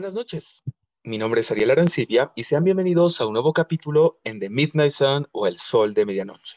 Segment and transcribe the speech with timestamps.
[0.00, 0.62] Buenas noches.
[1.04, 4.92] Mi nombre es Ariel Arancibia y sean bienvenidos a un nuevo capítulo en The Midnight
[4.92, 6.56] Sun o El Sol de Medianoche.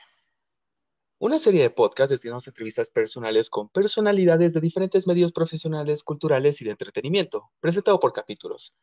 [1.20, 6.62] Una serie de podcasts destinados a entrevistas personales con personalidades de diferentes medios profesionales, culturales
[6.62, 8.78] y de entretenimiento, presentado por capítulos.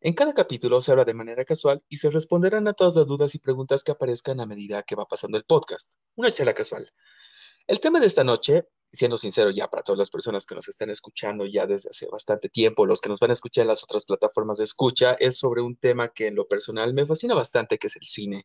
[0.00, 3.34] En cada capítulo se habla de manera casual y se responderán a todas las dudas
[3.34, 5.94] y preguntas que aparezcan a medida que va pasando el podcast.
[6.14, 6.88] Una charla casual.
[7.66, 10.90] El tema de esta noche siendo sincero ya para todas las personas que nos están
[10.90, 14.04] escuchando ya desde hace bastante tiempo, los que nos van a escuchar en las otras
[14.04, 17.86] plataformas de escucha, es sobre un tema que en lo personal me fascina bastante, que
[17.86, 18.44] es el cine.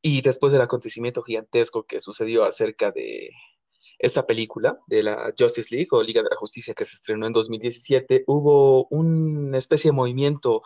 [0.00, 3.30] Y después del acontecimiento gigantesco que sucedió acerca de
[3.98, 7.32] esta película de la Justice League o Liga de la Justicia que se estrenó en
[7.32, 10.62] 2017, hubo una especie de movimiento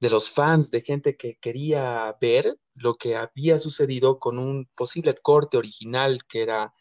[0.00, 5.14] de los fans, de gente que quería ver lo que había sucedido con un posible
[5.14, 6.72] corte original que era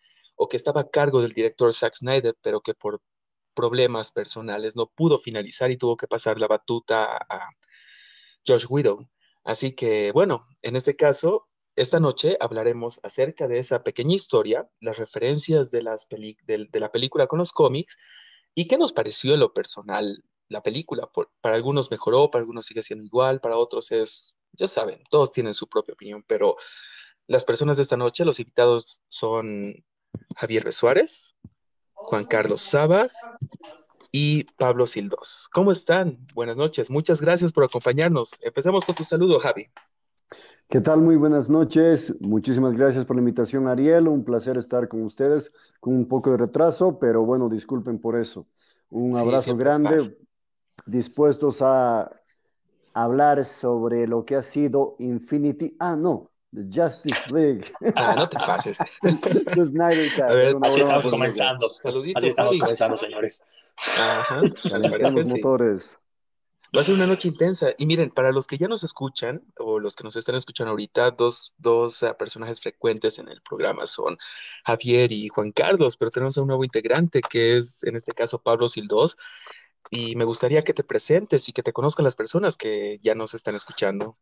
[0.41, 3.01] o que estaba a cargo del director Zack Snyder, pero que por
[3.53, 7.49] problemas personales no pudo finalizar y tuvo que pasar la batuta a
[8.47, 9.09] Josh Widow.
[9.43, 14.97] Así que, bueno, en este caso, esta noche hablaremos acerca de esa pequeña historia, las
[14.97, 17.97] referencias de, las de, la película con los cómics
[18.55, 21.09] y qué nos pareció lo personal la película.
[21.41, 25.53] para algunos mejoró, para algunos sigue siendo igual, para otros es, ya saben, todos tienen
[25.53, 26.55] su propia opinión, pero
[27.27, 29.75] las personas de esta noche, los invitados son
[30.35, 30.71] Javier.
[30.71, 31.35] Suárez,
[31.93, 33.11] Juan Carlos Sabag
[34.11, 35.49] y Pablo Sildos.
[35.51, 36.17] ¿Cómo están?
[36.33, 36.89] Buenas noches.
[36.89, 38.31] Muchas gracias por acompañarnos.
[38.41, 39.69] Empezamos con tu saludo, Javi.
[40.69, 41.01] ¿Qué tal?
[41.01, 42.15] Muy buenas noches.
[42.21, 44.07] Muchísimas gracias por la invitación, Ariel.
[44.07, 48.47] Un placer estar con ustedes con un poco de retraso, pero bueno, disculpen por eso.
[48.91, 50.15] Un abrazo grande,
[50.85, 52.11] dispuestos a
[52.93, 55.75] hablar sobre lo que ha sido Infinity.
[55.79, 57.71] Ah, no, The Justice League.
[57.95, 58.79] Ah, no te pases.
[59.01, 60.23] The Snyder Cut.
[60.23, 61.71] A ver, aquí estamos comenzando.
[61.83, 62.21] Saluditos.
[62.21, 63.43] Así estamos comenzando, señores.
[63.97, 64.41] Ajá.
[64.63, 65.95] Los motores.
[66.75, 67.73] Va a ser una noche intensa.
[67.77, 71.11] Y miren, para los que ya nos escuchan, o los que nos están escuchando ahorita,
[71.11, 74.17] dos, dos uh, personajes frecuentes en el programa son
[74.65, 78.41] Javier y Juan Carlos, pero tenemos a un nuevo integrante que es, en este caso,
[78.41, 79.17] Pablo Sildos.
[79.89, 83.33] Y me gustaría que te presentes y que te conozcan las personas que ya nos
[83.33, 84.17] están escuchando.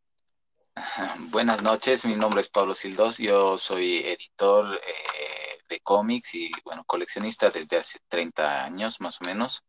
[1.32, 6.84] Buenas noches, mi nombre es Pablo Sildos, yo soy editor eh, de cómics y bueno,
[6.86, 9.64] coleccionista desde hace 30 años más o menos.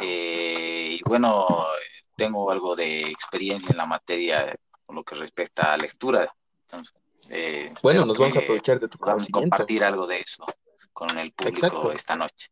[0.00, 1.66] Eh, y bueno,
[2.16, 4.54] tengo algo de experiencia en la materia
[4.84, 6.34] con lo que respecta a lectura.
[7.30, 10.46] Eh, bueno, nos vamos a aprovechar de tu Vamos compartir algo de eso
[10.92, 12.48] con el público esta noche.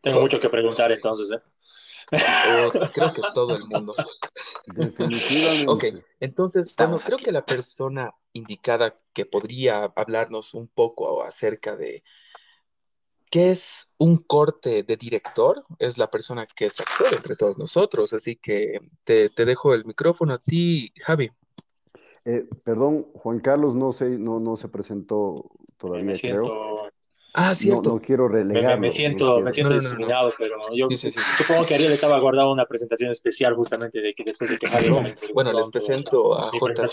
[0.00, 1.42] Tengo mucho que preguntar entonces, ¿eh?
[2.92, 3.94] Creo que todo el mundo.
[4.66, 5.66] Definitivamente.
[5.68, 12.02] Ok, entonces, creo que la persona indicada que podría hablarnos un poco acerca de
[13.30, 18.12] qué es un corte de director es la persona que es actor entre todos nosotros.
[18.12, 21.30] Así que te, dejo el micrófono a ti, Javi.
[22.24, 26.83] Eh, perdón, Juan Carlos no se, no, no se presentó todavía, creo.
[27.36, 27.90] Ah, cierto.
[27.90, 28.80] No, quiero relegarlo.
[28.80, 30.86] Me, siento, me siento discriminado, pero yo
[31.36, 34.68] supongo que Ariel estaba guardando una presentación especial justamente de que después de que
[35.32, 36.84] Bueno, les presento a J.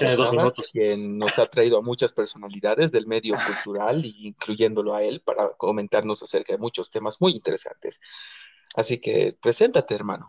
[0.72, 6.24] Quien nos ha traído a muchas personalidades del medio cultural, incluyéndolo a él, para comentarnos
[6.24, 8.01] acerca de muchos temas muy interesantes.
[8.74, 10.25] Así que, preséntate, hermano.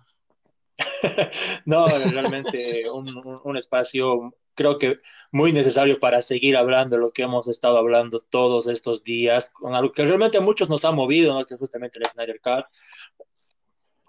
[1.65, 4.99] no, realmente un, un espacio creo que
[5.31, 9.75] muy necesario para seguir hablando de lo que hemos estado hablando todos estos días, con
[9.75, 11.47] algo que realmente a muchos nos ha movido, ¿no?
[11.47, 12.67] que es justamente el Snyder Cut.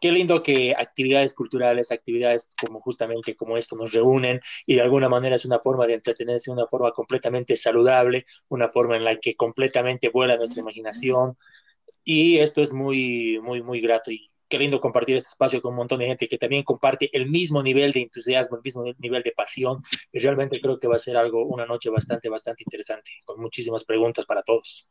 [0.01, 5.07] Qué lindo que actividades culturales, actividades como justamente como esto nos reúnen y de alguna
[5.07, 9.35] manera es una forma de entretenerse, una forma completamente saludable, una forma en la que
[9.37, 11.37] completamente vuela nuestra imaginación.
[12.03, 15.77] Y esto es muy, muy, muy grato y qué lindo compartir este espacio con un
[15.77, 19.31] montón de gente que también comparte el mismo nivel de entusiasmo, el mismo nivel de
[19.31, 19.81] pasión.
[20.11, 23.83] Y realmente creo que va a ser algo, una noche bastante, bastante interesante, con muchísimas
[23.83, 24.87] preguntas para todos.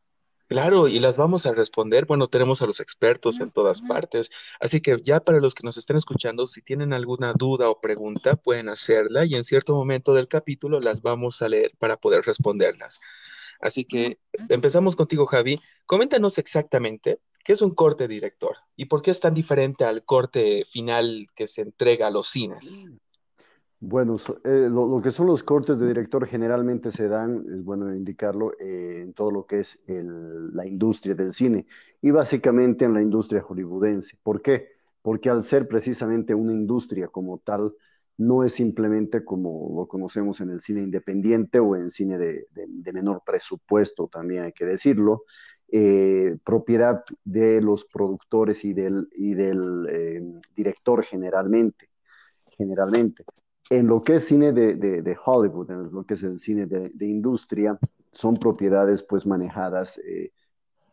[0.48, 2.06] Claro, y las vamos a responder.
[2.06, 4.32] Bueno, tenemos a los expertos en todas partes.
[4.58, 8.34] Así que ya para los que nos estén escuchando, si tienen alguna duda o pregunta,
[8.34, 12.98] pueden hacerla y en cierto momento del capítulo las vamos a leer para poder responderlas.
[13.60, 15.60] Así que empezamos contigo, Javi.
[15.86, 18.56] Coméntanos exactamente ¿Qué es un corte director?
[18.76, 22.90] ¿Y por qué es tan diferente al corte final que se entrega a los cines?
[23.80, 28.52] Bueno, eh, lo, que son los cortes de director generalmente se dan, es bueno indicarlo,
[28.60, 31.66] eh, en todo lo que es la industria del cine
[32.00, 34.18] y básicamente en la industria hollywoodense.
[34.22, 34.68] ¿Por qué?
[35.02, 37.74] Porque al ser precisamente una industria como tal,
[38.18, 43.22] no es simplemente como lo conocemos en el cine independiente o en cine de menor
[43.26, 45.24] presupuesto, también hay que decirlo,
[45.74, 50.22] eh, propiedad de los productores y del, y del eh,
[50.54, 51.88] director generalmente,
[52.58, 53.24] generalmente.
[53.70, 57.78] En lo que es cine de, Hollywood, en lo que es el cine de, industria,
[58.12, 60.32] son propiedades pues manejadas eh,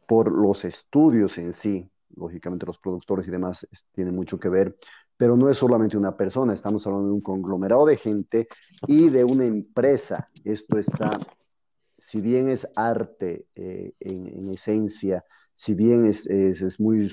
[0.07, 1.91] por los estudios en sí.
[2.15, 4.77] Lógicamente los productores y demás tienen mucho que ver,
[5.17, 8.47] pero no es solamente una persona, estamos hablando de un conglomerado de gente
[8.87, 10.29] y de una empresa.
[10.45, 11.19] Esto está,
[11.99, 17.09] si bien es arte eh, en, esencia, si bien es, es, muy,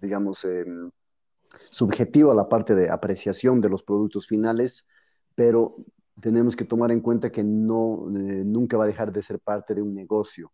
[0.00, 0.64] digamos, eh,
[1.70, 4.86] subjetivo a la parte de apreciación de los productos finales,
[5.34, 5.76] pero
[6.20, 9.74] tenemos que tomar en cuenta que no, eh, nunca va a dejar de ser parte
[9.74, 10.52] de un negocio.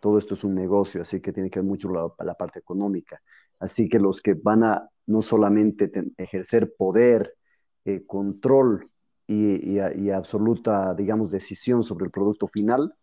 [0.00, 3.20] Todo esto es un negocio, así que tiene que ver mucho la, la parte económica.
[3.58, 7.34] Así que los que van a no solamente ejercer poder,
[7.84, 8.90] eh, control
[9.28, 12.94] y, y, absoluta, digamos, decisión sobre el producto final,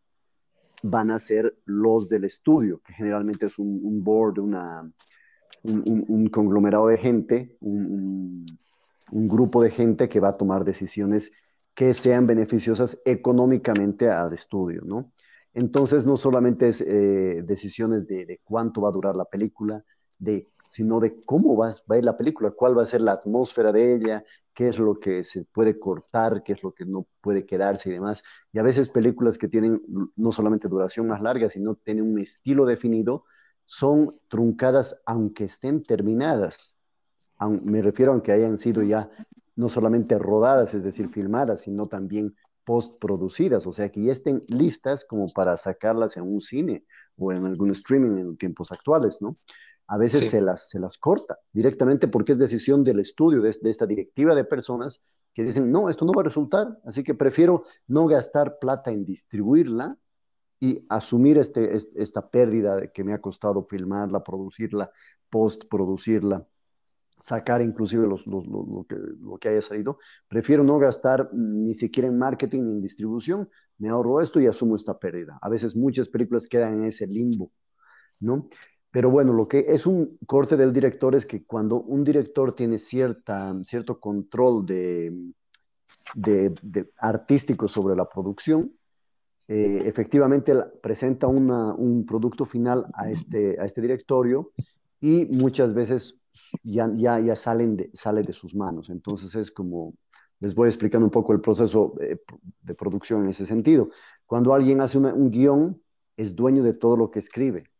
[0.82, 4.92] van a ser los del estudio, que generalmente es un, board, una,
[5.64, 8.44] un, conglomerado de gente, un,
[9.12, 11.32] grupo de gente que va a tomar decisiones
[11.76, 15.12] que sean beneficiosas económicamente al estudio, ¿no?
[15.54, 19.84] Entonces, no solamente es eh, decisiones de, cuánto va a durar la película,
[20.18, 23.72] de, sino de cómo va, a ir la película, cuál va a ser la atmósfera
[23.72, 27.46] de ella, qué es lo que se puede cortar, qué es lo que no puede
[27.46, 28.24] quedarse y demás.
[28.52, 29.82] Y a veces películas que tienen
[30.18, 33.24] no solamente duración más larga, sino tienen un estilo definido,
[33.64, 36.76] son truncadas aunque estén terminadas.
[37.62, 39.10] Me refiero a que hayan sido ya
[39.56, 42.36] no solamente rodadas, es decir, filmadas, sino también
[42.66, 46.84] postproducidas, o sea, que ya estén listas como para sacarlas en un cine
[47.16, 49.38] o en algún streaming en tiempos actuales, ¿no?
[49.88, 53.70] A veces se, las, se las corta directamente porque es decisión del estudio, de, de
[53.70, 55.04] esta directiva de personas
[55.34, 59.06] que dicen, no, esto no va a resultar, así que prefiero no gastar plata en
[59.06, 59.98] distribuirla
[60.60, 64.92] y asumir este, esta pérdida que me ha costado filmarla, producirla,
[65.30, 66.48] postproducirla,
[67.22, 69.98] sacar inclusive los, lo, que, lo, que, haya salido.
[70.28, 74.76] Prefiero no gastar ni siquiera en marketing ni en distribución, me ahorro esto y asumo
[74.76, 75.38] esta pérdida.
[75.42, 77.52] A veces muchas películas quedan en ese limbo,
[78.20, 78.48] ¿no?
[78.96, 82.78] Pero bueno, lo que es un corte del director es que cuando un director tiene
[82.78, 85.34] cierta, cierto control de,
[86.14, 88.72] de, artístico sobre la producción,
[89.50, 94.54] eh, efectivamente presenta un producto final a este, a este directorio
[95.02, 96.16] y muchas veces
[96.64, 98.90] ya, ya, ya salen sale de sus manos.
[98.90, 99.94] Entonces es como,
[100.40, 103.90] les voy explicando un poco el proceso de, producción en ese sentido.
[104.26, 105.82] Cuando alguien hace un guion,
[106.16, 107.75] es dueño de todo lo que escribe.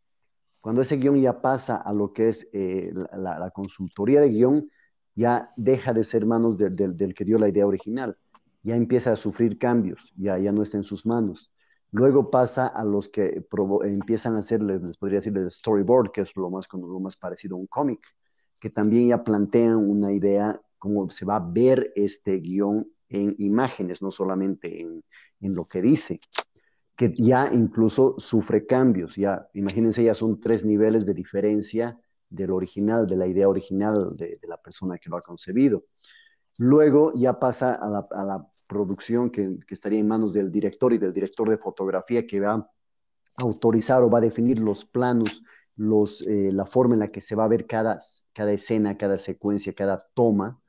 [0.66, 4.68] Cuando ese guion ya pasa a lo que es eh, la, consultoría de guion,
[5.14, 8.18] ya deja de ser manos del que dio la idea original.
[8.64, 11.52] Ya empieza a sufrir cambios, ya, ya no está en sus manos.
[11.92, 13.46] Luego pasa a los que
[13.84, 17.54] empiezan a hacer, les, podría decir, el storyboard, que es lo más, lo más parecido
[17.54, 18.00] a un cómic,
[18.58, 24.02] que también ya plantean una idea cómo se va a ver este guion en imágenes,
[24.02, 25.04] no solamente en,
[25.38, 26.18] en lo que dice,
[26.96, 29.16] que ya incluso sufre cambios.
[29.16, 31.98] Ya, imagínense, ya son tres niveles de diferencia
[32.28, 35.84] del original, de la idea original de, la persona que lo ha concebido.
[36.58, 40.98] Luego ya pasa a la, a la producción que, estaría en manos del director y
[40.98, 42.70] del director de fotografía que va a
[43.36, 45.42] autorizar o va a definir los planos,
[45.76, 48.00] los, eh, la forma en la que se va a ver cada,
[48.32, 50.60] cada escena, cada secuencia, cada toma.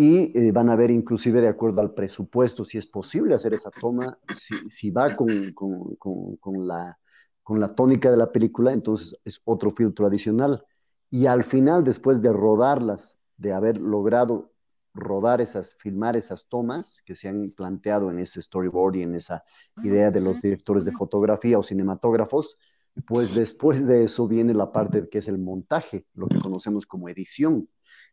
[0.00, 3.72] Y eh, van a ver inclusive de acuerdo al presupuesto si es posible hacer esa
[3.72, 4.16] toma,
[4.70, 6.96] si, va con, con, la,
[7.42, 10.64] con la tónica de la película, entonces es otro filtro adicional.
[11.10, 14.52] Y al final, después de rodarlas, de haber logrado
[14.94, 19.42] rodar esas, filmar esas tomas que se han planteado en ese storyboard y en esa
[19.82, 22.56] idea de los directores de fotografía o cinematógrafos,
[23.04, 27.08] pues después de eso viene la parte que es el montaje, lo que conocemos como
[27.08, 27.68] edición.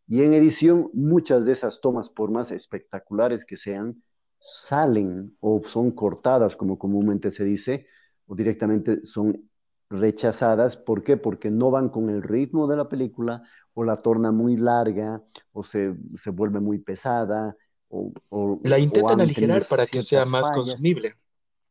[0.07, 4.01] Y en edición, muchas de esas tomas, por más espectaculares que sean,
[4.39, 7.85] salen o son cortadas, como comúnmente se dice,
[8.27, 9.50] o directamente son
[9.89, 10.77] rechazadas.
[10.77, 11.17] ¿Por qué?
[11.17, 13.41] Porque no van con el ritmo de la película
[13.74, 17.55] o la torna muy larga o se, se vuelve muy pesada.
[17.89, 21.15] O, la intentan aligerar para que sea más consumible.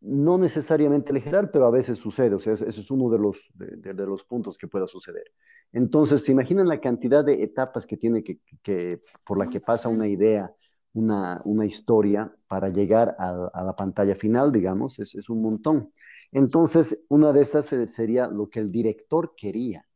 [0.07, 2.35] No necesariamente aligerar, pero a veces sucede.
[2.35, 5.25] O sea, ese es uno de los, de, los puntos que pueda suceder.
[5.73, 9.89] Entonces, ¿se imaginan la cantidad de etapas que tiene que, que por la que pasa
[9.89, 10.53] una idea,
[10.93, 14.99] una, una historia para llegar a, la pantalla final, digamos?
[14.99, 15.91] Es, es un montón.
[16.33, 19.87] Entonces, una de estas sería lo que el director quería.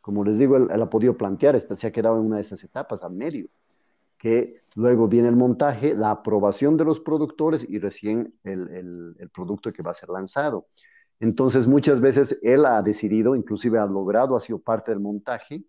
[0.00, 2.62] Como les digo, él, ha podido plantear, esta, se ha quedado en una de esas
[2.62, 3.48] etapas, al medio,
[4.22, 9.82] que luego viene el montaje, la aprobación de los productores y recién el, producto que
[9.82, 10.68] va a ser lanzado.
[11.18, 15.64] Entonces, muchas veces él ha decidido, inclusive ha logrado, ha sido parte del montaje,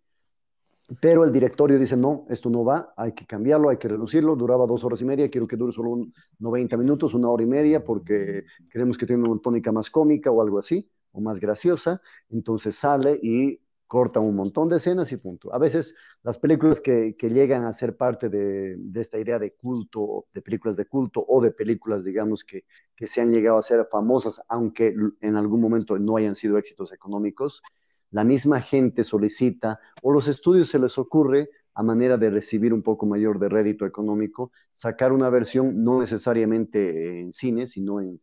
[1.01, 4.67] pero el directorio dice, no, esto no va, hay que cambiarlo, hay que reducirlo, duraba
[4.67, 7.83] dos horas y media, quiero que dure solo un 90 minutos, una hora y media,
[7.83, 12.75] porque queremos que tenga una tónica más cómica o algo así, o más graciosa, entonces
[12.75, 13.62] sale y
[13.93, 15.53] corta un montón de escenas y punto.
[15.53, 20.41] A veces las películas que, llegan a ser parte de, esta idea de culto, de
[20.41, 24.41] películas de culto o de películas, digamos, que, que se han llegado a ser famosas,
[24.49, 27.61] aunque en algún momento no hayan sido éxitos económicos,
[28.09, 32.81] la misma gente solicita o los estudios se les ocurre a manera de recibir un
[32.81, 38.15] poco mayor de rédito económico, sacar una versión no necesariamente en cine, sino en,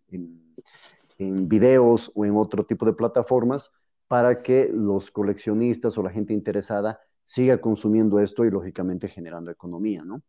[1.18, 3.70] en, videos o en otro tipo de plataformas
[4.10, 10.02] para que los coleccionistas o la gente interesada siga consumiendo esto y lógicamente generando economía,
[10.04, 10.20] ¿no?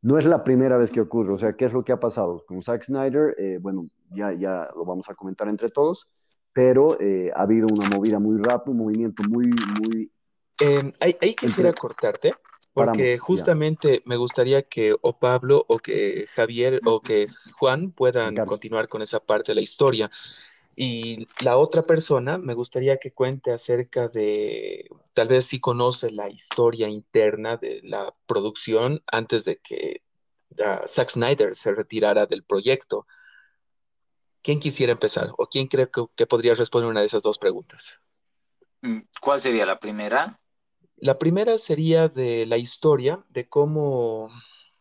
[0.00, 2.46] No es la primera vez que ocurre, o sea, ¿qué es lo que ha pasado?
[2.46, 6.08] Con Zack Snyder, eh, bueno, ya, ya lo vamos a comentar entre todos,
[6.54, 9.50] pero eh, ha habido una movida muy rápida, un movimiento muy,
[9.82, 10.10] muy...
[10.62, 11.80] Eh, ahí, ahí, quisiera entre...
[11.82, 12.30] cortarte,
[12.72, 14.02] porque Paramos, justamente ya.
[14.06, 17.26] me gustaría que o Pablo o que Javier o que
[17.58, 18.48] Juan puedan claro.
[18.48, 20.10] continuar con esa parte de la historia.
[20.78, 26.28] Y la otra persona me gustaría que cuente acerca de, tal vez si conoce la
[26.28, 30.02] historia interna de la producción antes de que
[30.58, 33.06] uh, Zack Snyder se retirara del proyecto.
[34.42, 35.30] ¿Quién quisiera empezar?
[35.38, 38.02] ¿O quién cree que, que, podría responder una de esas dos preguntas?
[38.82, 40.38] Mm, ¿Cuál sería la primera?
[40.96, 44.28] La primera sería de la historia, de cómo,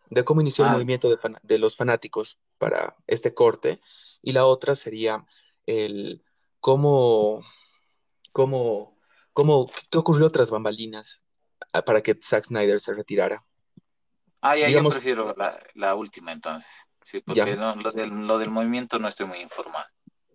[0.10, 0.68] de cómo inició ah.
[0.68, 3.80] el movimiento de, de, los fanáticos para este corte.
[4.22, 5.26] Y la otra sería
[5.66, 6.24] el
[6.60, 7.44] cómo,
[8.32, 8.98] cómo,
[9.34, 11.26] cómo, qué ocurrió tras bambalinas
[11.86, 13.46] para que Zack Snyder se retirara.
[14.42, 16.88] Ah, ya, Digamos, yo prefiero la, la última entonces.
[17.02, 19.86] Sí, porque no, lo, del, lo del movimiento no estoy muy informado.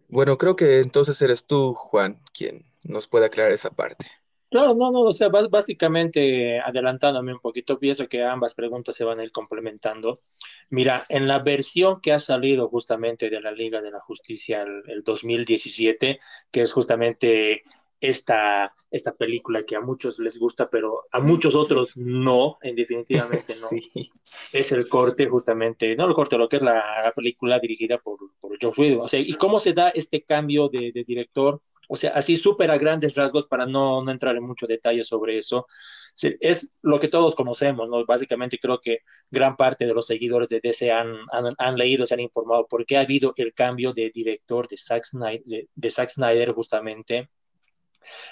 [0.08, 4.10] Bueno, creo que entonces eres tú, Juan, quien nos puede aclarar esa parte.
[4.50, 9.20] Claro, no, no, o sea, básicamente adelantándome un poquito, pienso que ambas preguntas se van
[9.20, 10.22] a ir complementando.
[10.70, 14.82] Mira, en la versión que ha salido justamente de la Liga de la Justicia el,
[14.88, 16.18] el 2017,
[16.50, 17.62] que es justamente
[18.00, 23.54] esta, esta película que a muchos les gusta, pero a muchos otros no, en definitivamente
[23.60, 23.68] no.
[23.68, 24.10] Sí.
[24.52, 28.18] Es el corte justamente, no el corte, lo que es la, la película dirigida por,
[28.40, 29.00] por George Whedon.
[29.02, 31.62] O sea, ¿y cómo se da este cambio de, de director?
[31.92, 35.38] O sea, así súper a grandes rasgos para no, no entrar en mucho detalle sobre
[35.38, 35.66] eso.
[36.14, 38.06] Sí, es lo que todos conocemos, ¿no?
[38.06, 42.14] Básicamente creo que gran parte de los seguidores de DC han, han, han leído, se
[42.14, 46.10] han informado porque ha habido el cambio de director de Zack Snyder, de, de Zack
[46.10, 47.28] Snyder justamente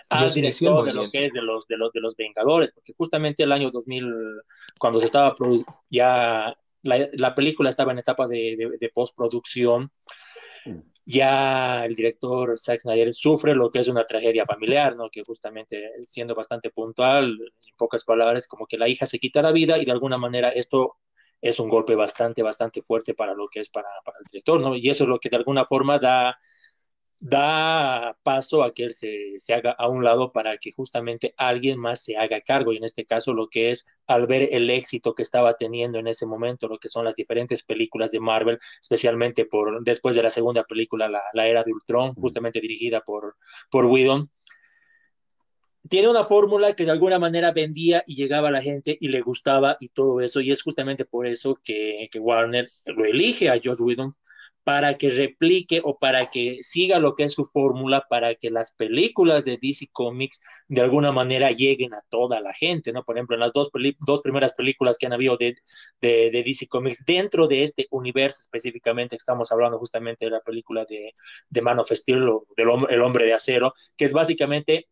[0.09, 3.43] al director de lo que es de los, de los de los Vengadores, porque justamente
[3.43, 4.07] el año 2000,
[4.79, 5.35] cuando se estaba
[5.91, 9.91] ya la, la película estaba en etapa de, de, de postproducción,
[11.09, 15.09] ya el director Zack Snyder sufre lo que es una tragedia familiar, ¿no?
[15.11, 19.53] Que justamente siendo bastante puntual, en pocas palabras, como que la hija se quita la
[19.53, 20.97] vida y de alguna manera esto
[21.41, 24.77] es un golpe bastante, bastante fuerte para lo que es para, para el director, ¿no?
[24.77, 26.37] Y eso es lo que de alguna forma da
[27.21, 31.79] da paso a que él se, se, haga a un lado para que justamente alguien
[31.79, 35.15] más se haga cargo, y en este caso lo que es al ver el éxito
[35.15, 39.47] que estaba teniendo en ese momento, lo que son las diferentes películas de Marvel, especialmente
[39.47, 43.37] por después de la segunda película, La, la Era de Ultron, justamente dirigida por,
[43.71, 44.31] por Whedon,
[45.89, 49.23] tiene una fórmula que de alguna manera vendía y llegaba a la gente y le
[49.23, 53.61] gustaba y todo eso, y es justamente por eso que, que Warner lo elige a
[53.63, 54.15] Josh Whedon
[54.69, 58.73] para que replique o para que siga lo que es su fórmula, para que las
[58.73, 63.03] películas de DC Comics de alguna manera lleguen a toda la gente, ¿no?
[63.03, 63.71] Por ejemplo, en las dos,
[64.01, 65.57] dos primeras películas que han habido de,
[66.03, 71.15] de, DC Comics dentro de este universo específicamente, estamos hablando justamente de la película de,
[71.49, 74.89] de Man of Steel, o del El Hombre de Acero, que es básicamente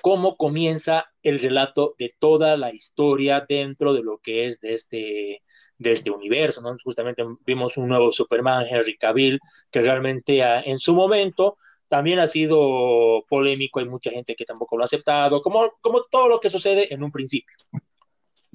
[0.00, 5.42] cómo comienza el relato de toda la historia dentro de lo que es de este
[5.82, 6.76] de este universo, ¿no?
[6.82, 11.56] Justamente vimos un nuevo Superman, Henry Cavill, que realmente a, en su momento
[11.88, 16.28] también ha sido polémico, hay mucha gente que tampoco lo ha aceptado, como, como todo
[16.28, 17.54] lo que sucede en un principio.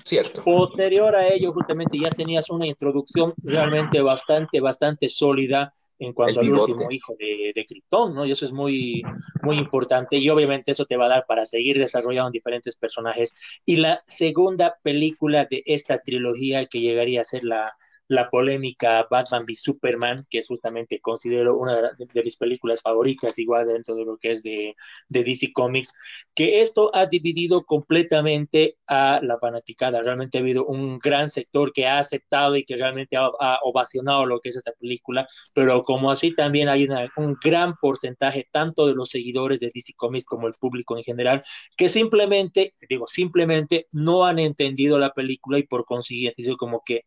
[0.04, 0.44] Cierto.
[0.44, 6.52] Posterior a ello, justamente ya tenías una introducción realmente bastante, bastante sólida en cuanto al
[6.52, 8.26] último hijo de, de Krypton, ¿no?
[8.26, 9.02] Y eso es muy,
[9.42, 13.34] muy importante y obviamente eso te va a dar para seguir desarrollando diferentes personajes.
[13.66, 17.76] Y la segunda película de esta trilogía que llegaría a ser la,
[18.08, 23.68] la polémica Batman v Superman, que es justamente considero una de, mis películas favoritas, igual
[23.68, 24.76] dentro de lo que es de,
[25.10, 25.94] DC Comics,
[26.34, 30.02] que esto ha dividido completamente a la fanaticada.
[30.02, 33.32] Realmente ha habido un gran sector que ha aceptado y que realmente ha,
[33.64, 36.88] ovacionado lo que es esta película, pero como así también hay
[37.18, 41.42] un gran porcentaje tanto de los seguidores de DC Comics como el público en general,
[41.76, 47.04] que simplemente, digo, simplemente no han entendido la película y por consiguiente, como que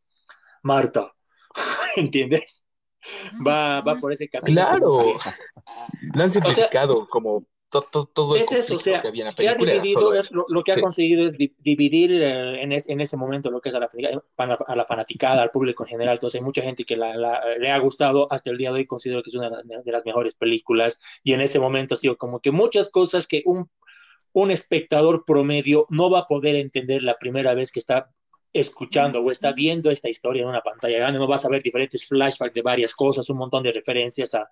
[0.63, 1.13] Marta,
[1.97, 2.65] ¿entiendes?
[3.47, 4.61] Va, va por ese camino.
[4.61, 5.15] Claro,
[6.15, 9.35] lo han simplificado como todo, todo el es eso, o sea, que había en la
[9.37, 9.73] película.
[9.75, 10.13] Dividido,
[10.49, 13.79] lo, que ha conseguido es dividir eh, en, en, ese momento lo que es a
[13.79, 13.89] la,
[14.67, 16.17] a la, fanaticada, al público en general.
[16.17, 17.15] Entonces hay mucha gente que la,
[17.59, 20.35] le ha gustado hasta el día de hoy, considero que es una de las mejores
[20.35, 21.01] películas.
[21.23, 23.71] Y en ese momento ha sido como que muchas cosas que un,
[24.33, 28.11] un espectador promedio no va a poder entender la primera vez que está
[28.53, 32.07] escuchando o está viendo esta historia en una pantalla grande, no vas a ver diferentes
[32.07, 34.49] flashbacks de varias cosas, un montón de referencias a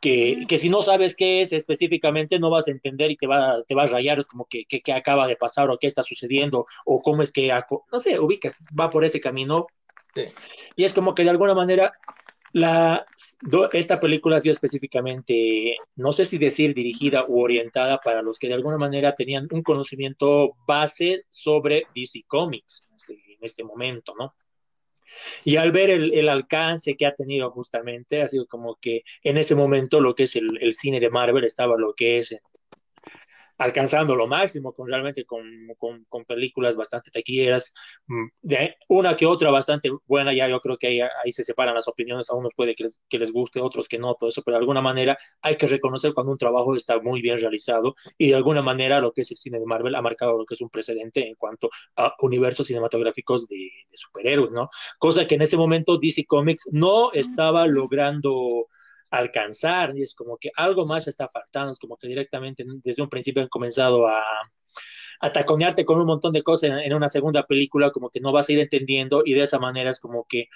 [0.00, 3.62] que, que si no sabes qué es específicamente no vas a entender y te va,
[3.64, 6.66] te va a rayar, es como que, qué acaba de pasar o qué está sucediendo
[6.84, 7.52] o cómo es que,
[7.92, 9.66] no sé, ubicas, va por ese camino.
[10.76, 11.92] Y es como que de alguna manera
[12.52, 13.04] la,
[13.72, 18.46] esta película ha sido específicamente, no sé si decir dirigida u orientada para los que
[18.46, 24.34] de alguna manera tenían un conocimiento base sobre DC Comics en este, momento, ¿no?
[25.44, 29.54] Y al ver el, alcance que ha tenido justamente, ha sido como que en ese
[29.54, 32.36] momento lo que es el, el cine de Marvel estaba lo que es
[33.58, 35.44] alcanzando lo máximo con realmente con,
[35.78, 37.72] con, con películas bastante taquilleras,
[38.06, 41.74] mm, de una que otra bastante buena, ya yo creo que ahí, ahí se separan
[41.74, 44.42] las opiniones, a unos puede que les, que les guste, otros que no, todo eso,
[44.42, 48.28] pero de alguna manera hay que reconocer cuando un trabajo está muy bien realizado y
[48.28, 50.60] de alguna manera lo que es el cine de Marvel ha marcado lo que es
[50.60, 54.68] un precedente en cuanto a universos cinematográficos de, de superhéroes, ¿no?
[54.98, 58.68] Cosa que en ese momento DC Comics no estaba logrando
[59.18, 63.08] alcanzar, y es como que algo más está faltando, es como que directamente desde un
[63.08, 64.22] principio han comenzado a,
[65.20, 68.48] a taconearte con un montón de cosas en, una segunda película, como que no vas
[68.48, 70.48] a ir entendiendo y de esa manera es como que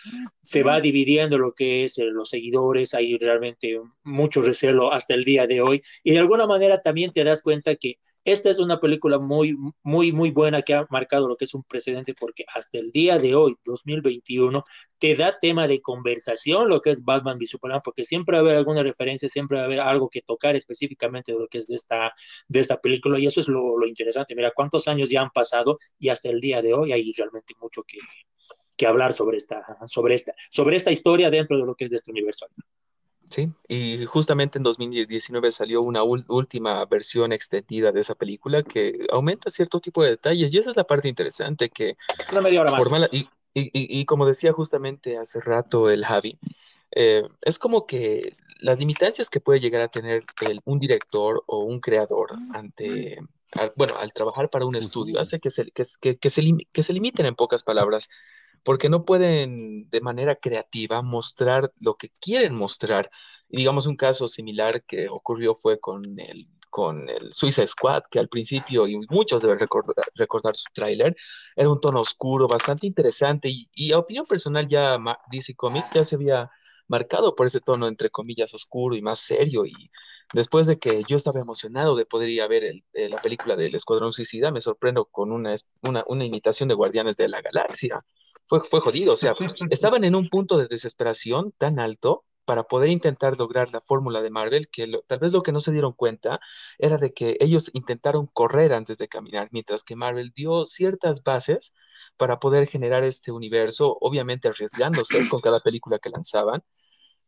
[0.42, 5.24] se va dividiendo lo que es eh, los seguidores, hay realmente mucho recelo hasta el
[5.24, 7.94] día de hoy y de alguna manera también te das cuenta que
[8.32, 11.62] esta es una película muy, muy, muy buena que ha marcado lo que es un
[11.62, 14.62] precedente porque hasta el día de hoy, 2021,
[14.98, 18.42] te da tema de conversación lo que es Batman v Superman, porque siempre va a
[18.42, 21.66] haber alguna referencia, siempre va a haber algo que tocar específicamente de lo que es
[21.66, 22.12] de esta,
[22.48, 24.34] de esta película y eso es lo, interesante.
[24.34, 27.82] Mira, cuántos años ya han pasado y hasta el día de hoy hay realmente mucho
[27.84, 27.98] que,
[28.76, 31.96] que hablar sobre esta, sobre, esta, sobre esta historia dentro de lo que es de
[31.96, 32.46] este universo.
[33.30, 39.50] Sí, y justamente en 2019 salió una última versión extendida de esa película que aumenta
[39.50, 41.96] cierto tipo de detalles y esa es la parte interesante que...
[42.32, 42.88] Una media hora más.
[43.12, 46.38] y, y, como decía justamente hace rato el Javi,
[46.92, 51.64] eh, es como que las limitancias que puede llegar a tener el, un director o
[51.64, 53.18] un creador ante,
[53.76, 55.84] bueno, al trabajar para un estudio, hace que se, que,
[56.16, 58.08] que, se, que se limiten en pocas palabras
[58.62, 63.10] porque no pueden de manera creativa mostrar lo que quieren mostrar.
[63.48, 68.18] Y digamos un caso similar que ocurrió fue con el, con el Suicide Squad, que
[68.18, 71.16] al principio, y muchos deben recordar, recordar su tráiler,
[71.56, 74.98] era un tono oscuro, bastante interesante, y, y, a opinión personal ya
[75.30, 76.50] DC Comics ya se había
[76.86, 79.90] marcado por ese tono entre comillas oscuro y más serio, y
[80.34, 83.74] después de que yo estaba emocionado de poder ir a ver el, la película del
[83.74, 88.04] Escuadrón Suicida, me sorprendo con una, una, una imitación de Guardianes de la Galaxia
[88.48, 89.12] fue, fue jodido.
[89.12, 89.34] O sea,
[89.70, 94.30] estaban en un punto de desesperación tan alto para poder intentar lograr la fórmula de
[94.30, 96.40] Marvel, que tal vez lo que no se dieron cuenta
[96.78, 101.74] era de que ellos intentaron correr antes de caminar, mientras que Marvel dio ciertas bases
[102.16, 106.64] para poder generar este universo, obviamente arriesgándose con cada película que lanzaban,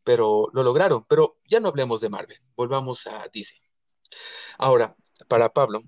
[0.05, 1.05] pero lo lograron.
[1.07, 3.61] Pero ya no hablemos de Marvel, volvamos a DC.
[4.57, 4.97] Ahora,
[5.29, 5.83] para Pablo,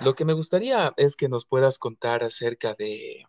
[0.00, 3.26] lo que me gustaría es que nos puedas contar acerca de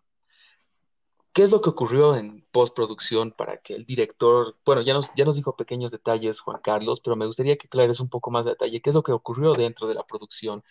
[1.39, 5.23] ¿Qué es lo que ocurrió en postproducción para que el director, bueno, ya nos, ya
[5.23, 8.51] nos dijo pequeños detalles Juan Carlos, pero me gustaría que aclares un poco más de
[8.51, 10.65] detalle, qué es lo que ocurrió dentro de la producción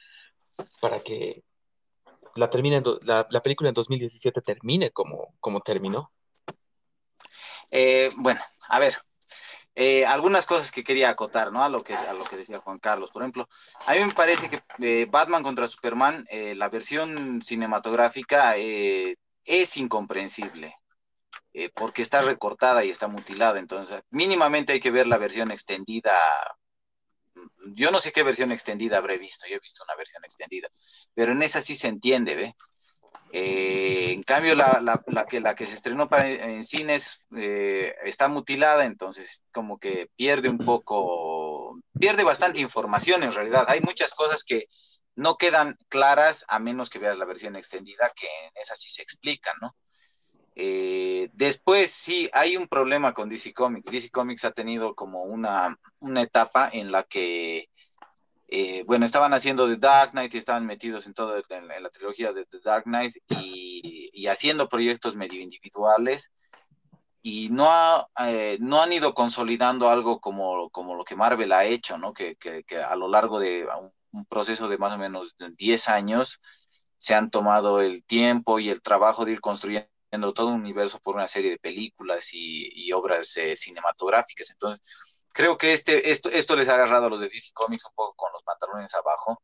[0.83, 1.43] para que
[2.35, 6.13] la, termine, la, la película en 2017 termine como, como terminó?
[7.71, 8.99] Eh, bueno, a ver,
[9.75, 11.65] eh, algunas cosas que quería acotar, ¿no?
[11.65, 13.11] A lo que, a lo que decía Juan Carlos.
[13.11, 13.49] Por ejemplo,
[13.87, 18.59] a mí me parece que eh, Batman contra Superman, la versión cinematográfica
[19.45, 20.75] es incomprensible,
[21.53, 26.19] eh, porque está recortada y está mutilada, entonces mínimamente hay que ver la versión extendida.
[27.75, 30.69] Yo no sé qué versión extendida habré visto, yo he visto una versión extendida,
[31.15, 32.55] pero en esa sí se entiende, ¿ve?
[33.31, 38.29] Eh, en cambio, la, la, que, la que se estrenó para, en cines eh, está
[38.29, 43.67] mutilada, entonces como que pierde un poco, pierde bastante información en realidad.
[43.69, 44.67] Hay muchas cosas que
[45.19, 49.03] no quedan claras a menos que veas la versión extendida, que en esa sí se
[49.03, 49.75] explican, ¿no?
[50.55, 53.91] Eh, después sí, hay un problema con DC Comics.
[53.91, 57.69] DC Comics ha tenido como una, una etapa en la que
[58.47, 62.33] eh, bueno, estaban haciendo The Dark Knight y estaban metidos en todo, en, la trilogía
[62.33, 66.33] de The Dark Knight y, haciendo proyectos medio individuales
[67.23, 71.99] y no, eh, no han ido consolidando algo como, como lo que Marvel ha hecho,
[71.99, 72.13] ¿no?
[72.13, 72.37] Que,
[72.89, 73.67] a lo largo de
[74.29, 76.41] proceso de más o menos 10 años
[76.99, 79.89] se han tomado el tiempo y el trabajo de ir construyendo
[80.35, 84.51] todo un universo por una serie de películas y, obras eh, cinematográficas.
[84.51, 84.81] Entonces,
[85.33, 88.15] creo que este, esto, esto les ha agarrado a los de DC Comics un poco
[88.15, 89.41] con los pantalones abajo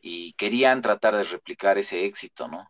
[0.00, 2.68] y querían tratar de replicar ese éxito, ¿no?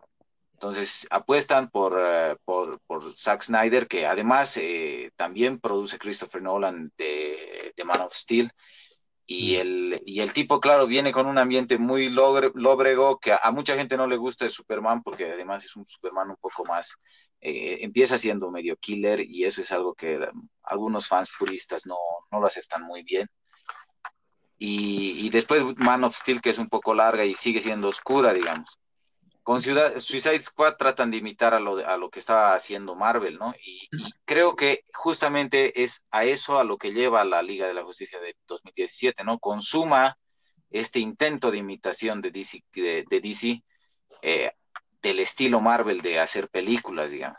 [0.52, 2.00] Entonces apuestan por,
[2.44, 8.14] por, por, Zack Snyder, que además eh, también produce Christopher Nolan de, de Man of
[8.14, 8.50] Steel,
[9.26, 13.76] y el, y el tipo, claro, viene con un ambiente muy lóbrego que a, mucha
[13.76, 16.94] gente no le gusta de Superman porque además es un Superman un poco más,
[17.40, 20.28] eh, empieza siendo medio killer y eso es algo que
[20.62, 21.98] algunos fans puristas no,
[22.30, 23.28] no lo aceptan muy bien.
[24.58, 28.32] Y, y, después Man of Steel, que es un poco larga y sigue siendo oscura,
[28.32, 28.78] digamos
[29.46, 33.38] con Ciudad, Suicide Squad tratan de imitar a lo, a lo que estaba haciendo Marvel,
[33.38, 33.54] ¿no?
[33.64, 33.88] Y,
[34.24, 38.18] creo que justamente es a eso a lo que lleva la Liga de la Justicia
[38.18, 39.38] de 2017, ¿no?
[39.38, 40.18] Consuma
[40.68, 43.62] este intento de imitación de DC, de, DC
[44.22, 44.50] eh,
[45.00, 47.38] del estilo Marvel de hacer películas, digamos.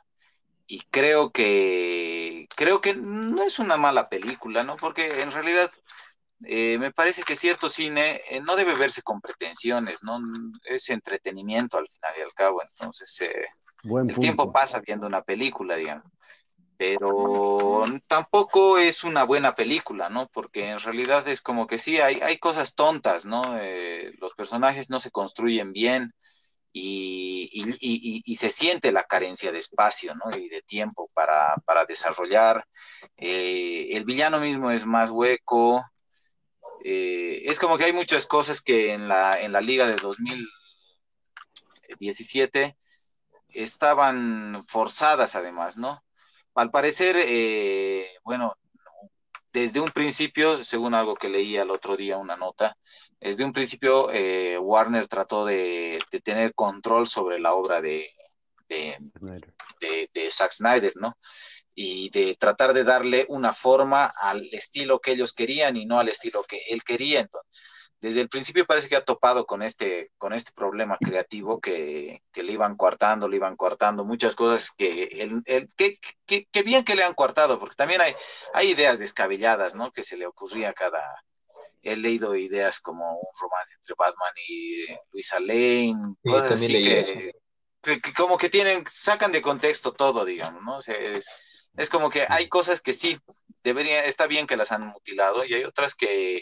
[0.65, 4.77] Y creo que, creo que no es una mala película, ¿no?
[4.77, 5.69] Porque en realidad
[6.45, 10.19] eh, me parece que cierto cine eh, no debe verse con pretensiones, ¿no?
[10.63, 13.47] Es entretenimiento al final y al cabo, entonces eh,
[13.83, 16.11] el tiempo pasa viendo una película, digamos.
[16.77, 20.27] Pero tampoco es una buena película, ¿no?
[20.27, 23.41] Porque en realidad es como que sí, hay, hay cosas tontas, ¿no?
[24.19, 26.13] los personajes no se construyen bien
[26.71, 27.49] y,
[28.23, 30.37] y, se siente la carencia de espacio, ¿no?
[30.37, 32.63] Y de tiempo para, para desarrollar.
[33.15, 35.83] el villano mismo es más hueco,
[36.83, 42.77] eh, es como que hay muchas cosas que en la, en la liga de 2017
[43.49, 46.03] estaban forzadas además, ¿no?
[46.55, 48.55] Al parecer, eh, bueno,
[49.53, 52.77] desde un principio, según algo que leí el otro día, una nota,
[53.19, 58.09] desde un principio eh, Warner trató de, tener control sobre la obra de,
[58.67, 58.97] de,
[60.13, 61.17] de Zack Snyder, ¿no?
[61.79, 66.09] Y de tratar de darle una forma al estilo que ellos querían y no al
[66.09, 67.19] estilo que él quería.
[67.19, 67.51] Entonces,
[68.01, 72.51] desde el principio parece que ha topado con este, con este problema creativo que, le
[72.51, 75.03] iban coartando, le iban coartando muchas cosas que,
[75.45, 78.15] el, que, bien que le han coartado, porque también hay,
[78.55, 79.91] hay ideas descabelladas, ¿no?
[79.91, 81.03] Que se le ocurría a cada...
[81.83, 87.33] He leído ideas como un romance entre Batman y Luisa Lane, cosas así que,
[88.15, 90.77] como que tienen, sacan de contexto todo, digamos, ¿no?
[90.77, 91.29] O es,
[91.77, 93.17] es como que hay cosas que sí,
[93.63, 96.41] debería, está bien que las han mutilado y hay otras que,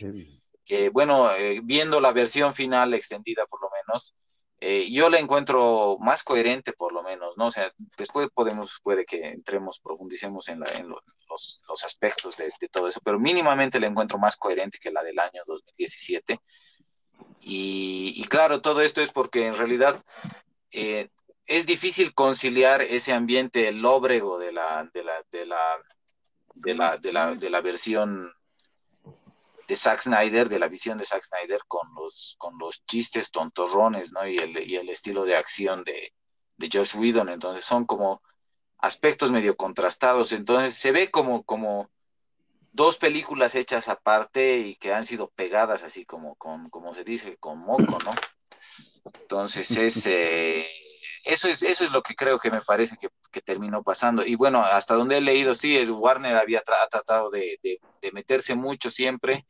[0.63, 4.15] que bueno, eh, viendo la versión final extendida por lo menos,
[4.61, 7.47] eh, yo la encuentro más coherente por lo menos, ¿no?
[7.47, 12.51] O sea, después podemos, puede que entremos, profundicemos en, la, en los, los, aspectos de,
[12.71, 16.39] todo eso, pero mínimamente la encuentro más coherente que la del año 2017.
[17.41, 20.01] Y, y claro, todo esto es porque en realidad
[20.71, 21.09] eh,
[21.47, 25.59] es difícil conciliar ese ambiente lóbrego de la, de la, de la,
[26.55, 28.33] de la, de la, de la versión
[29.67, 34.11] de Zack Snyder, de la visión de Zack Snyder con los, con los chistes tontorrones,
[34.11, 34.27] ¿no?
[34.27, 36.13] Y el, y el estilo de acción de,
[36.57, 37.29] de Josh Whedon.
[37.29, 38.21] Entonces son como
[38.79, 40.31] aspectos medio contrastados.
[40.31, 41.89] Entonces se ve como, como
[42.71, 47.37] dos películas hechas aparte y que han sido pegadas así como, con, como se dice,
[47.37, 48.11] con moco, ¿no?
[49.21, 50.05] Entonces es...
[50.07, 50.67] Eh,
[51.25, 53.09] eso es, eso es lo que creo que me parece que,
[53.41, 54.25] terminó pasando.
[54.25, 57.59] Y bueno, hasta donde he leído, sí, el Warner había tratado de,
[58.13, 59.45] meterse mucho siempre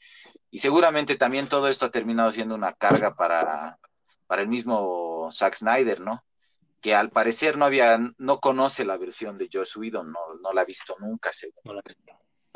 [0.49, 3.77] y seguramente también todo esto ha terminado siendo una carga para,
[4.25, 6.23] para el mismo Zack Snyder, ¿no?
[6.81, 10.61] Que al parecer no había, no conoce la versión de Josh Whedon, no, no la
[10.61, 11.81] ha visto nunca, según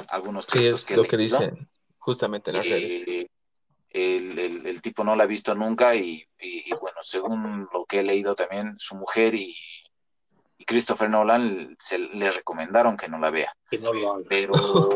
[0.08, 3.28] algunos textos sí, es lo que dicen justamente en las redes.
[3.92, 6.24] Eh, el, tipo no la ha visto nunca y,
[6.80, 9.56] bueno, según lo que he leído también, su mujer y,
[10.68, 13.52] Christopher Nolan se le recomendaron que no la vea.
[14.30, 14.52] Pero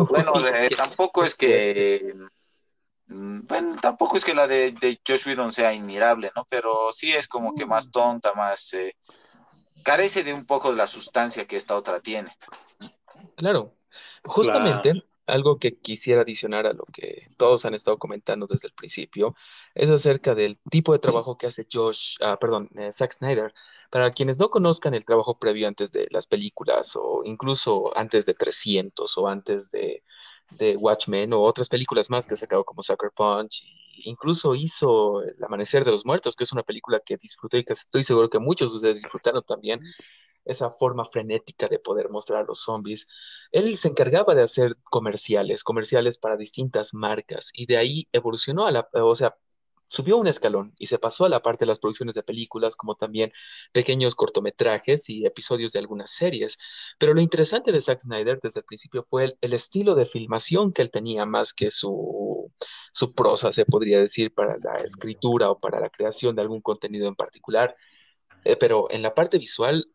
[0.06, 2.14] bueno, eh, tampoco es que
[3.08, 6.46] mm, bueno, tampoco es que la de, de Josh Whedon sea inmirable, ¿no?
[6.48, 8.96] Pero sí es como que más tonta, más, eh,
[9.84, 12.36] carece de un poco de la sustancia que esta otra tiene.
[13.36, 13.74] Claro,
[14.24, 19.36] justamente algo que quisiera adicionar a lo que todos han estado comentando desde el principio
[19.76, 23.54] es acerca del tipo de trabajo que hace Josh, ah, perdón, eh, Zack Snyder.
[23.90, 28.34] Para quienes no conozcan el trabajo previo antes de las películas o incluso antes de
[28.34, 30.04] 300 o antes de,
[30.52, 33.64] de Watchmen o otras películas más que ha sacado como Sucker Punch,
[33.96, 37.74] incluso hizo El Amanecer de los Muertos, que es una película que disfruté y que
[37.74, 39.82] estoy seguro que muchos de ustedes disfrutaron también
[40.46, 43.08] esa forma frenética de poder mostrar a los zombies.
[43.52, 48.72] Él se encargaba de hacer comerciales, comerciales para distintas marcas, y de ahí evolucionó a
[48.72, 49.38] la, o sea,
[49.94, 52.96] subió un escalón y se pasó a la parte de las producciones de películas, como
[52.96, 53.32] también
[53.72, 56.58] pequeños cortometrajes y episodios de algunas series.
[56.98, 60.82] Pero lo interesante de Zack Snyder desde el principio fue el, estilo de filmación que
[60.82, 62.52] él tenía más que su,
[62.92, 67.08] su prosa, se podría decir, para la escritura o para la creación de algún contenido
[67.08, 67.76] en particular.
[68.46, 69.88] Eh, pero en la parte visual,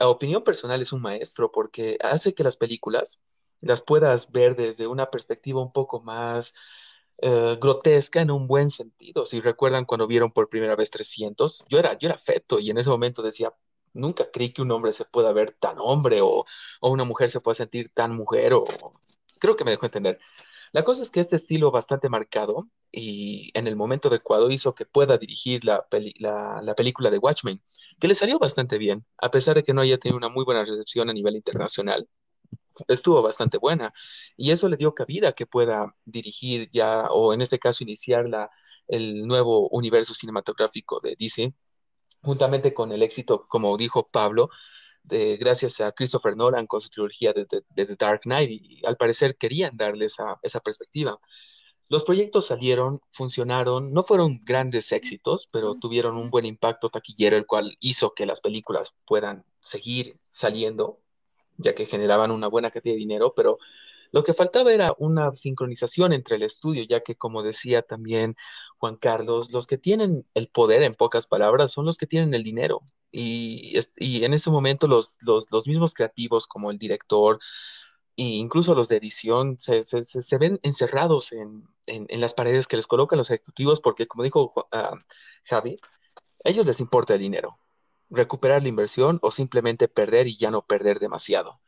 [0.00, 3.22] a opinión personal es un maestro porque hace que las películas
[3.60, 6.54] las puedas ver desde una perspectiva un poco más
[7.18, 9.26] eh, grotesca en un buen sentido.
[9.26, 12.78] Si recuerdan cuando vieron por primera vez 300, yo era, yo era feto y en
[12.78, 13.52] ese momento decía,
[13.92, 16.44] nunca creí que un hombre se pueda ver tan hombre o,
[16.80, 18.64] o una mujer se pueda sentir tan mujer o
[19.38, 20.18] creo que me dejó entender.
[20.72, 24.86] La cosa es que este estilo bastante marcado y en el momento adecuado hizo que
[24.86, 25.86] pueda dirigir la,
[26.18, 27.60] la, película de Watchmen,
[28.00, 30.64] que le salió bastante bien, a pesar de que no haya tenido una muy buena
[30.64, 32.08] recepción a nivel internacional.
[32.88, 33.92] Estuvo bastante buena
[34.36, 38.50] y eso le dio cabida que pueda dirigir ya, o en este caso iniciar la,
[38.88, 41.54] el nuevo universo cinematográfico de DC,
[42.22, 44.50] juntamente con el éxito, como dijo Pablo,
[45.04, 49.76] gracias a Christopher Nolan con su trilogía de, The Dark Knight y, al parecer querían
[49.76, 51.18] darle esa, esa perspectiva.
[51.88, 57.46] Los proyectos salieron, funcionaron, no fueron grandes éxitos, pero tuvieron un buen impacto taquillero, el
[57.46, 61.00] cual hizo que las películas puedan seguir saliendo,
[61.56, 63.58] ya que generaban una buena cantidad de dinero, pero
[64.14, 68.36] lo que faltaba era una sincronización entre el estudio, ya que, como decía también
[68.78, 72.44] Juan Carlos, los que tienen el poder, en pocas palabras, son los que tienen el
[72.44, 72.82] dinero.
[73.10, 77.40] Y, en ese momento los, los, mismos creativos, como el director,
[78.16, 79.82] e incluso los de edición, se,
[80.38, 81.66] ven encerrados en,
[82.08, 84.96] las paredes que les colocan los ejecutivos, porque, como dijo uh,
[85.44, 85.74] Javi,
[86.44, 87.58] a ellos les importa el dinero,
[88.14, 91.60] recuperar la inversión o simplemente perder y ya no perder demasiado.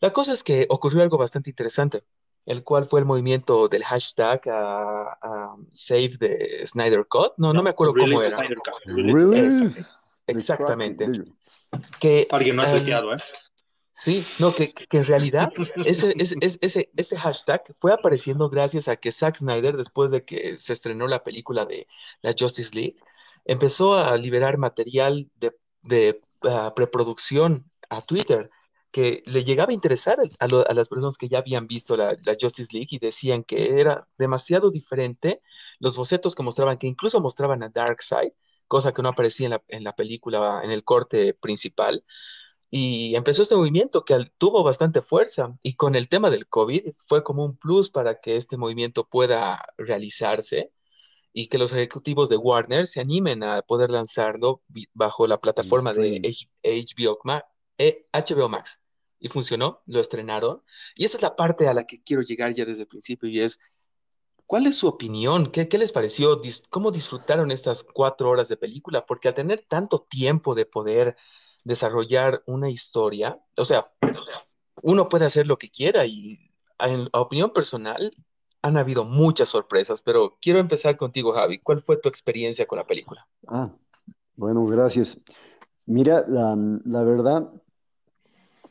[0.00, 2.04] La cosa es que ocurrió algo bastante interesante,
[2.46, 4.42] el cual fue el movimiento del hashtag
[5.72, 7.32] Save the Snyder Cut.
[7.38, 8.38] No, no me acuerdo cómo era.
[10.26, 11.10] exactamente.
[11.98, 13.22] Que, Alguien no ha um, ¿eh?
[13.96, 15.52] Sí, no, que, en realidad
[15.86, 20.72] ese, ese, ese, hashtag fue apareciendo gracias a que Zack Snyder, después de que se
[20.72, 21.86] estrenó la película de
[22.20, 22.96] la Justice League,
[23.44, 25.30] empezó a liberar material
[25.82, 28.50] de, ah, preproducción a Twitter
[28.90, 32.88] que le llegaba a interesar a, las personas que ya habían visto la, Justice League
[32.90, 35.42] y decían que era demasiado diferente
[35.80, 38.32] los bocetos que mostraban, que incluso mostraban a Darkseid,
[38.68, 42.04] cosa que no aparecía en la película, en el corte principal.
[42.70, 47.24] Y empezó este movimiento que tuvo bastante fuerza y con el tema del COVID fue
[47.24, 50.72] como un plus para que este movimiento pueda realizarse
[51.36, 54.62] y que los ejecutivos de Warner se animen a poder lanzarlo
[54.94, 56.22] bajo la plataforma de
[58.12, 58.80] HBO Max
[59.18, 60.62] y funcionó, lo estrenaron.
[60.94, 63.40] Y esa es la parte a la que quiero llegar ya desde el principio y
[63.40, 63.58] es,
[64.46, 65.50] ¿cuál es su opinión?
[65.50, 66.40] ¿Qué, les pareció?
[66.70, 69.04] ¿Cómo disfrutaron estas cuatro horas de película?
[69.04, 71.16] Porque al tener tanto tiempo de poder
[71.64, 73.92] desarrollar una historia, o sea,
[74.82, 78.12] uno puede hacer lo que quiera y en opinión personal
[78.64, 81.58] han habido muchas sorpresas, pero quiero empezar contigo, Javi.
[81.58, 83.28] ¿Cuál fue tu experiencia con la película?
[83.46, 83.70] Ah,
[84.36, 85.18] bueno, gracias.
[85.84, 87.52] Mira, la, la verdad,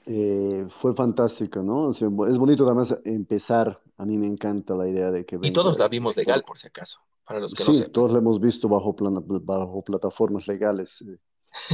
[0.08, 1.92] eh, fue fantástico, ¿no?
[1.92, 3.80] es bonito además empezar.
[3.98, 5.38] A mí me encanta la idea de que...
[5.44, 7.92] Y todos la vimos legal, por si acaso, para los que sí, no sepan.
[7.92, 11.04] todos la hemos visto bajo, bajo plataformas legales.
[11.04, 11.20] Eh.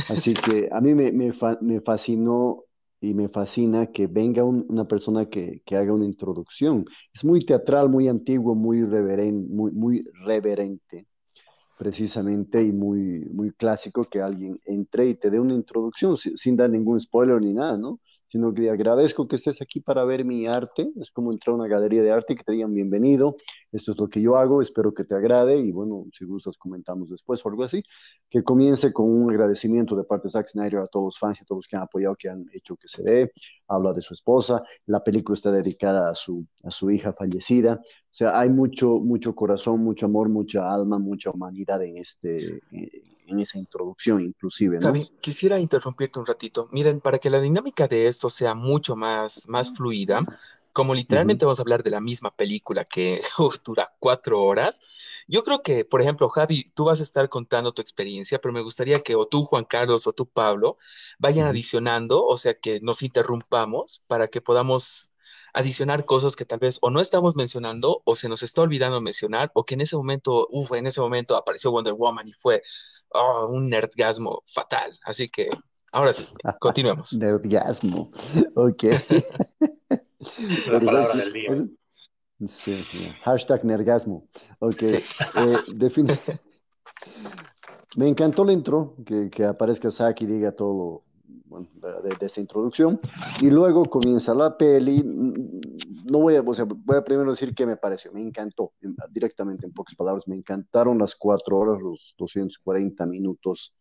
[0.09, 2.65] Así que a mí me, me, me, fascinó
[3.01, 6.85] y me fascina que venga una persona que, que, haga una introducción.
[7.13, 11.07] Es muy teatral, muy antiguo, muy, reverente, muy, muy reverente,
[11.77, 16.57] precisamente, y muy, muy clásico que alguien entre y te dé una introducción sin, sin
[16.57, 17.99] dar ningún spoiler ni nada, ¿no?
[18.29, 20.89] Sino que agradezco que estés aquí para ver mi arte.
[20.99, 23.35] Es como entrar a una galería de arte y que te digan bienvenido.
[23.71, 27.09] esto es lo que yo hago, espero que te agrade y bueno, si gustas comentamos
[27.09, 27.83] después o algo así,
[28.29, 31.43] que comience con un agradecimiento de parte de Zack Snyder a todos los fans y
[31.43, 33.31] a todos los que han apoyado, que han hecho que se dé,
[33.67, 38.13] habla de su esposa, la película está dedicada a su, a su hija fallecida, o
[38.19, 42.89] sea, hay mucho, mucho corazón, mucho amor, mucha alma, mucha humanidad en, este, en
[43.37, 44.79] esa introducción inclusive.
[44.79, 44.93] ¿no?
[45.21, 46.67] quisiera interrumpirte un ratito.
[46.71, 50.23] Miren, para que la dinámica de esto sea mucho más, más fluida,
[50.73, 53.21] como literalmente vamos a hablar de la misma película que
[53.65, 54.81] dura cuatro horas,
[55.27, 58.61] yo creo que, por ejemplo, Javi, tú vas a estar contando tu experiencia, pero me
[58.61, 60.77] gustaría que o tú, Juan Carlos, o tú, Pablo,
[61.17, 65.13] vayan adicionando, o sea, que nos interrumpamos para que podamos
[65.53, 69.51] adicionar cosas que tal vez o no estamos mencionando o se nos está olvidando mencionar
[69.53, 72.61] o que en ese momento, uff, en ese momento apareció Wonder Woman y fue
[73.11, 74.97] oh, un nerdgasmo fatal.
[75.03, 75.49] Así que
[75.91, 76.27] ahora sí,
[76.59, 77.13] continuemos.
[77.19, 78.11] nerdgasmo,
[78.55, 78.83] ok.
[80.67, 81.65] La palabra del día.
[82.47, 84.27] Sí, Hashtag nergasmo.
[84.59, 84.83] Ok.
[84.83, 85.03] Eh,
[87.97, 91.03] Me encantó el intro, que, que aparezca Saki y diga todo
[91.45, 92.99] bueno, de, esta introducción.
[93.41, 95.03] Y luego comienza la peli.
[96.09, 98.11] No voy a, o sea, voy a primero decir qué me pareció.
[98.11, 98.73] Me encantó,
[99.09, 103.73] directamente en pocas palabras, me encantaron las cuatro horas, los 240 minutos.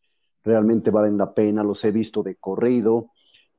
[0.45, 3.11] Realmente valen la pena, los he visto de corrido.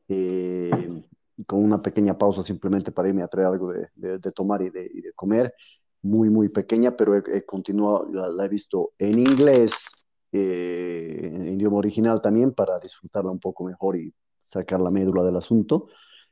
[0.07, 1.03] Eh,
[1.45, 5.53] con una pequeña pausa simplemente para irme a traer algo de, tomar y de, comer,
[6.01, 12.21] muy, muy pequeña, pero he, continuado, la, he visto en inglés, eh, en idioma original
[12.21, 15.87] también, para disfrutarla un poco mejor y sacar la médula del asunto.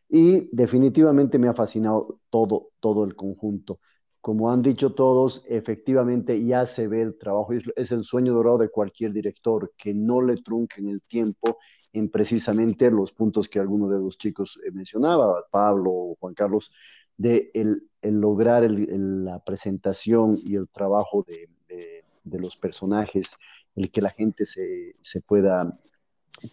[0.09, 3.79] Y definitivamente me ha fascinado todo, todo el conjunto.
[4.21, 8.69] Como han dicho todos, efectivamente ya se ve el trabajo, es, el sueño dorado de
[8.69, 11.57] cualquier director, que no le trunquen el tiempo
[11.93, 16.71] en precisamente los puntos que alguno de los chicos eh, mencionaba, Pablo o Juan Carlos,
[17.15, 21.49] de el, lograr la presentación y el trabajo de,
[22.37, 23.37] los personajes,
[23.75, 25.79] el que la gente se, pueda,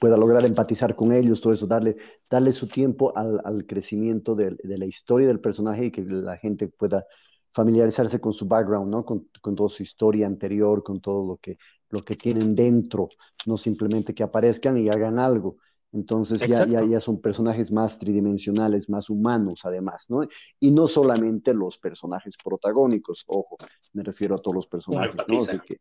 [0.01, 1.97] pueda lograr empatizar con ellos, todo eso, darle,
[2.31, 6.69] darle su tiempo al, crecimiento de, de, la historia del personaje y que la gente
[6.69, 7.07] pueda
[7.53, 9.05] familiarizarse con su background, ¿no?
[9.05, 11.59] Con, con, toda su historia anterior, con todo lo que,
[11.91, 13.09] lo que tienen dentro,
[13.47, 15.57] no simplemente que aparezcan y hagan algo.
[15.93, 20.23] Entonces ya, ya, ya, son personajes más tridimensionales, más humanos además, ¿no?
[20.59, 23.57] Y no solamente los personajes protagónicos, ojo,
[23.93, 25.45] me refiero a todos los personajes, ¿no?
[25.45, 25.79] Así que,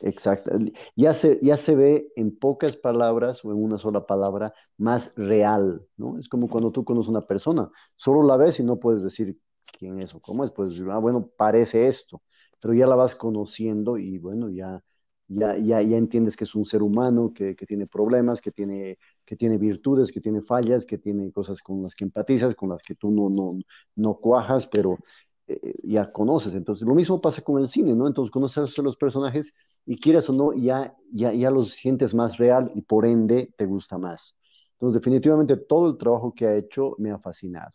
[0.00, 0.52] exacto,
[0.96, 5.86] ya se, ya se ve en pocas palabras o en una sola palabra más real,
[5.96, 6.18] ¿no?
[6.18, 9.38] Es como cuando tú conoces a una persona, solo la ves y no puedes decir
[9.78, 12.22] quién es o cómo es, pues, ah, bueno, parece esto,
[12.60, 14.82] pero ya la vas conociendo y bueno, ya,
[15.28, 18.98] ya, ya, ya entiendes que es un ser humano, que, que, tiene problemas, que tiene,
[19.24, 22.82] que tiene virtudes, que tiene fallas, que tiene cosas con las que empatizas, con las
[22.82, 23.58] que tú no, no,
[23.96, 24.98] no cuajas, pero
[25.46, 26.54] eh, ya conoces.
[26.54, 28.06] Entonces, lo mismo pasa con el cine, ¿no?
[28.06, 29.52] Entonces, conoces a los personajes
[29.86, 33.66] y quieras o no, ya, ya, ya los sientes más real y por ende te
[33.66, 34.36] gusta más.
[34.72, 37.70] Entonces, definitivamente todo el trabajo que ha hecho me ha fascinado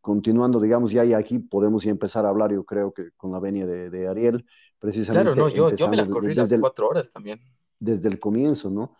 [0.00, 3.40] continuando, digamos, ya y aquí podemos ya empezar a hablar, yo creo que con la
[3.40, 4.44] venia de, Ariel,
[4.78, 5.32] precisamente.
[5.32, 7.40] Claro, no, yo, yo me la corrí las cuatro horas también.
[7.78, 8.96] Desde el comienzo, ¿no?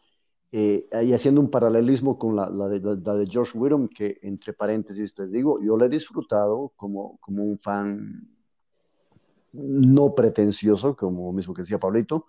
[0.51, 4.55] Eh, y haciendo un paralelismo con la, la, de, la, de, George Whittam, que entre
[4.55, 8.27] paréntesis les digo, yo la he disfrutado como, como un fan
[9.53, 12.27] no pretencioso, como mismo que decía Pablito,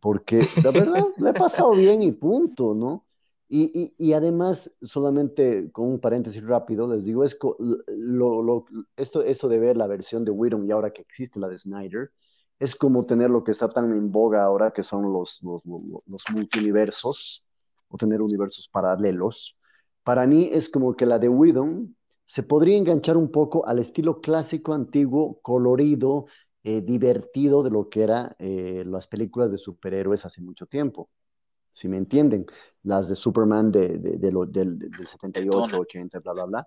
[0.00, 3.04] porque la verdad le he pasado bien y punto, ¿no?
[3.50, 7.38] Y, y, además, solamente con un paréntesis rápido, les digo, es
[7.96, 11.48] lo, lo, esto, esto de ver la versión de Whedon y ahora que existe la
[11.48, 12.12] de Snyder,
[12.58, 16.24] es como tener lo que está tan en boga ahora, que son los, los, los
[16.30, 17.47] multiversos,
[17.88, 19.56] o tener universos paralelos.
[20.02, 24.20] Para mí es como que la de Whedon se podría enganchar un poco al estilo
[24.20, 26.26] clásico, antiguo, colorido,
[26.62, 31.08] eh, divertido de lo que eran eh, las películas de superhéroes hace mucho tiempo
[31.78, 32.44] si me entienden,
[32.82, 36.66] las de Superman de, de, de del, del, 78, 80, bla, bla, bla,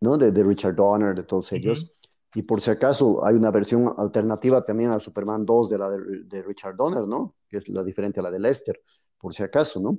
[0.00, 0.18] ¿no?
[0.18, 1.94] De, Richard Donner, de todos ellos.
[2.34, 6.42] Y por si acaso hay una versión alternativa también a Superman 2 de la de,
[6.42, 7.36] Richard Donner, ¿no?
[7.48, 8.82] Que es la diferente a la de Lester,
[9.16, 9.98] por si acaso, ¿no?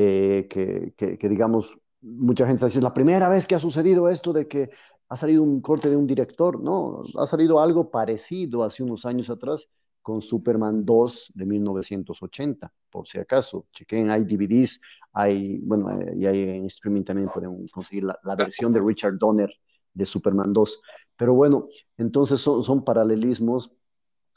[0.00, 4.32] Eh, que, que, que, digamos, mucha gente dice, la primera vez que ha sucedido esto
[4.32, 4.70] de que
[5.08, 7.02] ha salido un corte de un director, ¿no?
[7.16, 9.68] Ha salido algo parecido hace unos años atrás,
[10.00, 13.66] con Superman 2 de 1980, por si acaso.
[13.72, 14.80] Chequen, hay DVDs,
[15.12, 19.52] hay, bueno, eh, y hay en streaming también pueden conseguir la, versión de Richard Donner
[19.92, 20.80] de Superman 2.
[21.16, 23.72] Pero bueno, entonces son, son paralelismos.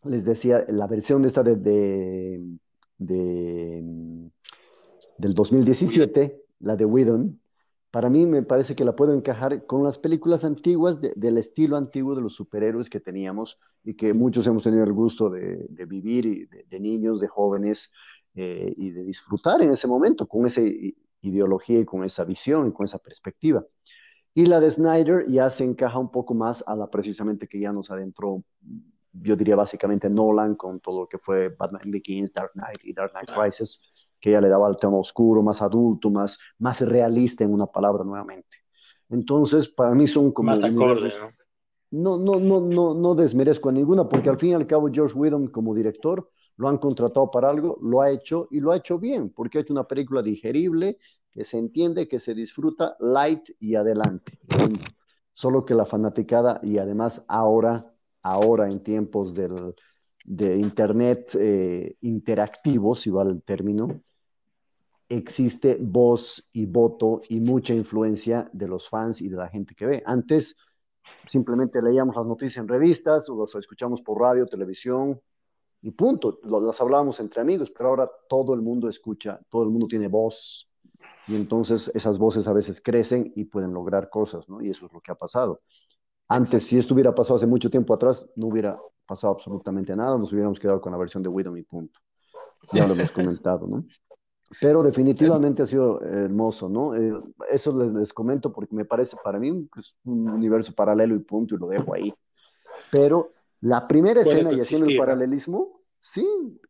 [0.05, 1.55] Les decía, la versión de esta de,
[2.97, 4.31] de,
[5.21, 7.39] del 2017, la de Whedon,
[7.91, 12.15] para mí me parece que la puedo encajar con las películas antiguas del estilo antiguo
[12.15, 16.45] de los superhéroes que teníamos y que muchos hemos tenido el gusto de, vivir, y
[16.45, 17.91] de, niños, de jóvenes,
[18.33, 20.61] eh, y de disfrutar en ese momento con esa
[21.21, 23.63] ideología y con esa visión y con esa perspectiva.
[24.33, 27.73] Y la de Snyder ya se encaja un poco más a la precisamente que ya
[27.73, 28.41] nos adentró,
[29.11, 33.11] yo diría básicamente Nolan con todo lo que fue Batman Begins, Dark Knight y Dark
[33.11, 33.90] Knight Rises
[34.21, 38.03] que ya le daba el tema oscuro, más adulto, más, más realista en una palabra
[38.03, 38.57] nuevamente.
[39.09, 40.51] Entonces, para mí son como...
[40.51, 42.17] Más acorde, ¿no?
[42.17, 45.47] No, no, no, no, desmerezco a ninguna, porque al fin y al cabo George Whedon
[45.47, 49.29] como director lo han contratado para algo, lo ha hecho y lo ha hecho bien,
[49.29, 50.99] porque ha hecho una película digerible,
[51.31, 54.39] que se entiende, que se disfruta light y adelante.
[55.33, 59.75] Solo que la fanaticada y además ahora, ahora en tiempos del,
[60.23, 64.01] de Internet eh, interactivo, si vale el término,
[65.11, 69.85] existe voz y voto y mucha influencia de los fans y de la gente que
[69.85, 70.03] ve.
[70.05, 70.55] Antes
[71.27, 75.19] simplemente leíamos las noticias en revistas o las escuchamos por radio, televisión
[75.81, 76.39] y punto.
[76.43, 80.69] Las hablábamos entre amigos, pero ahora todo el mundo escucha, todo el mundo tiene voz
[81.27, 84.61] y entonces esas voces a veces crecen y pueden lograr cosas, ¿no?
[84.61, 85.61] Y eso es lo que ha pasado.
[86.29, 90.31] Antes, si esto hubiera pasado hace mucho tiempo atrás, no hubiera pasado absolutamente nada, nos
[90.31, 91.99] hubiéramos quedado con la versión de Widow y punto.
[92.71, 93.83] Ya lo hemos comentado, ¿no?
[94.59, 96.95] Pero definitivamente ha sido hermoso, ¿no?
[96.95, 97.13] Eh,
[97.51, 101.57] eso les, comento porque me parece para mí es un universo paralelo y punto, y
[101.57, 102.13] lo dejo ahí.
[102.91, 103.31] Pero
[103.61, 106.25] la primera escena y haciendo el paralelismo, sí,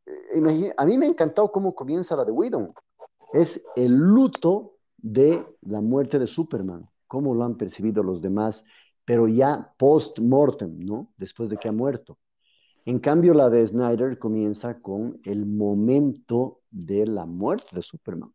[0.05, 2.73] eh, a mí me ha encantado cómo comienza la de Widow.
[3.33, 8.63] Es el luto de la muerte de Superman, cómo lo han percibido los demás,
[9.05, 11.11] pero ya post-mortem, ¿no?
[11.17, 12.19] Después de que ha muerto.
[12.85, 18.33] En cambio, la de Snyder comienza con el momento de la muerte de Superman,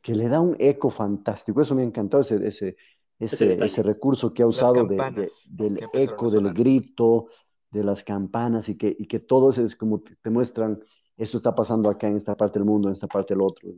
[0.00, 1.60] que le da un eco fantástico.
[1.60, 2.76] Eso me ha encantado, ese, ese,
[3.18, 7.26] ese, recurso que ha usado del eco, del grito,
[7.70, 10.78] de las campanas y que, y que todos es como te muestran,
[11.16, 13.68] esto está pasando acá en esta parte del mundo, en esta parte del otro,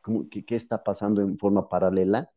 [0.00, 2.30] como que, qué está pasando en forma paralela,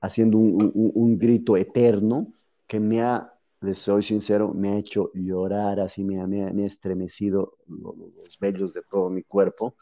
[0.00, 2.32] haciendo un, un grito eterno
[2.66, 7.58] que me ha les soy sincero, me ha hecho llorar, así me ha, me estremecido
[7.66, 9.76] los, vellos de todo mi cuerpo.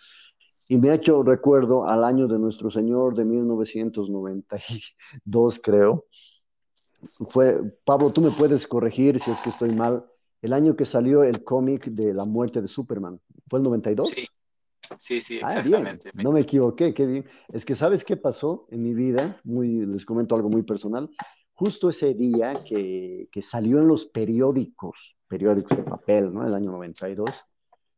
[0.66, 6.06] Y me ha hecho recuerdo al año de nuestro Señor de 1992, creo.
[7.28, 10.06] Fue, Pablo, tú me puedes corregir si es que estoy mal.
[10.40, 13.20] El año que salió el cómic de la muerte de Superman.
[13.48, 14.08] ¿Fue el 92?
[14.08, 14.26] Sí,
[14.98, 16.10] sí, sí, ah, exactamente.
[16.14, 17.26] No me equivoqué, qué bien.
[17.52, 19.40] Es que, ¿sabes qué pasó en mi vida?
[19.44, 21.10] Muy, les comento algo muy personal
[21.54, 26.46] justo ese día que, salió en los periódicos, periódicos de papel, ¿no?
[26.46, 27.30] El año 92,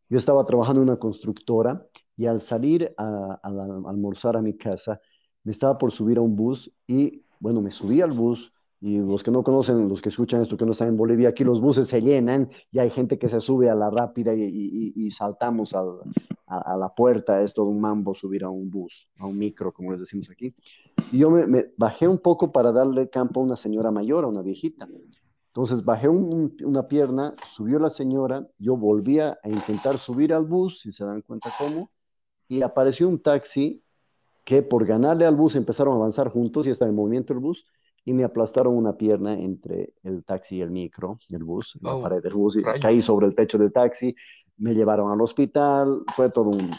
[0.09, 1.85] yo estaba trabajando en una constructora
[2.17, 5.01] y al salir a, almorzar a mi casa,
[5.45, 9.23] me estaba por subir a un bus y, bueno, me subí al bus y los
[9.23, 11.89] que no conocen, los que escuchan esto que no están en Bolivia, aquí los buses
[11.89, 15.83] se llenan y hay gente que se sube a la rápida y, saltamos a,
[16.47, 17.43] a, la puerta.
[17.43, 20.55] Es todo un mambo subir a un bus, a un micro, como les decimos aquí.
[21.11, 24.43] Y yo me, bajé un poco para darle campo a una señora mayor, a una
[24.43, 24.87] viejita.
[25.49, 30.93] Entonces bajé una pierna, subió la señora, yo volví a intentar subir al bus, si
[30.93, 31.91] se dan cuenta cómo,
[32.49, 33.83] y apareció un taxi
[34.45, 37.67] que por ganarle al bus empezaron a avanzar juntos y estaba en movimiento el bus
[38.05, 42.03] y me aplastaron una pierna entre el taxi y el micro, el bus, la oh,
[42.03, 44.15] pared del bus, y caí sobre el techo del taxi,
[44.59, 46.71] me llevaron al hospital, fue todo un...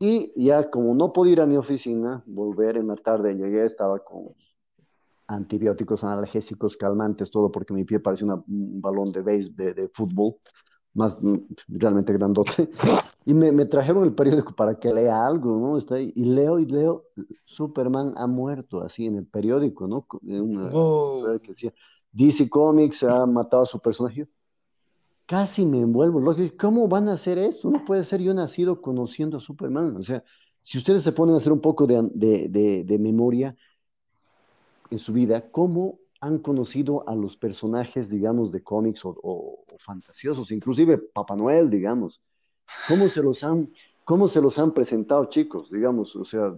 [0.00, 4.00] Y ya como no pude ir a mi oficina, volver en la tarde, llegué, estaba
[4.00, 4.34] con
[5.28, 10.34] antibióticos, analgésicos, calmantes, todo porque mi pie parecía un balón de base, de, de, fútbol,
[10.96, 11.36] más mm,
[11.68, 12.70] realmente grandote.
[13.24, 15.78] Y me, me, trajeron el periódico para que lea algo, ¿no?
[15.78, 17.04] Está ahí, y leo y leo,
[17.44, 20.06] Superman ha muerto, así en el periódico, ¿no?
[20.22, 21.74] Una, que decía,
[22.12, 24.28] DC Comics ha matado a su personaje
[25.26, 26.34] casi me envuelvo.
[26.58, 27.68] ¿Cómo van a hacer esto?
[27.68, 29.96] No puede ser yo nacido conociendo a Superman.
[29.96, 30.24] O sea,
[30.62, 33.56] si ustedes se ponen a hacer un poco de, memoria
[34.90, 40.98] en su vida, ¿cómo han conocido a los personajes, digamos, de cómics o, fantasiosos, inclusive
[40.98, 42.20] Papá Noel, digamos?
[42.88, 43.70] ¿Cómo se los han,
[44.04, 45.70] cómo se los han presentado, chicos?
[45.70, 46.52] Digamos, o sea,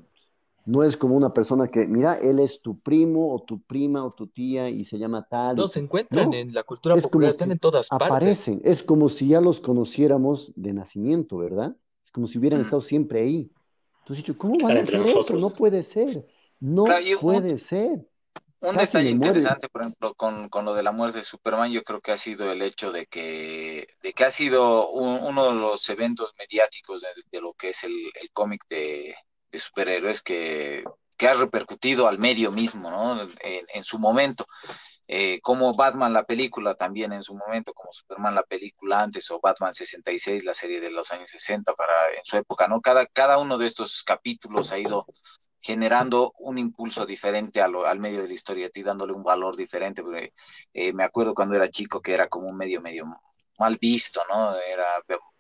[0.65, 4.13] no es como una persona que, mira, él es tu primo o tu prima o
[4.13, 5.57] tu tía y se llama tal.
[5.57, 8.09] No, se encuentran en la cultura popular, están en todas partes.
[8.09, 11.77] Aparecen, es como si ya los conociéramos de nacimiento, ¿verdad?
[12.03, 12.65] Es como si hubieran mm.
[12.65, 13.51] estado siempre ahí.
[14.01, 15.37] Entonces, ¿cómo van a hacer eso?
[15.37, 16.27] No puede ser.
[16.59, 16.87] No
[17.21, 18.07] puede ser.
[18.61, 22.13] Un detalle interesante, por ejemplo, con, lo de la muerte de Superman, yo creo que
[22.13, 27.03] ha sido el hecho de que, de que ha sido uno de los eventos mediáticos
[27.31, 29.15] de, lo que es el, el cómic de,
[29.53, 30.85] de superhéroes que
[31.19, 33.29] que ha repercutido al medio mismo, ¿no?
[33.41, 34.47] En, su momento.
[35.09, 39.41] Eh, como Batman la película también en su momento, como Superman la película antes, o
[39.43, 42.81] Batman 66, la serie de los años 60 para en su época, ¿no?
[42.81, 45.07] Cada, cada uno de estos capítulos ha ido
[45.61, 50.03] generando un impulso diferente al medio de la historia, y dándole un valor diferente.
[50.03, 50.33] Porque,
[50.73, 53.07] eh, me acuerdo cuando era chico que era como un medio medio
[53.59, 54.57] mal visto, ¿no?
[54.57, 54.87] Era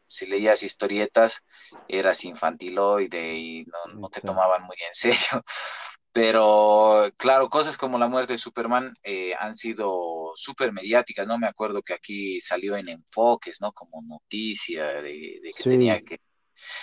[0.09, 1.45] si leías historietas,
[1.87, 5.45] eras infantiloide y no, te tomaban muy en serio.
[6.13, 11.39] Pero claro, cosas como la muerte de Superman eh, han sido súper mediáticas, ¿no?
[11.39, 13.73] Me acuerdo que aquí salió en enfoques, ¿no?
[13.73, 16.19] Como noticia de, que tenía que...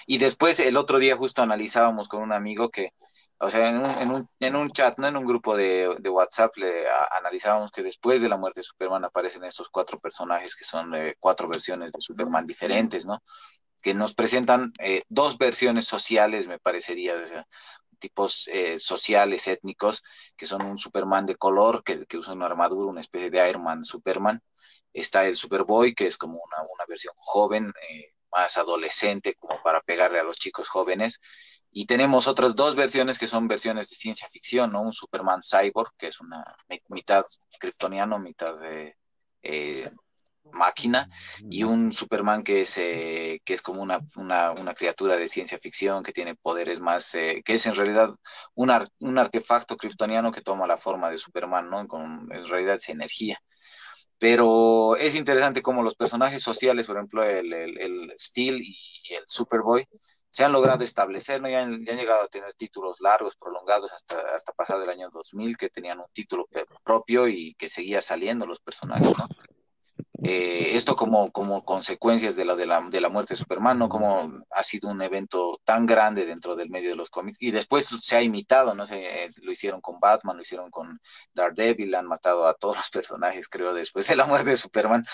[0.05, 2.91] Y después el otro día justo analizábamos con un amigo que
[3.39, 6.55] o sea, en un, en un, en un chat, no en un grupo de, WhatsApp,
[6.57, 6.85] le
[7.17, 11.15] analizábamos que después de la muerte de Superman aparecen estos cuatro personajes que son eh,
[11.19, 13.21] cuatro versiones de Superman diferentes, ¿no?
[13.81, 17.15] Que nos presentan eh, dos versiones sociales, me parecería,
[17.99, 20.01] tipos eh, sociales, étnicos,
[20.37, 23.63] que son un Superman de color, que, que, usa una armadura, una especie de Iron
[23.63, 24.41] Man Superman.
[24.93, 27.73] Está el Superboy, que es como una, una versión joven,
[28.31, 31.19] más adolescente, como para pegarle a los chicos jóvenes
[31.77, 34.81] y tenemos otras dos versiones que son versiones de ciencia ficción, ¿no?
[34.81, 36.41] Un Superman Cyborg, que es una
[36.87, 37.25] mitad
[37.59, 38.95] kryptoniano, mitad de
[39.43, 39.91] eh,
[40.53, 41.09] máquina,
[41.49, 46.01] y un Superman que es, eh, que es como una, una, criatura de ciencia ficción,
[46.01, 48.15] que tiene poderes más, eh, que es en realidad
[48.53, 51.85] un, un artefacto kryptoniano que toma la forma de Superman, ¿no?
[51.89, 53.37] Con, en realidad es energía.
[54.17, 58.77] Pero es interesante como los personajes sociales, por ejemplo, el, el, el Steel y
[59.13, 59.85] el Superboy,
[60.35, 61.47] se han logrado establecer, ¿no?
[61.47, 65.69] ya, han, llegado a tener títulos largos, prolongados, hasta, hasta pasado el año 2000, que
[65.69, 66.45] tenían un título
[66.83, 69.29] propio y que seguía saliendo los personajes, ¿no?
[70.23, 73.87] Eh, esto como, como consecuencias de la, de, la, de la muerte de Superman, ¿no?
[73.87, 77.85] Como ha sido un evento tan grande dentro del medio de los cómics y después
[78.01, 78.85] se ha imitado, ¿no?
[78.85, 80.99] Se, lo hicieron con Batman, lo hicieron con
[81.33, 85.05] Daredevil, han matado a todos los personajes, creo, después de la muerte de Superman.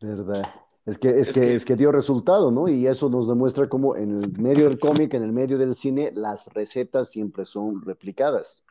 [0.00, 0.65] Verdad.
[0.86, 2.68] Es que, es, que, es que dio resultado, ¿no?
[2.68, 6.12] Y eso nos demuestra cómo en el medio del cómic, en el medio del cine,
[6.14, 8.62] las recetas siempre son replicadas.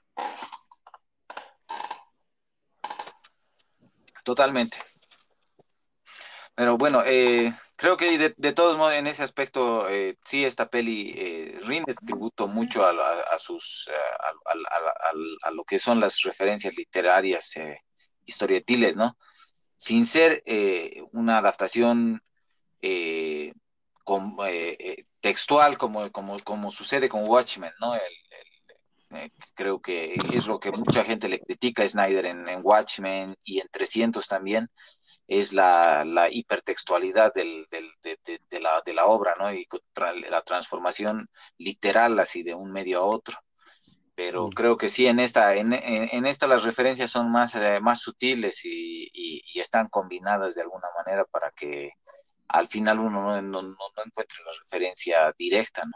[4.24, 4.78] Totalmente.
[6.55, 11.13] Pero bueno, eh, creo que de, todos modos en ese aspecto eh, sí esta peli
[11.18, 13.89] eh, rinde tributo mucho a, sus
[15.43, 17.55] a, lo que son las referencias literarias
[18.26, 19.18] historietiles, ¿no?
[19.86, 22.23] Sin ser eh, una adaptación
[22.81, 23.53] eh,
[24.47, 27.93] eh, textual como, como, sucede con Watchmen, ¿no?
[29.53, 33.67] creo que es lo que mucha gente le critica a Snyder en, Watchmen y en
[33.69, 34.69] 300 también,
[35.27, 37.81] es la, hipertextualidad del, de,
[38.59, 39.53] la, de, la, obra, ¿no?
[39.53, 39.67] Y
[40.29, 41.29] la transformación
[41.59, 43.44] literal así de un medio a otro
[44.16, 48.01] pero creo que sí, en esta, en, en, esta las referencias son más, eh, más
[48.01, 51.91] sutiles y, y, están combinadas de alguna manera para que
[52.47, 55.93] al final uno no, no, no, encuentre la referencia directa, ¿no?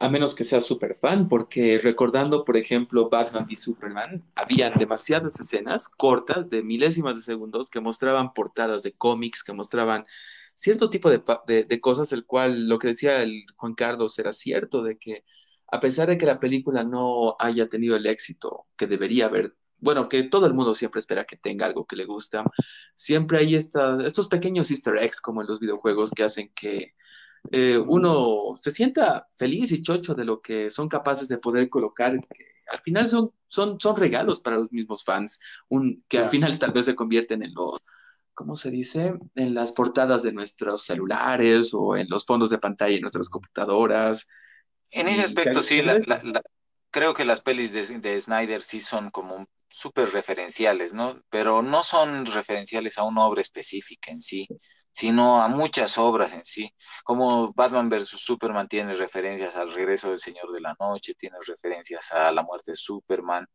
[0.00, 5.40] A menos que sea súper fan, porque recordando, por ejemplo, Batman y Superman, habían demasiadas
[5.40, 10.06] escenas cortas de milésimas de segundos que mostraban portadas de cómics, que mostraban
[10.54, 14.32] cierto tipo de, de, de cosas, el cual lo que decía el Juan Carlos era
[14.32, 15.24] cierto, de que
[15.70, 20.08] a pesar de que la película no haya tenido el éxito que debería haber, bueno,
[20.08, 22.44] que todo el mundo siempre espera que tenga algo que le gusta,
[22.94, 26.94] siempre hay estos pequeños easter eggs como en los videojuegos que hacen que
[27.52, 32.18] eh, uno se sienta feliz y chocho de lo que son capaces de poder colocar,
[32.18, 36.58] que al final son, son, son regalos para los mismos fans, un, que al final
[36.58, 37.86] tal vez se convierten en los,
[38.34, 39.14] ¿cómo se dice?
[39.34, 44.28] En las portadas de nuestros celulares o en los fondos de pantalla de nuestras computadoras.
[44.90, 45.82] En ese aspecto sí,
[46.90, 51.22] creo que las pelis de, Snyder sí son como súper referenciales, ¿no?
[51.28, 54.48] Pero no son referenciales a una obra específica en sí,
[54.92, 56.74] sino a muchas obras en sí.
[57.04, 58.08] Como Batman vs.
[58.08, 62.72] Superman tiene referencias al regreso del Señor de la Noche, tiene referencias a la muerte
[62.72, 63.46] de Superman,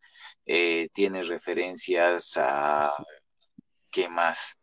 [0.46, 2.94] eh, tiene referencias a...
[3.92, 4.56] ¿Qué más?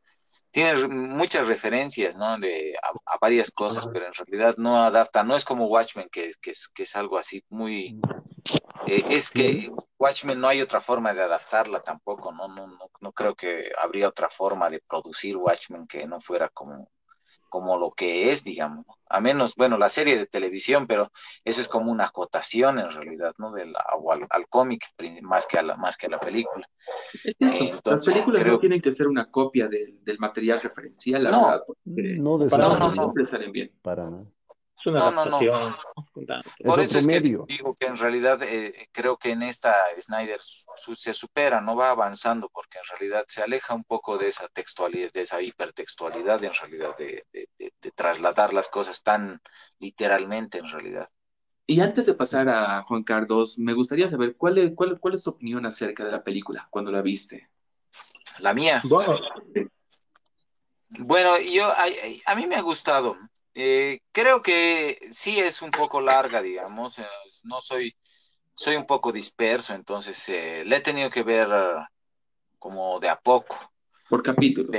[0.51, 2.39] Tiene muchas referencias, ¿no?
[2.39, 6.53] De, a, varias cosas, pero en realidad no adapta, no es como Watchmen, que, que,
[6.53, 8.01] es, que es algo así muy...
[8.87, 12.49] Eh, es que Watchmen no hay otra forma de adaptarla tampoco, ¿no?
[12.49, 16.89] No, no, no creo que habría otra forma de producir Watchmen que no fuera como,
[17.51, 21.13] como lo que es, digamos, a menos, bueno, la serie de televisión, pero
[21.45, 23.53] eso es como una acotación en realidad, ¿no?
[23.53, 24.87] Del, al, al cómic
[25.21, 26.67] más que a la, más que a la película.
[27.39, 32.49] Las películas no tienen que ser una copia del, del material referencial, la verdad, no,
[32.49, 33.73] para no, no, siempre salen bien.
[33.83, 34.25] Para nada.
[34.81, 35.77] Es una adaptación.
[36.65, 41.13] Por eso es que digo que en realidad eh, creo que en esta Snyder se
[41.13, 45.23] supera, no va avanzando, porque en realidad se aleja un poco de esa textualidad, de
[45.23, 47.25] esa hipertextualidad, en realidad, de,
[47.95, 49.41] trasladar las cosas tan
[49.79, 51.09] literalmente, en realidad.
[51.67, 55.23] Y antes de pasar a Juan Carlos, me gustaría saber cuál es, cuál, cuál es
[55.23, 57.51] tu opinión acerca de la película cuando la viste.
[58.39, 58.81] La mía.
[58.85, 59.19] Bueno,
[60.99, 61.69] bueno yo
[62.27, 63.19] a mí me ha gustado.
[63.55, 66.99] Eh, creo que sí es un poco larga, digamos.
[66.99, 67.07] Eh,
[67.45, 67.97] no soy,
[68.55, 71.49] soy un poco disperso, entonces eh, le he tenido que ver
[72.59, 73.57] como de a poco.
[74.09, 74.75] Por capítulos.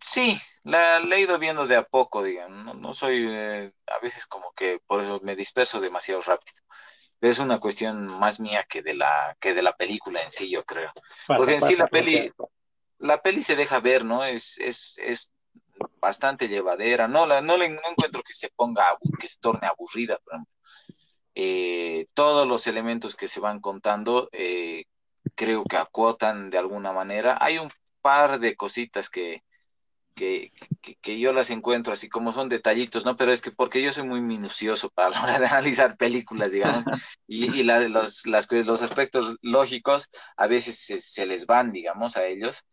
[0.00, 2.76] sí, la, he ido viendo de a poco, digamos.
[2.76, 6.58] No, soy, a veces como que por eso me disperso demasiado rápido.
[7.20, 10.64] es una cuestión más mía que de la, que de la película en sí, yo
[10.64, 10.92] creo.
[11.26, 12.30] Porque en sí la peli,
[12.98, 14.24] la peli se deja ver, ¿no?
[14.24, 15.32] Es, es, es
[16.00, 17.08] bastante llevadera.
[17.08, 18.84] No, la, no, le, no encuentro que se ponga,
[19.18, 20.18] que se torne aburrida,
[21.34, 24.84] eh, todos los elementos que se van contando eh,
[25.34, 27.38] creo que acotan de alguna manera.
[27.40, 27.70] Hay un
[28.02, 29.42] par de cositas que,
[30.14, 30.52] que,
[31.00, 33.16] que, yo las encuentro así como son detallitos, ¿no?
[33.16, 36.84] Pero es que porque yo soy muy minucioso para la hora de analizar películas, digamos,
[37.26, 42.26] y, y los, las, los aspectos lógicos a veces se, se les van, digamos, a
[42.26, 42.66] ellos.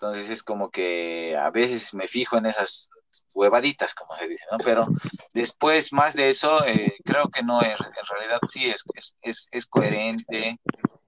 [0.00, 2.88] Entonces es como que a veces me fijo en esas
[3.34, 4.58] huevaditas, como se dice, ¿no?
[4.58, 4.86] Pero
[5.32, 8.84] después, más de eso, eh, creo que no es, en realidad sí es,
[9.22, 10.60] es, es, coherente.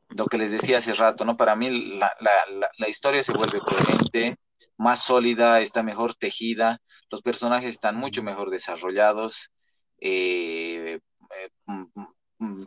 [0.09, 1.37] Lo que les decía hace rato, ¿no?
[1.37, 4.39] Para mí la, la, la, historia se vuelve coherente,
[4.77, 6.81] más sólida, está mejor tejida,
[7.13, 9.53] los personajes están mucho mejor desarrollados.
[10.01, 10.99] Eh,
[11.37, 11.51] eh,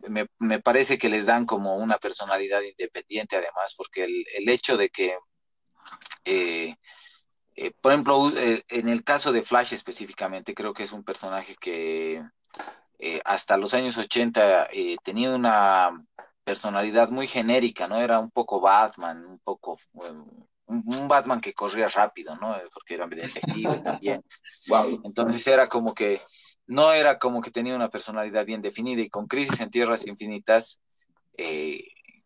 [0.08, 4.78] me, me, parece que les dan como una personalidad independiente además, porque el, el hecho
[4.78, 5.18] de que
[6.26, 6.76] eh,
[7.56, 11.56] eh, por ejemplo, eh, en el caso de Flash específicamente, creo que es un personaje
[11.60, 12.24] que
[13.26, 14.70] hasta los años 80
[15.04, 15.92] tenía una
[16.46, 17.98] personalidad muy genérica, ¿no?
[17.98, 22.56] Era un poco Batman, un poco un, Batman que corría rápido, ¿no?
[22.74, 24.24] Porque era detective también.
[24.68, 25.02] Wow.
[25.04, 26.22] Entonces era como que
[26.66, 30.80] no era como que tenía una personalidad bien definida y con Crisis en Tierras Infinitas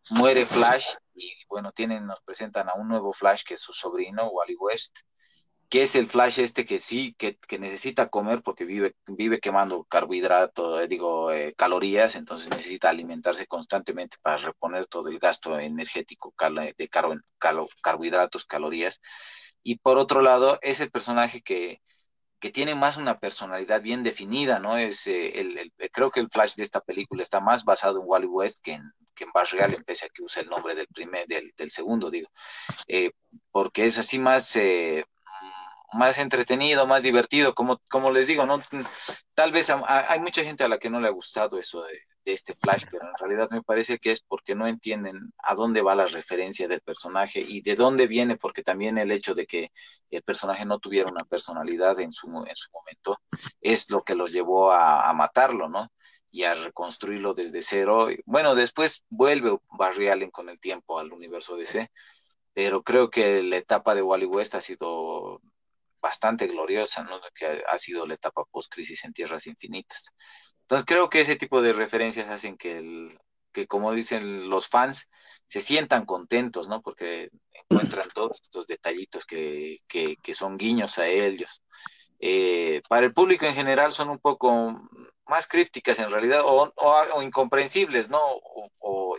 [0.10, 4.28] muere Flash y bueno, tienen, nos presentan a un nuevo Flash que es su sobrino,
[4.30, 5.00] Wally West,
[5.70, 10.82] que es el Flash este que sí, que, necesita comer porque vive, vive quemando carbohidratos,
[10.82, 16.34] eh, digo, eh, calorías, entonces necesita alimentarse constantemente para reponer todo el gasto energético
[16.78, 16.90] de
[17.82, 19.02] carbohidratos, calorías.
[19.64, 21.82] Y por otro lado, es el personaje que,
[22.40, 24.78] que tiene más una personalidad bien definida, ¿no?
[24.78, 28.28] Es, eh, el, creo que el Flash de esta película está más basado en Wally
[28.28, 31.72] West que en, que en Real, pese a que usa el nombre del primer, del,
[31.72, 32.30] segundo, digo,
[32.88, 33.12] eh,
[33.52, 35.06] porque es así más, eh,
[35.94, 38.62] más entretenido, más divertido, como, como les digo, ¿no?
[39.34, 42.00] Tal vez hay mucha gente a la que no le ha gustado eso de,
[42.34, 45.96] este Flash, pero en realidad me parece que es porque no entienden a dónde va
[45.96, 49.72] la referencia del personaje y de dónde viene, porque también el hecho de que
[50.10, 53.20] el personaje no tuviera una personalidad en su, en su momento
[53.62, 55.92] es lo que los llevó a, a matarlo, ¿no?
[56.32, 58.10] y a reconstruirlo desde cero.
[58.26, 61.90] Bueno, después vuelve Barry Allen con el tiempo al universo DC,
[62.54, 65.42] pero creo que la etapa de Wally West ha sido
[66.02, 67.20] bastante gloriosa, ¿no?
[67.34, 70.14] Que ha sido la etapa post-crisis en Tierras Infinitas.
[70.68, 73.18] Entonces creo que ese tipo de referencias hacen que, el,
[73.54, 75.08] que como dicen los fans,
[75.48, 76.82] se sientan contentos, ¿no?
[76.82, 81.62] Porque encuentran todos estos detallitos que, que, que son guiños a ellos.
[82.20, 84.78] Eh, para el público en general son un poco
[85.28, 88.20] más crípticas en realidad, o, o, incomprensibles, ¿no?
[88.80, 89.16] O,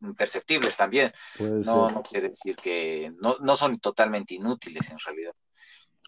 [0.00, 1.12] imperceptibles también.
[1.38, 5.32] No, no, quiere decir que no, no, son totalmente inútiles en realidad.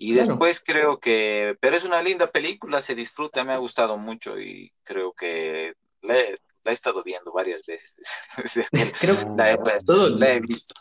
[0.05, 4.37] Y después creo que, pero es una linda película, se disfruta, me ha gustado mucho
[4.37, 6.35] y creo que la he,
[6.65, 7.95] estado viendo varias veces.
[9.01, 10.75] creo que la, he, visto.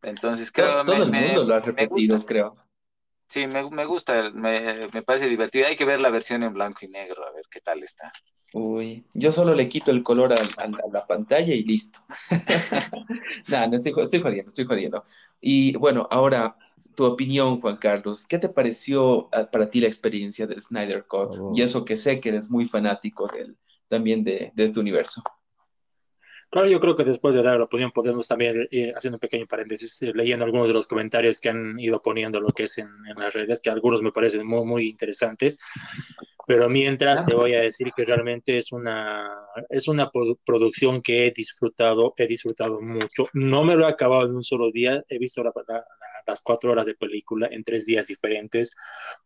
[0.00, 2.54] Entonces creo que todo el mundo lo ha repetido, creo.
[3.26, 5.66] Sí, me, me gusta, me, me, parece divertido.
[5.66, 8.12] Hay que ver la versión en blanco y negro, a ver qué tal está.
[8.52, 11.98] Uy, yo solo le quito el color a, la pantalla y listo.
[13.48, 15.04] no, no estoy, estoy jodiendo, estoy jodiendo.
[15.40, 16.56] Y bueno, ahora
[16.94, 18.26] tu opinión, Juan Carlos.
[18.26, 21.36] ¿Qué te pareció ah, para ti la experiencia del Snyder Cut?
[21.54, 23.56] Y eso que sé que eres muy fanático del,
[23.88, 25.22] también de, de este universo.
[26.52, 29.46] Claro, yo creo que después de dar la opinión podemos también ir haciendo un pequeño
[29.46, 32.90] paréntesis, eh, leyendo algunos de los comentarios que han ido poniendo lo que es en,
[33.16, 35.58] las redes, que algunos me parecen muy, muy interesantes.
[36.46, 40.10] Pero mientras te voy a decir que realmente es una, es una
[40.44, 43.28] producción que he disfrutado, he disfrutado mucho.
[43.32, 46.94] No me lo he acabado en un solo día, he visto las cuatro horas de
[46.94, 48.74] película en tres días diferentes,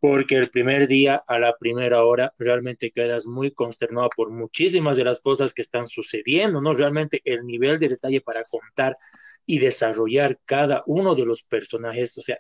[0.01, 5.05] porque el primer día a la primera hora realmente quedas muy consternado por muchísimas de
[5.05, 6.75] las cosas que están sucediendo, ¿no?
[6.75, 8.97] Realmente el nivel de detalle para contar
[9.47, 12.39] y desarrollar cada uno de los personajes, o sea,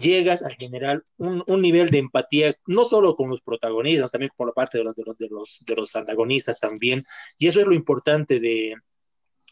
[0.00, 4.52] llegas a generar un, nivel de empatía, no solo con los protagonistas, también por la
[4.52, 7.00] parte de los, de los, de los, de los antagonistas también.
[7.38, 8.74] Y eso es lo importante de,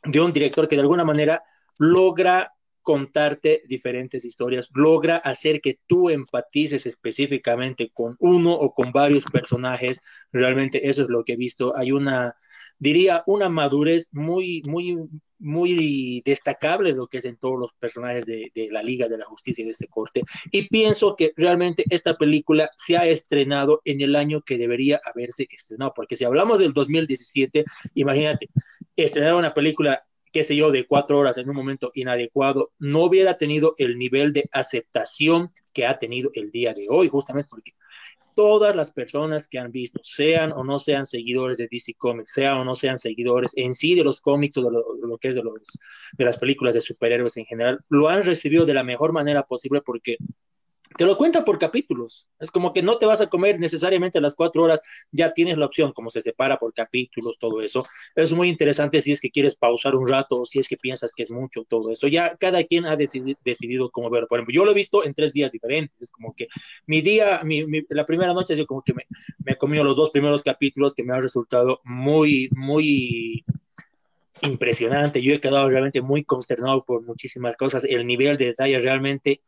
[0.05, 1.43] de un director que de alguna manera
[1.79, 9.25] logra contarte diferentes historias, logra hacer que tú empatices específicamente con uno o con varios
[9.25, 10.01] personajes.
[10.33, 11.77] Realmente eso es lo que he visto.
[11.77, 12.35] Hay una,
[12.79, 14.97] diría, una madurez muy, muy,
[15.41, 19.65] muy destacable lo que es en todos los personajes de, la Liga de la Justicia
[19.65, 20.23] de este corte.
[20.53, 25.49] Y pienso que realmente esta película se ha estrenado en el año que debería haberse
[25.51, 27.65] estrenado, porque si hablamos del 2017,
[27.95, 28.49] imagínate,
[28.97, 33.37] estrenar una película qué sé yo, de cuatro horas en un momento inadecuado, no hubiera
[33.37, 37.73] tenido el nivel de aceptación que ha tenido el día de hoy, justamente porque
[38.35, 42.59] todas las personas que han visto, sean o no sean seguidores de DC Comics, sean
[42.59, 45.43] o no sean seguidores en sí de los cómics o de lo, que es de,
[45.43, 45.63] los,
[46.17, 49.83] de las películas de superhéroes en general, lo han recibido de la mejor manera posible
[49.83, 50.17] porque
[50.97, 52.27] te lo cuenta por capítulos.
[52.39, 54.81] Es como que no te vas a comer necesariamente las cuatro horas,
[55.13, 57.83] ya tienes la opción, como se separa por capítulos, todo eso.
[58.15, 61.13] Es muy interesante si es que quieres pausar un rato o si es que piensas
[61.15, 62.09] que es mucho, todo eso.
[62.09, 64.27] Ya cada quien ha decidido cómo verlo.
[64.29, 66.01] Por ejemplo, yo lo he visto en tres días diferentes.
[66.03, 66.49] Es como que
[66.87, 69.07] mi día, mi, la primera noche, yo como que me,
[69.45, 73.45] me he comido los dos primeros capítulos que me han resultado muy, muy
[74.43, 75.23] impresionante.
[75.23, 77.85] Yo he quedado realmente muy consternado por muchísimas cosas.
[77.85, 79.41] El nivel de detalle realmente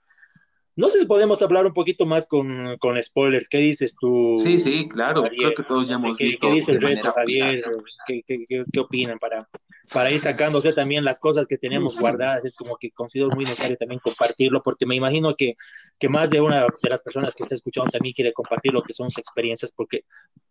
[0.74, 3.48] no sé si podemos hablar un poquito más con, con spoilers.
[3.48, 4.34] ¿Qué dices tú?
[4.38, 5.24] Sí, sí, claro.
[5.36, 6.48] Creo que todos ya hemos visto.
[6.48, 7.62] ¿Qué dice el resto, Javier?
[8.06, 9.46] ¿Qué, qué, qué, opinan para,
[9.92, 12.44] para ir sacándose también las cosas que tenemos guardadas?
[12.46, 15.56] Es como que considero muy necesario también compartirlo, porque me imagino que,
[15.98, 18.94] que más de una de las personas que está escuchando también quiere compartir lo que
[18.94, 20.04] son sus experiencias, porque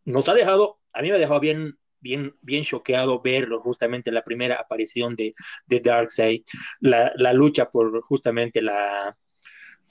[0.06, 4.24] nos ha dejado, a mí me ha dejado bien bien, bien choqueado verlo, justamente la
[4.24, 5.36] primera aparición de,
[5.68, 6.42] de Darkseid,
[6.80, 9.16] la, la lucha por justamente la,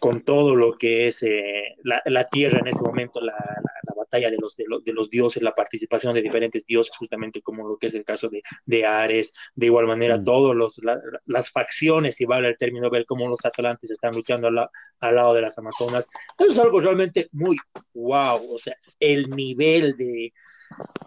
[0.01, 4.31] con todo lo que es eh, la, la, tierra en ese momento, la, la, batalla
[4.31, 7.89] de los, de, de, los dioses, la participación de diferentes dioses, justamente como lo que
[7.89, 10.25] es el caso de, de Ares, de igual manera, mm.
[10.25, 10.81] todas
[11.27, 14.71] las facciones, si vale el término, ver cómo los atlantes están luchando al,
[15.01, 16.09] al lado de las Amazonas.
[16.39, 17.59] Eso es algo realmente muy
[17.93, 20.33] wow, o sea, el nivel de,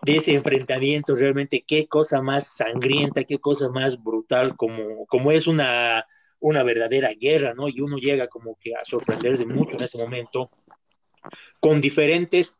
[0.04, 5.48] de ese enfrentamiento, realmente qué cosa más sangrienta, qué cosa más brutal, como, como es
[5.48, 6.06] una
[6.44, 7.70] una verdadera guerra, ¿no?
[7.70, 10.52] Y uno llega como que a sorprenderse mucho en ese momento
[11.62, 12.60] con diferentes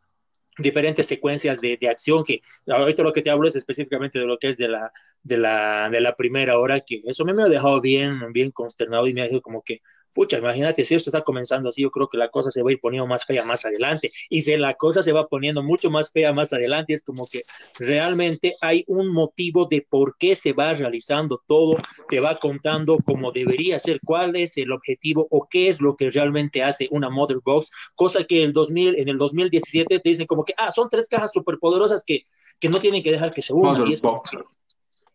[0.56, 4.38] diferentes secuencias de, de, acción que ahorita lo que te hablo es específicamente de lo
[4.38, 7.48] que es de la de la de la primera hora que eso me, me ha
[7.48, 9.80] dejado bien bien consternado y me ha dicho como que
[10.14, 12.72] pucha, imagínate, si esto está comenzando así, yo creo que la cosa se va a
[12.72, 14.12] ir poniendo más fea más adelante.
[14.30, 17.42] Y si la cosa se va poniendo mucho más fea más adelante, es como que
[17.78, 21.76] realmente hay un motivo de por qué se va realizando todo,
[22.08, 26.10] te va contando cómo debería ser, cuál es el objetivo o qué es lo que
[26.10, 30.44] realmente hace una Mother Box, cosa que el 2000, en el 2017 te dicen como
[30.44, 32.26] que, ah, son tres cajas superpoderosas que,
[32.60, 33.88] que no tienen que dejar que se unan.
[33.88, 34.02] Y es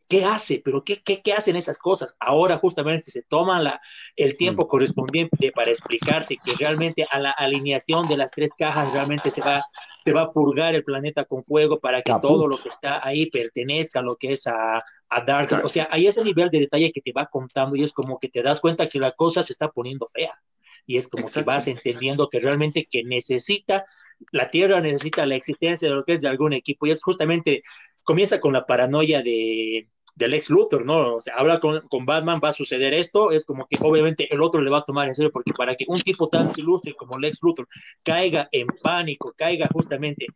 [0.10, 0.60] ¿Qué hace?
[0.66, 2.16] ¿Pero qué, qué, qué, hacen esas cosas?
[2.20, 3.80] Ahora justamente se toma la,
[4.16, 4.68] el tiempo mm.
[4.68, 9.64] correspondiente para explicarte que realmente a la alineación de las tres cajas realmente se va,
[10.04, 13.30] se va a purgar el planeta con fuego para que todo lo que está ahí
[13.30, 15.62] pertenezca a lo que es a, a Dark.
[15.64, 18.30] O sea, hay ese nivel de detalle que te va contando y es como que
[18.30, 20.34] te das cuenta que la cosa se está poniendo fea.
[20.88, 23.86] Y es como que vas entendiendo que realmente que necesita,
[24.32, 26.88] la Tierra necesita la existencia de lo que es de algún equipo.
[26.88, 27.62] Y es justamente,
[28.04, 29.88] comienza con la paranoia de,
[30.20, 31.16] del ex Luthor, ¿no?
[31.16, 34.42] O sea, habla con, con, Batman, va a suceder esto, es como que obviamente el
[34.42, 37.18] otro le va a tomar en serio, porque para que un tipo tan ilustre como
[37.18, 37.70] Lex Luthor
[38.04, 40.28] caiga en pánico, caiga justamente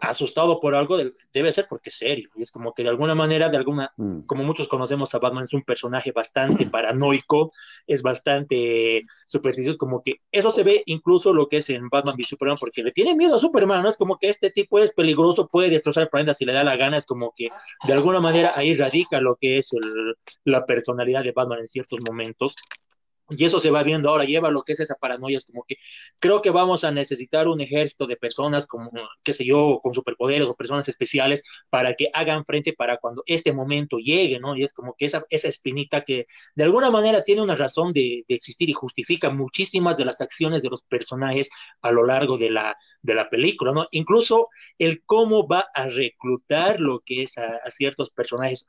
[0.00, 0.96] asustado por algo,
[1.34, 4.20] debe ser porque es serio, y es como que de alguna manera, de alguna, mm.
[4.20, 7.52] como muchos conocemos a Batman, es un personaje bastante paranoico,
[7.86, 12.24] es bastante supersticioso, como que eso se ve incluso lo que es en Batman v
[12.24, 13.90] Superman, porque le tiene miedo a Superman, ¿no?
[13.90, 16.96] Es como que este tipo es peligroso, puede destrozar planeta si le da la gana,
[16.96, 17.50] es como que
[17.86, 22.00] de alguna manera ahí radica lo que es el, la personalidad de Batman en ciertos
[22.06, 22.56] momentos.
[23.30, 25.78] Y eso se va viendo ahora, lleva lo que es esa paranoia, es como que
[26.20, 28.92] creo que vamos a necesitar un ejército de personas como,
[29.24, 33.52] qué sé yo, con superpoderes o personas especiales para que hagan frente para cuando este
[33.52, 34.56] momento llegue, ¿no?
[34.56, 38.24] Y es como que esa, esa espinita que de alguna manera tiene una razón de,
[38.28, 41.48] existir y justifica muchísimas de las acciones de los personajes
[41.82, 43.88] a lo largo de la, de la película, ¿no?
[43.90, 48.66] Incluso el cómo va a reclutar lo que es a ciertos personajes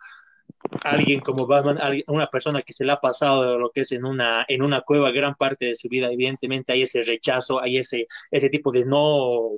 [0.83, 4.45] alguien como Batman, una persona que se le ha pasado lo que es en una,
[4.47, 8.49] en una cueva gran parte de su vida, evidentemente hay ese rechazo, hay ese, ese
[8.49, 9.51] tipo de no,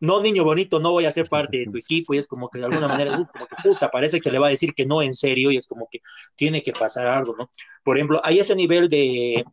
[0.00, 2.58] no niño bonito, no voy a ser parte de tu equipo, y es como que
[2.58, 5.14] de alguna manera, como que puta, parece que le va a decir que no en
[5.14, 6.00] serio, y es como que
[6.36, 7.50] tiene que pasar algo, ¿no?
[7.82, 9.44] Por ejemplo, hay ese nivel de,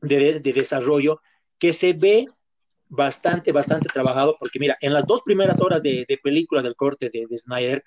[0.00, 1.20] de, de desarrollo
[1.58, 2.26] que se ve
[2.88, 7.08] bastante, bastante trabajado, porque mira, en las dos primeras horas de, de película del corte
[7.08, 7.84] de, de Snyder,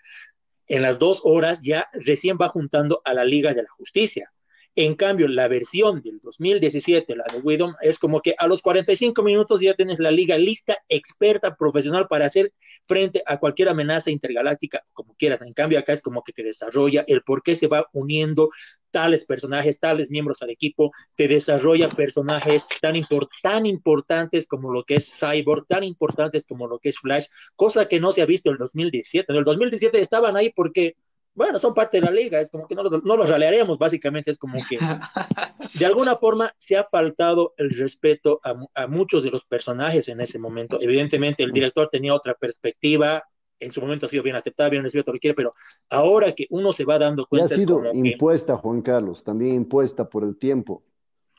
[0.67, 4.31] en las dos horas ya recién va juntando a la Liga de la Justicia.
[4.75, 9.21] En cambio, la versión del 2017, la de Widow, es como que a los 45
[9.21, 12.53] minutos ya tienes la liga lista, experta, profesional para hacer
[12.87, 15.41] frente a cualquier amenaza intergaláctica, como quieras.
[15.43, 18.49] En cambio, acá es como que te desarrolla el por qué se va uniendo
[18.93, 24.83] tales personajes, tales miembros al equipo, te desarrolla personajes tan, import tan importantes como lo
[24.85, 28.25] que es Cyborg, tan importantes como lo que es Flash, cosa que no se ha
[28.25, 29.31] visto en el 2017.
[29.31, 30.95] En el 2017 estaban ahí porque
[31.35, 34.37] bueno, son parte de la liga, es como que no, no los ralearemos, básicamente es
[34.37, 34.77] como que
[35.79, 40.21] de alguna forma se ha faltado el respeto a, a, muchos de los personajes en
[40.21, 40.79] ese momento.
[40.79, 43.23] Evidentemente el director tenía otra perspectiva,
[43.59, 45.51] en su momento ha sido bien aceptada, bien recibido, todo lo que quiere, pero
[45.89, 47.55] ahora que uno se va dando cuenta...
[47.55, 48.59] Y ha sido impuesta, que...
[48.59, 50.83] Juan Carlos, también impuesta por el tiempo.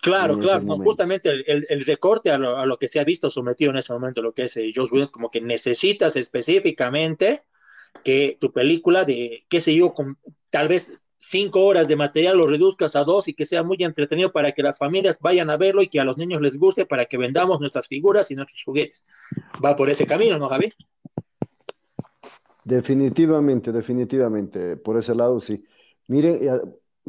[0.02, 3.04] Claro, claro, no, justamente el, el, el recorte a lo, a lo, que se ha
[3.04, 7.42] visto sometido en ese momento, lo que es eh, Josh Williams, como que necesitas específicamente
[8.02, 10.18] que tu película de, qué sé yo, con
[10.50, 14.30] tal vez cinco horas de material lo reduzcas a dos y que sea muy entretenido
[14.30, 17.06] para que las familias vayan a verlo y que a los niños les guste para
[17.06, 19.04] que vendamos nuestras figuras y nuestros juguetes.
[19.64, 20.72] Va por ese camino, ¿no, Javi?
[22.64, 25.64] Definitivamente, definitivamente, por ese lado sí.
[26.06, 26.40] Mire,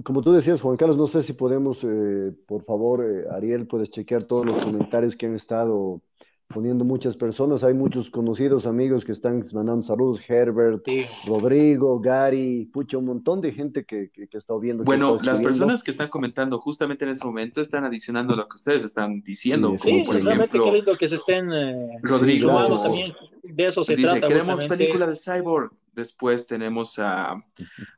[0.03, 3.89] como tú decías, Juan Carlos, no sé si podemos, eh, por favor, eh, Ariel, puedes
[3.89, 6.01] chequear todos los comentarios que han estado
[6.47, 7.63] poniendo muchas personas.
[7.63, 10.21] Hay muchos conocidos amigos que están mandando saludos.
[10.27, 11.05] Herbert, sí.
[11.25, 14.83] Rodrigo, Gary, pucha, un montón de gente que, que, que está viendo.
[14.83, 18.83] Bueno, las personas que están comentando justamente en ese momento están adicionando lo que ustedes
[18.83, 19.71] están diciendo.
[19.71, 23.13] Sí, como sí, por ejemplo, qué lindo que se estén eh, Rodrigo también.
[23.43, 24.27] De eso se dice, trata.
[24.27, 24.77] Queremos justamente.
[24.77, 25.71] película de Cyborg.
[25.93, 27.41] Después tenemos a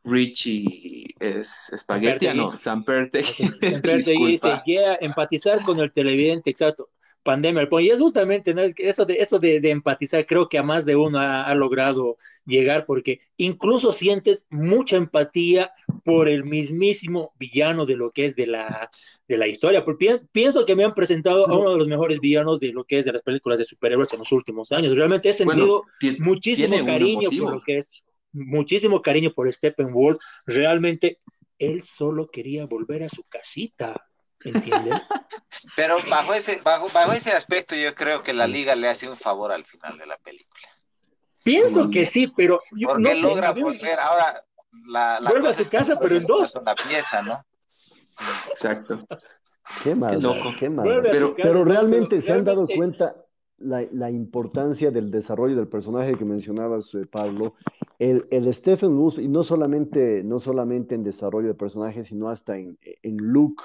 [0.03, 3.23] Richie es, Spaghetti, no, Samperte.
[3.23, 6.89] Samperte dice, yeah, empatizar con el televidente, exacto
[7.27, 7.67] pandemia.
[7.81, 8.61] Y es justamente ¿no?
[8.77, 12.15] eso, de, eso de, de, empatizar, creo que a más de uno ha, ha, logrado
[12.45, 15.71] llegar, porque incluso sientes mucha empatía
[16.05, 18.89] por el mismísimo villano de lo que es de la,
[19.27, 19.83] de la historia.
[19.83, 22.99] Porque pienso que me han presentado a uno de los mejores villanos de lo que
[22.99, 24.97] es de las películas de superhéroes en los últimos años.
[24.97, 30.17] Realmente he sentido bueno, muchísimo cariño por lo que es, muchísimo cariño por Steppenwolf.
[30.45, 31.19] Realmente
[31.59, 34.07] él solo quería volver a su casita
[34.47, 34.93] ¿Entiendes?
[35.75, 39.15] Pero bajo ese, bajo, bajo ese aspecto yo creo que la liga le hace un
[39.15, 40.67] favor al final de la película.
[41.43, 44.43] Pienso que sí, pero yo, porque no logra sé, volver ahora
[44.87, 46.55] la, la vuelve a su casa, pero en dos.
[46.55, 47.41] Una pieza, ¿no?
[48.49, 49.07] Exacto.
[49.83, 50.49] Qué mal, qué, loco.
[50.59, 51.01] qué mal.
[51.03, 53.15] Pero, pero realmente se han dado cuenta
[53.57, 57.53] la, la, importancia del desarrollo del personaje que mencionabas, eh, Pablo.
[57.99, 62.57] El, el Stephen Wolf, y no solamente, no solamente en desarrollo de personaje, sino hasta
[62.57, 63.63] en, en look,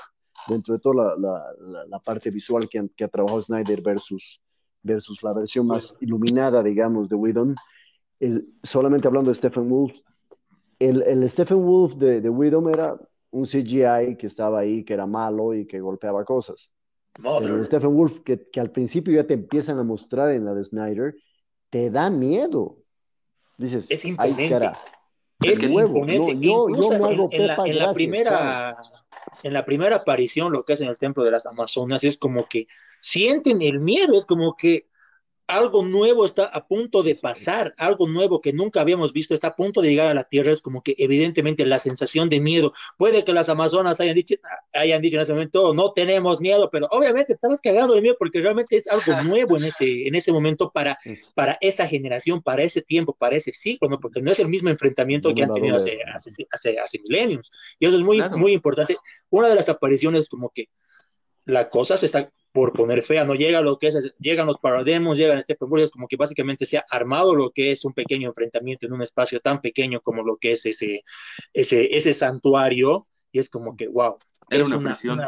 [0.48, 4.40] dentro de toda la, la, la parte visual que, que, ha trabajado Snyder versus,
[4.82, 7.54] versus la versión más iluminada, digamos, de Whedon.
[8.20, 9.94] El, solamente hablando de Stephen Wolf,
[10.78, 12.96] el, el Stephen Wolf de, de Whedon era
[13.30, 16.70] un CGI que estaba ahí, que era malo y que golpeaba cosas.
[17.14, 20.54] Pero el Stephen Wolf, que, que, al principio ya te empiezan a mostrar en la
[20.54, 21.14] de Snyder,
[21.70, 22.78] te da miedo.
[23.58, 24.42] Dices, es imponente.
[24.42, 24.78] Ay, cara,
[25.40, 26.34] es, es imponente.
[26.34, 28.30] No, yo, yo me hago en, en, la, en la primera...
[28.30, 29.01] Cara
[29.42, 32.46] en la primera aparición, lo que es en el templo de las Amazonas, es como
[32.48, 32.68] que
[33.00, 34.86] sienten el miedo, es como que
[35.52, 39.56] algo nuevo está a punto de pasar, algo nuevo que nunca habíamos visto está a
[39.56, 43.24] punto de llegar a la Tierra, es como que evidentemente la sensación de miedo, puede
[43.24, 44.36] que las Amazonas hayan dicho,
[44.72, 48.40] hayan dicho en ese momento, no tenemos miedo, pero obviamente estabas cagando de miedo porque
[48.40, 50.98] realmente es algo nuevo en, este, en ese momento para,
[51.34, 54.00] para esa generación, para ese tiempo, para ese ciclo, ¿no?
[54.00, 57.50] porque no es el mismo enfrentamiento no, que han tenido hace, hace, hace, hace, milenios,
[57.78, 58.38] y eso es muy, claro.
[58.38, 58.96] muy importante.
[59.28, 60.68] Una de las apariciones como que
[61.44, 65.16] la cosa se está por poner fea, no llega lo que es, llegan los parademos,
[65.16, 68.86] llegan este es como que básicamente se ha armado lo que es un pequeño enfrentamiento
[68.86, 71.02] en un espacio tan pequeño como lo que es ese,
[71.54, 74.18] ese, ese santuario, y es como que, wow,
[74.50, 75.18] Era una, presión.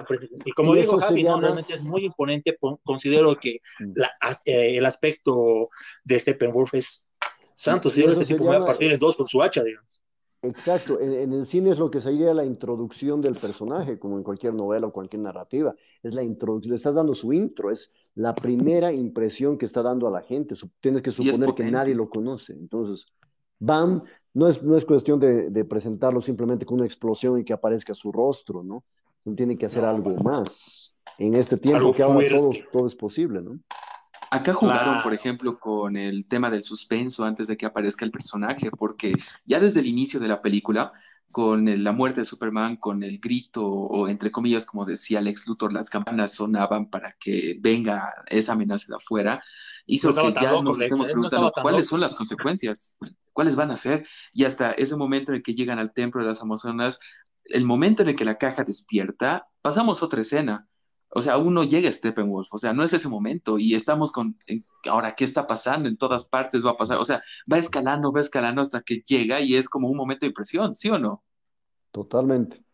[0.44, 2.58] y como dijo Javi, realmente es muy imponente.
[2.84, 3.92] Considero que mm.
[4.44, 5.70] eh, el aspecto
[6.04, 7.08] de Steppenwolf es
[7.54, 7.88] santo.
[7.88, 9.93] Si ese tipo va a partir en dos con su hacha, digamos.
[10.44, 14.52] Exacto, en, el cine es lo que sería la introducción del personaje, como en cualquier
[14.54, 15.74] novela o cualquier narrativa.
[16.02, 20.06] Es la introducción, le estás dando su intro, es la primera impresión que está dando
[20.06, 20.54] a la gente.
[20.80, 22.52] Tienes que suponer que nadie lo conoce.
[22.52, 23.06] Entonces,
[23.58, 24.02] bam,
[24.34, 28.12] no es, no es cuestión de, presentarlo simplemente con una explosión y que aparezca su
[28.12, 28.84] rostro, ¿no?
[29.34, 30.94] Tiene que hacer algo más.
[31.18, 33.58] En este tiempo que ahora todo, todo es posible, ¿no?
[34.34, 38.70] Acá jugaron, por ejemplo, con el tema del suspenso antes de que aparezca el personaje,
[38.72, 39.14] porque
[39.44, 40.92] ya desde el inicio de la película,
[41.30, 45.72] con la muerte de Superman, con el grito, o entre comillas, como decía Lex Luthor,
[45.72, 49.40] las campanas sonaban para que venga esa amenaza de afuera,
[49.86, 52.98] hizo que ya nos estemos preguntando cuáles son las consecuencias,
[53.32, 56.28] cuáles van a ser, y hasta ese momento en el que llegan al templo de
[56.28, 56.98] las Amazonas,
[57.44, 60.66] el momento en el que la caja despierta, pasamos otra escena
[61.14, 64.36] o sea, aún no llega Steppenwolf, o sea, no es ese momento y estamos con,
[64.90, 65.88] ahora, ¿qué está pasando?
[65.88, 69.40] En todas partes va a pasar, o sea, va escalando, va escalando hasta que llega
[69.40, 71.22] y es como un momento de impresión, ¿sí o no?
[71.92, 72.64] Totalmente,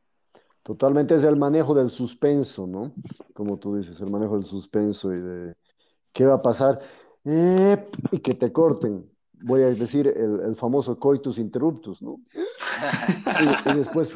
[0.63, 2.95] totalmente es el manejo del suspenso, ¿no?
[3.35, 5.55] Como tú dices, el manejo del suspenso y de
[6.15, 6.81] qué va a pasar
[7.25, 9.07] eh, y que te corten.
[9.43, 12.21] Voy a decir el, famoso coitus interruptus, ¿no?
[13.67, 14.13] y, después,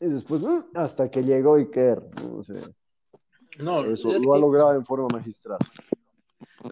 [0.00, 0.42] y después,
[0.74, 2.38] hasta que llegó Iker, ¿no?
[2.38, 2.62] O sea,
[3.58, 5.58] no, eso lo ha logrado en forma magistral.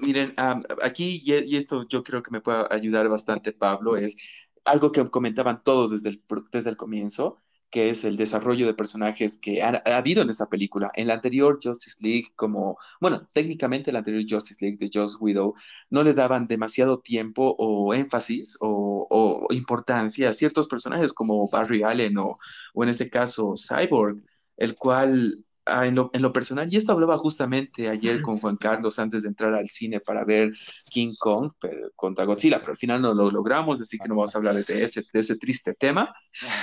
[0.00, 0.34] Miren,
[0.82, 4.16] aquí, y, esto yo creo que me puede ayudar bastante, Pablo, es
[4.64, 6.22] algo que comentaban todos desde el,
[6.52, 7.38] desde el comienzo,
[7.70, 10.90] que es el desarrollo de personajes que ha, habido en esa película.
[10.94, 15.54] En la anterior Justice League, como, bueno, técnicamente la anterior Justice League de Joss Widow,
[15.90, 21.82] no le daban demasiado tiempo o énfasis o, o importancia a ciertos personajes como Barry
[21.82, 22.38] Allen o,
[22.74, 24.22] o en este caso Cyborg,
[24.56, 29.22] el cual Ah, en, lo, personal, y esto hablaba justamente ayer con Juan Carlos antes
[29.22, 30.52] de entrar al cine para ver
[30.90, 31.52] King Kong
[31.94, 34.82] contra Godzilla, pero al final no lo logramos, así que no vamos a hablar de
[34.82, 36.14] ese, de ese triste tema.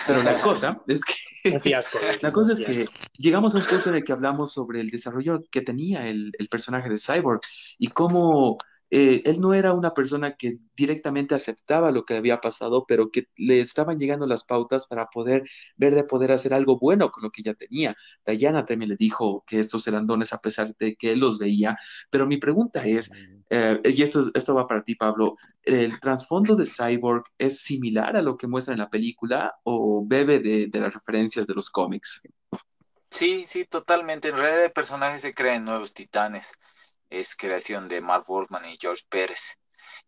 [0.08, 1.14] Pero la cosa es que,
[2.22, 5.44] la cosa es que llegamos a un punto en el que hablamos sobre el desarrollo
[5.52, 7.42] que tenía el, el personaje de Cyborg
[7.78, 8.58] y cómo
[8.92, 13.28] eh, él no era una persona que directamente aceptaba lo que había pasado, pero que
[13.36, 15.44] le estaban llegando las pautas para poder
[15.76, 17.96] ver de poder hacer algo bueno con lo que ya tenía.
[18.26, 21.78] Diana también le dijo que estos eran dones a pesar de que él los veía,
[22.10, 23.12] pero mi pregunta es,
[23.50, 28.22] eh, y esto, esto va para ti, Pablo, ¿el trasfondo de Cyborg es similar a
[28.22, 32.22] lo que muestra en la película o bebe de, de las referencias de los cómics?
[33.10, 34.30] Sí, sí, totalmente.
[34.30, 36.52] En realidad el personaje se crea en nuevos titanes
[37.10, 39.58] es creación de Mark Wolfman y George Pérez.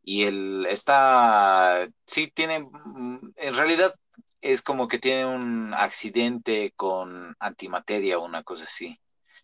[0.02, 3.94] Y él está, sí, tiene, mm, en realidad
[4.42, 9.00] es como que tiene un accidente con antimateria o una cosa así.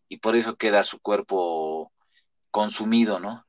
[0.08, 1.92] Y por eso queda su cuerpo
[2.52, 3.46] consumido, ¿no?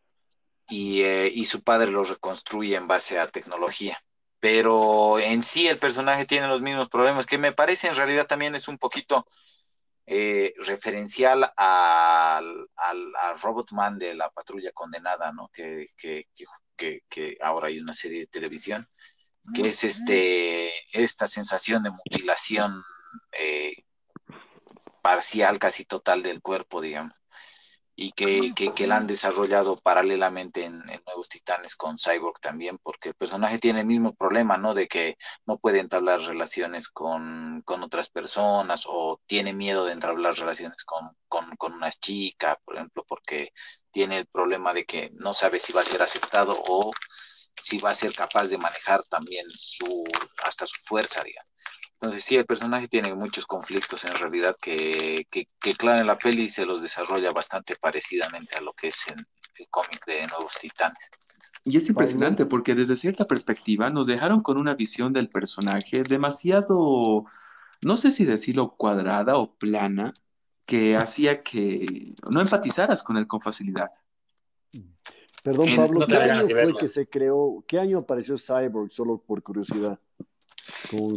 [0.69, 3.99] Y, eh, y su padre lo reconstruye en base a tecnología.
[4.41, 8.55] Pero en sí el personaje tiene los mismos problemas, que me parece en realidad también
[8.55, 9.27] es un poquito
[10.07, 15.49] eh, referencial al, al, Robotman de la patrulla condenada, ¿no?
[15.53, 16.29] Que, que,
[16.77, 18.87] que, ahora hay una serie de televisión,
[19.55, 22.83] que es este, esta sensación de mutilación
[23.33, 23.85] eh,
[25.03, 27.15] parcial, casi total del cuerpo, digamos
[27.97, 33.15] y que, que, la han desarrollado paralelamente en, Nuevos Titanes con Cyborg también, porque el
[33.15, 34.75] personaje tiene el mismo problema, ¿no?
[34.75, 35.17] De que
[35.47, 41.55] no puede entablar relaciones con, otras personas o tiene miedo de entablar relaciones con, con,
[41.57, 43.53] con unas chicas, por ejemplo, porque
[43.91, 46.91] tiene el problema de que no sabe si va a ser aceptado o
[47.57, 50.05] si va a ser capaz de manejar también su,
[50.45, 51.54] hasta su fuerza, digamos.
[51.95, 56.49] Entonces sí, el personaje tiene muchos conflictos en realidad que, que, claro, en la peli
[56.49, 61.11] se los desarrolla bastante parecidamente a lo que es en el cómic de Nuevos Titanes.
[61.65, 67.25] Y es impresionante porque desde cierta perspectiva nos dejaron con una visión del personaje demasiado,
[67.81, 70.13] no sé si decirlo cuadrada o plana,
[70.67, 73.91] que hacía que no empatizaras con él con facilidad.
[75.43, 77.63] Perdón, Pablo, ¿qué año fue que se creó?
[77.69, 78.91] ¿Qué año apareció Cyborg?
[78.91, 80.01] Solo por curiosidad.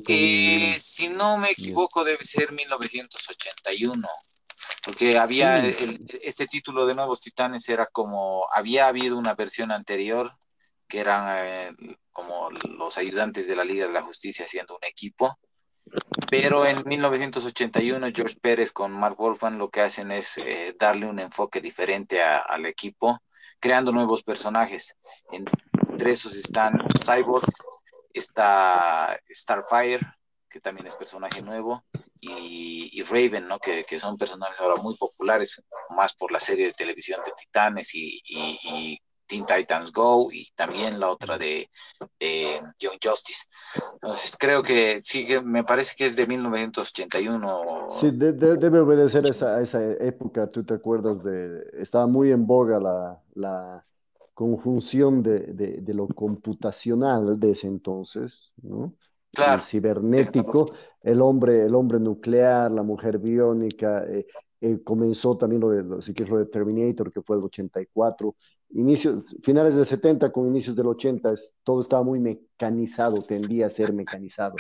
[0.08, 4.08] Eh, si no me equivoco, debe ser 1981,
[4.84, 10.32] porque había este título de Nuevos Titanes era como, había habido una versión anterior
[10.88, 15.38] que eran eh, como los ayudantes de la Liga de la Justicia haciendo un equipo,
[16.30, 21.20] pero en 1981 George Pérez con Mark Wolfman lo que hacen es eh, darle un
[21.20, 23.20] enfoque diferente al equipo,
[23.60, 24.98] creando nuevos personajes.
[25.32, 27.48] Entre esos están Cyborg,
[28.18, 30.02] está Starfire,
[30.50, 31.84] que también es personaje nuevo,
[32.20, 33.60] y, Raven, ¿no?
[33.60, 38.22] Que, son personajes ahora muy populares, más por la serie de televisión de Titanes y,
[38.26, 41.70] y, Teen Titans Go y también la otra de,
[42.80, 43.44] Young Justice.
[43.94, 47.90] Entonces creo que sí, que me parece que es de 1981.
[48.00, 52.80] Sí, debe obedecer a esa, época, tú te acuerdas de, estaba muy en boga
[53.36, 53.87] la
[54.38, 55.40] conjunción de,
[55.82, 58.94] de, lo computacional de ese entonces, ¿no?
[59.36, 64.28] el cibernético, el hombre, el hombre nuclear, la mujer biónica, eh,
[64.62, 68.36] eh, comenzó también lo de, lo de Terminator, que fue el 84,
[68.76, 71.34] inicios, finales del 70 con inicios del 80,
[71.64, 74.56] todo estaba muy mecanizado, tendía a ser mecanizado.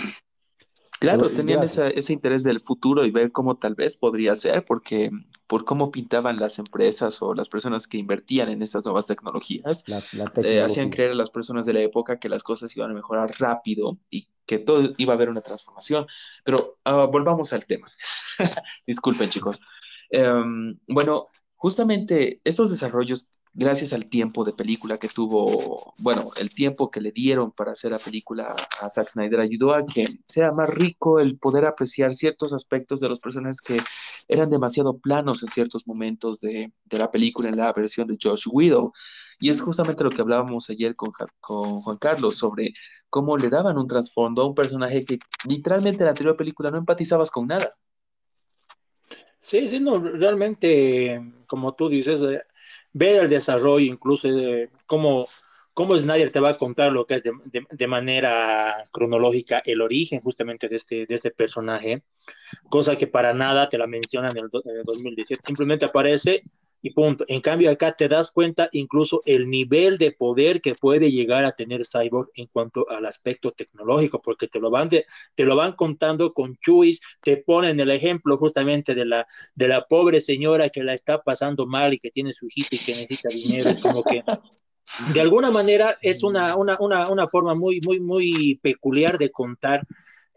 [0.99, 5.11] Claro, tenían ese interés del futuro y ver cómo tal vez podría ser, porque
[5.45, 9.83] por cómo pintaban las empresas o las personas que invertían en estas nuevas tecnologías,
[10.43, 13.31] eh, hacían creer a las personas de la época que las cosas iban a mejorar
[13.39, 16.07] rápido y que todo iba a haber una transformación.
[16.43, 17.89] Pero ah, volvamos al tema.
[18.87, 19.61] Disculpen, chicos.
[20.09, 23.27] Em, bueno, justamente estos desarrollos
[23.57, 27.89] gracias al tiempo de película que tuvo, bueno, el tiempo que le dieron para hacer
[27.91, 32.53] la película a Zack Snyder ayudó a que sea más rico el poder apreciar ciertos
[32.53, 33.79] aspectos de los personajes que
[34.27, 38.93] eran demasiado planos en ciertos momentos de, la película en la versión de Josh Widow.
[39.39, 42.73] Y es justamente lo que hablábamos ayer con, con Juan Carlos sobre
[43.09, 46.77] cómo le daban un trasfondo a un personaje que literalmente en la anterior película no
[46.77, 47.75] empatizabas con nada.
[49.41, 52.41] Sí, sí, no, realmente, como tú dices, eh,
[52.97, 55.27] ver el desarrollo, incluso de cómo,
[55.73, 60.67] cómo Snyder te va a contar lo que es de, manera cronológica el origen justamente
[60.67, 62.03] de este, de este personaje,
[62.69, 66.43] cosa que para nada te la mencionan en el, en el 2017, simplemente aparece
[66.81, 67.25] y punto.
[67.27, 71.53] En cambio, acá te das cuenta incluso el nivel de poder que puede llegar a
[71.53, 75.05] tener Cyborg en cuanto al aspecto tecnológico, porque te lo van, te
[75.45, 80.21] lo van contando con chuis, te ponen el ejemplo justamente de la, de la pobre
[80.21, 83.69] señora que la está pasando mal y que tiene su hijito y que necesita dinero.
[83.69, 84.23] Es como que
[85.13, 89.85] de alguna manera es una, una, una, una forma muy, muy, muy peculiar de contar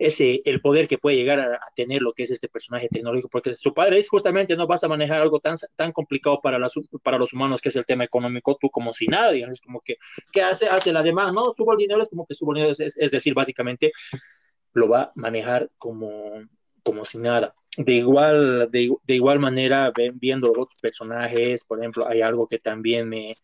[0.00, 3.54] ese, el poder que puede llegar a, tener lo que es este personaje tecnológico, porque
[3.54, 6.58] su padre es justamente, no vas a manejar algo tan, tan complicado para,
[7.02, 9.96] para los humanos, que es el tema económico, tú como si nada, es como que,
[10.32, 10.68] ¿qué hace?
[10.68, 13.34] Hace la demanda, no, subo el dinero, es como que subo el dinero, es, decir,
[13.34, 13.92] básicamente
[14.72, 16.48] lo va a manejar como,
[16.82, 17.54] como si nada.
[17.76, 23.06] De igual, de, de igual manera, viendo otros personajes, por ejemplo, hay algo que también
[23.06, 23.36] me,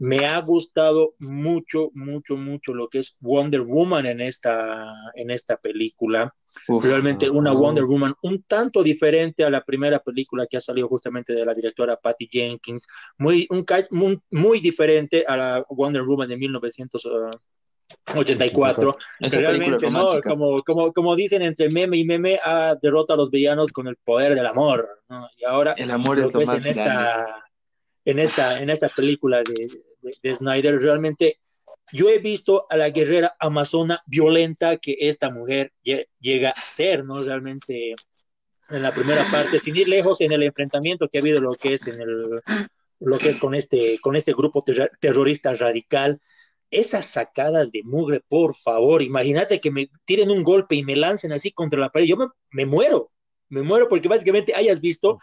[0.00, 5.58] me ha gustado mucho, mucho, mucho lo que es Wonder Woman en esta, en esta
[5.58, 6.34] película.
[6.66, 11.34] Realmente una Wonder Woman un tanto diferente a la primera película que ha salido justamente
[11.34, 12.86] de la directora Patty Jenkins,
[13.18, 13.66] muy, un,
[14.30, 18.96] muy, diferente a la Wonder Woman de 1984.
[19.20, 20.18] Realmente, ¿no?
[20.22, 23.96] Como, como, como dicen entre meme y meme, ah, derrota a los villanos con el
[23.96, 24.88] poder del amor.
[25.36, 27.44] Y ahora el amor es lo más en esta,
[28.06, 31.40] en esta, en esta película de, de, Snyder, realmente
[31.92, 37.20] yo he visto a la guerrera amazona violenta que esta mujer llega a ser, ¿no?
[37.22, 37.94] Realmente
[38.68, 41.74] en la primera parte, sin ir lejos en el enfrentamiento que ha habido lo que
[41.74, 42.40] es en el
[43.00, 44.62] lo que es con este con este grupo
[45.00, 46.20] terrorista radical,
[46.70, 51.32] esas sacadas de mugre, por favor, imagínate que me tiren un golpe y me lancen
[51.32, 52.16] así contra la pared, yo
[52.52, 53.10] me, muero,
[53.48, 55.18] me muero porque básicamente hayas visto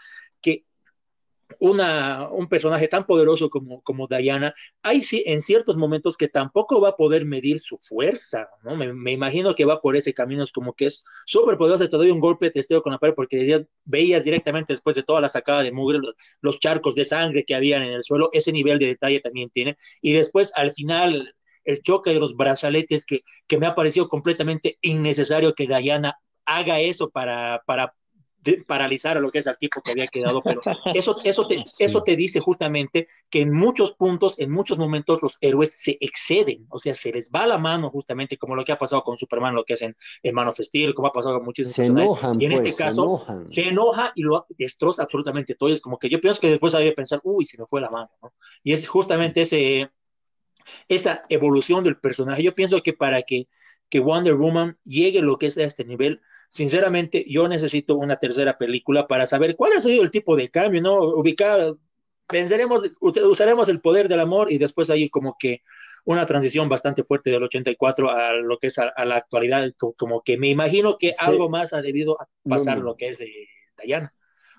[1.58, 6.80] una, un personaje tan poderoso como, como Diana, hay sí, en ciertos momentos que tampoco
[6.80, 8.76] va a poder medir su fuerza, ¿no?
[8.76, 12.10] Me, imagino que va por ese camino, es como que es súper poderoso, te doy
[12.10, 15.62] un golpe, te estoy con la pared, porque veías directamente después de toda la sacada
[15.62, 15.98] de mugre,
[16.40, 19.76] los, charcos de sangre que habían en el suelo, ese nivel de detalle también tiene,
[20.02, 21.34] y después al final
[21.64, 26.80] el choque de los brazaletes que, que me ha parecido completamente innecesario que Diana haga
[26.80, 27.94] eso para, para
[28.66, 30.60] paralizar a lo que es al tipo que había quedado, pero
[30.94, 35.38] eso, eso, te, eso te dice justamente que en muchos puntos, en muchos momentos los
[35.40, 38.78] héroes se exceden, o sea, se les va la mano justamente como lo que ha
[38.78, 39.96] pasado con Superman, lo que es en,
[40.32, 43.26] Man of Steel, como ha pasado con muchísimos se enojan, y en este pues, caso
[43.46, 46.90] se, enoja y lo destroza absolutamente todo, es como que yo pienso que después había
[46.90, 48.34] que pensar, uy, se me fue la mano, ¿no?
[48.62, 49.90] Y es justamente ese,
[50.88, 53.48] esa evolución del personaje, yo pienso que para que,
[53.88, 58.16] que Wonder Woman llegue a lo que es a este nivel, sinceramente, yo necesito una
[58.16, 60.98] tercera película para saber cuál ha sido el tipo de cambio, ¿no?
[61.00, 61.74] Ubicar,
[62.26, 65.62] pensaremos, usaremos el poder del amor y después hay como que
[66.04, 70.38] una transición bastante fuerte del 84 a lo que es a, la actualidad, como, que
[70.38, 72.16] me imagino que algo más ha debido
[72.48, 73.30] pasar lo que es de
[73.84, 74.14] Diana.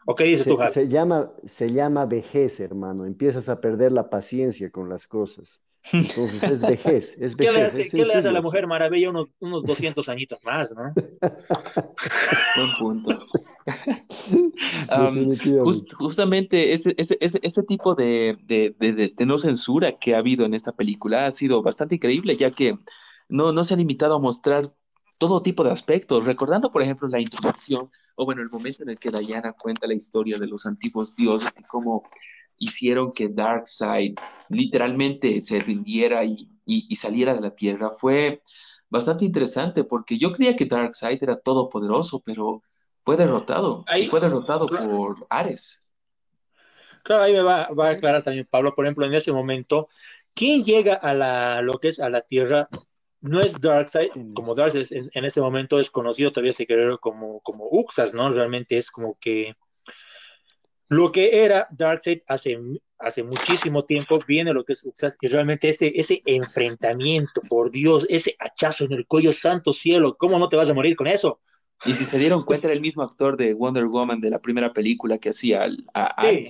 [0.05, 3.05] ¿O qué dices se, tú, Se llama, se llama vejez, hermano.
[3.05, 5.61] Empiezas a perder la paciencia con las cosas.
[5.91, 7.36] Entonces es vejez, es vejez.
[7.36, 10.74] ¿Qué le hace, ¿qué le hace a la Mujer Maravilla unos, unos 200 añitos más,
[10.74, 10.93] no?
[12.55, 13.25] Buen punto.
[15.97, 20.45] justamente ese, ese, ese, ese tipo de, de, de, de, no censura que ha habido
[20.45, 22.78] en esta película ha sido bastante increíble, ya que
[23.28, 24.74] no, no se ha limitado a mostrar
[25.17, 28.99] todo tipo de aspectos, recordando, por ejemplo, la introducción, o bueno, el momento en el
[28.99, 32.04] que Diana cuenta la historia de los antiguos dioses y cómo
[32.59, 34.15] hicieron que Darkseid
[34.49, 38.41] literalmente se rindiera y, y, saliera de la Tierra, fue
[38.89, 42.61] bastante interesante, porque yo creía que Darkseid era todopoderoso, pero
[43.01, 45.89] fue derrotado, y fue derrotado por Ares.
[47.03, 49.87] Claro, ahí me va, va, a aclarar también Pablo, por ejemplo, en ese momento,
[50.33, 52.67] ¿quién llega a la, lo que es a la Tierra
[53.21, 57.41] no es Darkseid, como Darkseid en, en, ese momento es conocido, todavía se cree como,
[57.41, 58.31] como Uxas, ¿no?
[58.31, 59.55] Realmente es como que
[60.89, 62.59] lo que era Darkseid hace,
[62.97, 68.05] hace muchísimo tiempo viene lo que es Uxas, y realmente ese, ese enfrentamiento, por Dios,
[68.09, 71.39] ese hachazo en el cuello, santo cielo, ¿cómo no te vas a morir con eso?
[71.86, 74.74] Y si se dieron cuenta, era el mismo actor de Wonder Woman de la primera
[74.74, 76.45] película que hacía a, sí,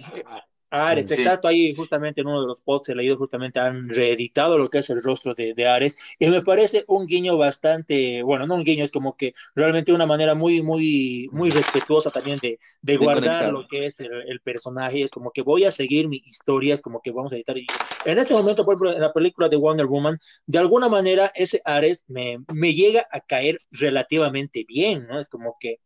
[0.71, 4.69] Ares, exacto, ahí justamente en uno de los pods he leído justamente han reeditado lo
[4.69, 8.55] que es el rostro de, de, Ares y me parece un guiño bastante, bueno, no
[8.55, 12.97] un guiño, es como que realmente una manera muy, muy, muy respetuosa también de, de
[12.97, 16.75] guardar lo que es el, el, personaje, es como que voy a seguir mi historia,
[16.75, 17.57] es como que vamos a editar.
[17.57, 17.65] Y
[18.05, 21.61] en este momento, por ejemplo, en la película de Wonder Woman, de alguna manera ese
[21.65, 25.19] Ares me, me llega a caer relativamente bien, ¿no?
[25.19, 25.79] Es como que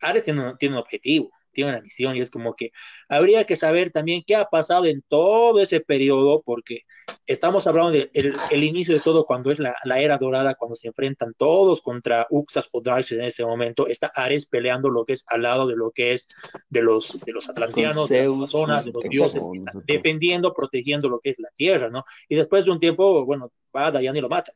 [0.00, 2.70] Ares tiene, tiene un objetivo tiene una misión y es como que
[3.08, 6.82] habría que saber también qué ha pasado en todo ese periodo, porque
[7.26, 10.76] estamos hablando del de el inicio de todo cuando es la, la, era dorada, cuando
[10.76, 15.14] se enfrentan todos contra Uxas o Darkseid en ese momento, está Ares peleando lo que
[15.14, 16.28] es al lado de lo que es
[16.68, 19.42] de los, de los atlanteanos, de las zonas, de los dioses,
[19.86, 22.04] defendiendo, protegiendo lo que es la tierra, ¿no?
[22.28, 24.52] Y después de un tiempo, bueno, va Dayan y lo mata.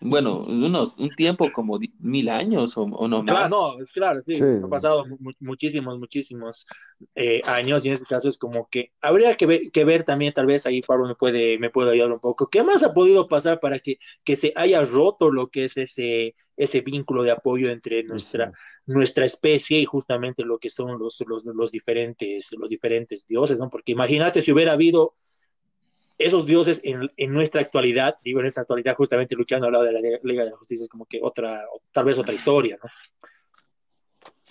[0.00, 3.50] Bueno, unos, un tiempo como mil años o, o no más.
[3.50, 4.42] no, es claro, sí, sí.
[4.42, 6.66] han pasado mu muchísimos, muchísimos
[7.14, 10.32] eh, años y en este caso es como que habría que ver, que ver también,
[10.32, 12.48] tal vez ahí Pablo me puede, me puede ayudar un poco.
[12.48, 16.34] ¿Qué más ha podido pasar para que, que se haya roto lo que es ese,
[16.56, 18.52] ese vínculo de apoyo entre nuestra, sí.
[18.86, 23.70] nuestra especie y justamente lo que son los, los, los, diferentes, los diferentes dioses, ¿no?
[23.70, 25.14] Porque imagínate si hubiera habido
[26.20, 29.92] esos dioses en, en, nuestra actualidad, digo en nuestra actualidad justamente luchando al lado de
[29.92, 32.90] la Liga de la Justicia, es como que otra, tal vez otra historia, ¿no?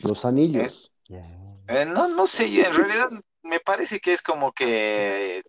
[0.09, 0.91] Los anillos.
[1.09, 1.23] Eh,
[1.67, 3.09] eh, no, no sé, en realidad
[3.43, 5.43] me parece que es como que,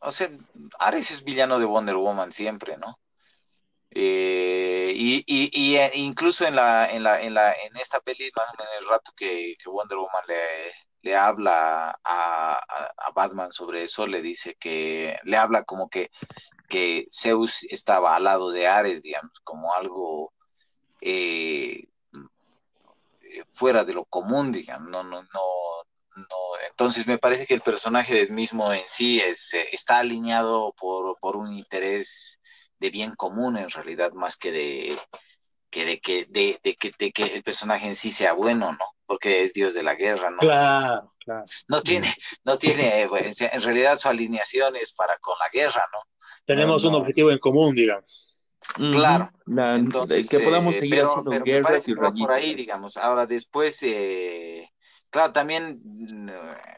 [0.00, 0.28] o sea,
[0.78, 2.98] Ares es villano de Wonder Woman siempre, ¿no?
[3.94, 8.48] Eh, y, y, y, incluso en la, en la, en la, en esta peli, más
[8.48, 10.72] o menos el rato que, que Wonder Woman le,
[11.02, 16.10] le habla a, a, Batman sobre eso, le dice que, le habla como que,
[16.68, 20.32] que Zeus estaba al lado de Ares, digamos, como algo
[21.00, 21.84] eh,
[23.50, 25.42] fuera de lo común, digamos, no, no, no,
[26.16, 26.36] no,
[26.68, 31.36] entonces me parece que el personaje mismo en sí es, eh, está alineado por, por
[31.36, 32.40] un interés
[32.78, 34.98] de bien común en realidad, más que de
[35.72, 38.84] que de que, de, de, que, de que el personaje en sí sea bueno, ¿no?
[39.06, 40.36] Porque es Dios de la guerra, ¿no?
[40.36, 41.44] Claro, claro.
[41.66, 45.98] No tiene, no tiene, en realidad su alineación es para con la guerra, ¿no?
[46.44, 46.96] Tenemos no, no.
[46.96, 48.36] un objetivo en común, digamos.
[48.74, 49.32] Claro.
[49.46, 52.96] La, Entonces, que podamos seguir pero, haciendo pero guerras y por ahí, digamos.
[52.96, 54.70] Ahora después, eh,
[55.10, 55.80] claro, también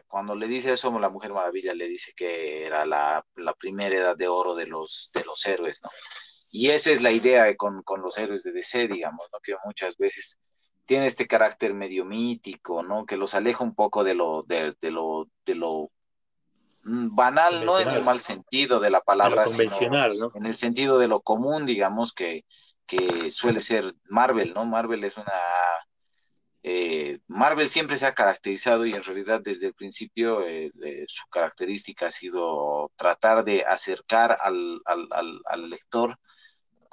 [0.07, 4.17] cuando le dice eso, la Mujer Maravilla le dice que era la, la primera edad
[4.17, 5.91] de oro de los, de los héroes, ¿no?
[6.57, 9.41] Y esa es la idea con, con, los héroes de DC, digamos, ¿no?
[9.43, 10.39] Que muchas veces
[10.87, 13.07] tiene este carácter medio mítico, ¿no?
[13.07, 15.91] Que los aleja un poco de lo, de, de lo, de lo
[16.85, 20.31] banal, no en el mal sentido de la palabra, sino ¿no?
[20.33, 22.45] en el sentido de lo común, digamos, que,
[22.87, 24.65] que suele ser Marvel, ¿no?
[24.65, 25.33] Marvel es una...
[26.63, 31.27] Eh, Marvel siempre se ha caracterizado y en realidad desde el principio eh, eh, su
[31.29, 36.17] característica ha sido tratar de acercar al, al, al, al lector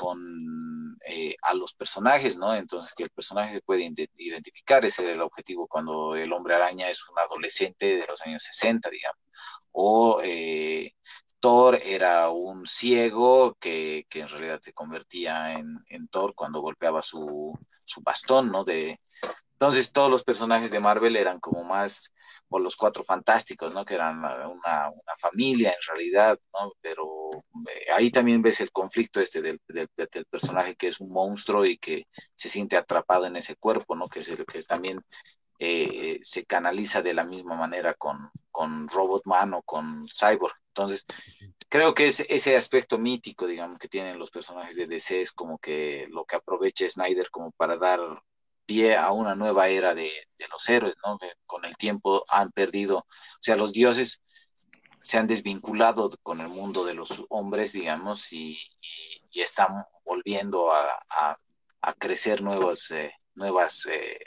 [0.02, 2.56] con eh, a los personajes, ¿no?
[2.56, 6.90] Entonces que el personaje se puede identificar, ese era el objetivo cuando el hombre araña
[6.90, 9.22] es un adolescente de los años 60, digamos,
[9.72, 10.95] o eh,
[11.40, 17.03] Thor era un ciego que, que, en realidad se convertía en, en Thor cuando golpeaba
[17.03, 17.53] su,
[17.86, 18.64] su bastón, ¿no?
[18.64, 18.99] De,
[19.53, 22.11] entonces todos los personajes de Marvel eran como más
[22.52, 23.86] o los cuatro fantásticos, ¿no?
[23.86, 26.73] Que eran una, familia en realidad, ¿no?
[26.82, 27.30] Pero
[27.69, 31.78] eh, ahí también ves el conflicto este del, del, personaje que es un monstruo y
[31.78, 34.07] que se siente atrapado en ese cuerpo, ¿no?
[34.10, 34.99] Que es también
[35.60, 40.56] eh, se canaliza de la misma manera con, con Robotman o con Cyborg.
[40.68, 41.06] Entonces,
[41.69, 46.07] creo que ese aspecto mítico, digamos, que tienen los personajes de DC es como que
[46.10, 47.99] lo que aprovecha Snyder como para dar
[48.66, 50.12] pie a una nueva era de,
[50.50, 51.18] los héroes, ¿no?
[51.46, 53.06] Con el tiempo han perdido, o
[53.42, 54.24] sea, los dioses
[55.02, 58.58] se han desvinculado con el mundo de los hombres, digamos, y,
[59.34, 61.38] están volviendo a,
[61.98, 64.20] crecer nuevos, eh, nuevas eh,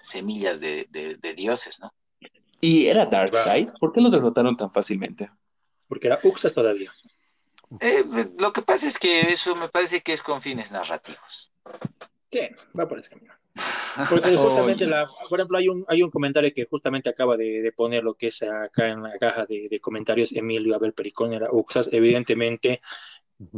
[0.00, 0.86] semillas de,
[1.36, 1.92] dioses, ¿no?
[2.60, 3.70] ¿Y era Darkseid?
[3.78, 5.30] ¿Por qué lo derrotaron tan fácilmente?
[5.86, 6.92] Porque era Uxas todavía.
[7.80, 8.04] Eh,
[8.38, 11.52] lo que pasa es que eso me parece que es con fines narrativos.
[12.30, 12.56] ¿Qué?
[12.78, 13.34] Va por ese camino.
[14.10, 18.04] Porque justamente, la, por ejemplo, hay un, hay un comentario que justamente acaba de, poner
[18.04, 22.80] lo que es acá en la caja de, comentarios Emilio Abel Pericón, era Uxas, evidentemente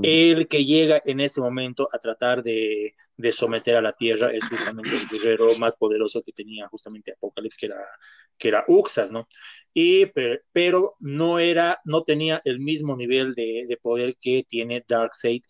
[0.02, 4.44] el que llega en ese momento a tratar de, de, someter a la tierra es
[4.44, 7.82] justamente el guerrero más poderoso que tenía justamente Apocalipsis, que era,
[8.36, 9.26] que era Uxas, ¿no?
[9.72, 10.06] Y,
[10.52, 15.42] pero, no era, no tenía el mismo nivel de, de poder que tiene Darkseid,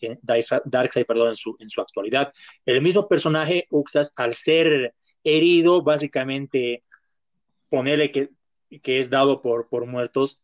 [0.65, 2.33] Darkseid perdón, en, su, en su actualidad.
[2.67, 4.95] El mismo personaje, Uxas, al ser
[5.25, 6.85] herido, básicamente,
[7.69, 8.31] ponerle que,
[8.83, 10.43] que es dado por, por muertos,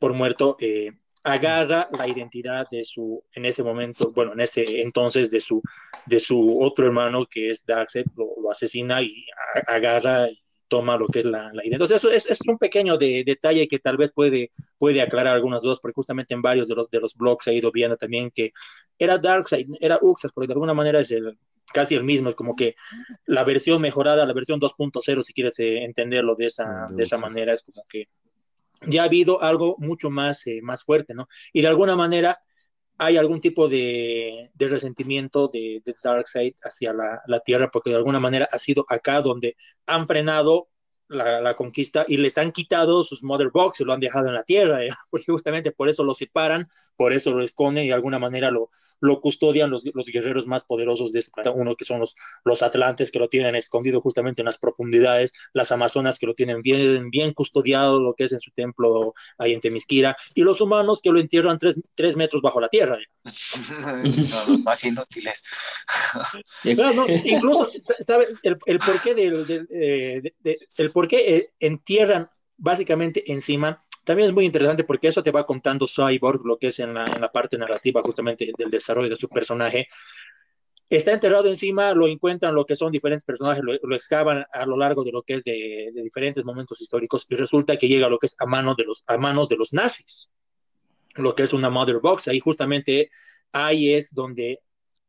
[0.00, 0.92] por muerto, eh,
[1.24, 5.62] agarra la identidad de su, en ese momento, bueno, en ese entonces de su,
[6.06, 9.26] de su otro hermano que es Darkseid, lo, asesina y
[9.66, 10.41] agarra y
[10.72, 11.82] toma lo que es la, la identidad.
[11.82, 15.60] Entonces, eso es, es un pequeño de, detalle que tal vez puede, puede aclarar algunas
[15.60, 18.52] dudas, porque justamente en varios de los, de los blogs he ido viendo también que
[18.98, 21.36] era Darkseid, era Uxas, porque de alguna manera es el,
[21.74, 22.74] casi el mismo, es como que
[23.26, 27.52] la versión mejorada, la versión 2.0, si quieres eh, entenderlo de esa, de esa manera,
[27.52, 28.08] es como que
[28.86, 31.28] ya ha habido algo mucho más, eh, más fuerte, ¿no?
[31.52, 32.40] Y de alguna manera
[33.04, 38.46] hay algún tipo de, resentimiento de, de Darkseid hacia la, Tierra, porque de alguna manera
[38.50, 39.56] ha sido acá donde
[39.86, 40.68] han frenado
[41.12, 44.44] la, conquista y les han quitado sus mother box y lo han dejado en la
[44.44, 44.88] tierra, ¿eh?
[45.10, 48.70] porque justamente por eso lo separan, por eso lo esconden y de alguna manera lo,
[49.00, 52.14] lo custodian los, los guerreros más poderosos de este planeta, uno que son los,
[52.44, 56.62] los atlantes que lo tienen escondido justamente en las profundidades, las amazonas que lo tienen
[56.62, 61.00] bien, bien custodiado, lo que es en su templo ahí en Temisquira, y los humanos
[61.02, 62.98] que lo entierran tres, tres metros bajo la tierra.
[62.98, 64.10] ¿eh?
[64.10, 65.42] son los más inútiles.
[67.24, 67.70] incluso,
[68.00, 70.22] ¿sabe el, el porqué del, del, eh,
[70.76, 75.86] el qué eh, entierran básicamente encima, también es muy interesante porque eso te va contando
[75.86, 79.28] Cyborg, lo que es en la, en la parte narrativa justamente del desarrollo de su
[79.28, 79.88] personaje.
[80.88, 85.04] Está enterrado encima, lo encuentran lo que son diferentes personajes, lo, excavan a lo largo
[85.04, 88.26] de lo que es de, de, diferentes momentos históricos y resulta que llega lo que
[88.26, 90.30] es a, mano de los, a manos de los nazis,
[91.14, 92.28] lo que es una mother box.
[92.28, 93.10] Ahí justamente
[93.52, 94.60] ahí es donde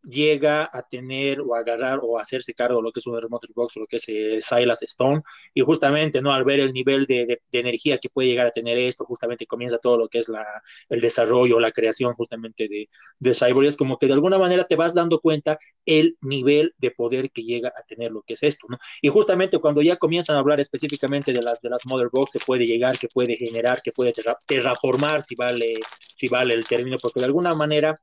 [0.04, 3.76] llega a tener o agarrar o hacerse cargo de lo que es un remote box,
[3.78, 5.22] lo que es eh, Silas Stone,
[5.54, 6.34] y justamente, ¿no?
[6.34, 9.78] Al ver el nivel de, de, energía que puede llegar a tener esto, justamente comienza
[9.78, 10.46] todo lo que es la,
[10.90, 12.90] el desarrollo, la creación justamente de,
[13.20, 16.92] de Cyborg, es como que de alguna manera te vas dando cuenta el nivel de
[16.92, 18.68] poder que llega a tener lo que es esto.
[19.02, 22.40] Y justamente cuando ya comienzan a hablar específicamente de las, de las Mother Box, se
[22.40, 24.14] puede llegar, que puede generar, que puede
[24.48, 25.76] terraformar, si vale,
[26.18, 28.00] si vale el término, porque de alguna manera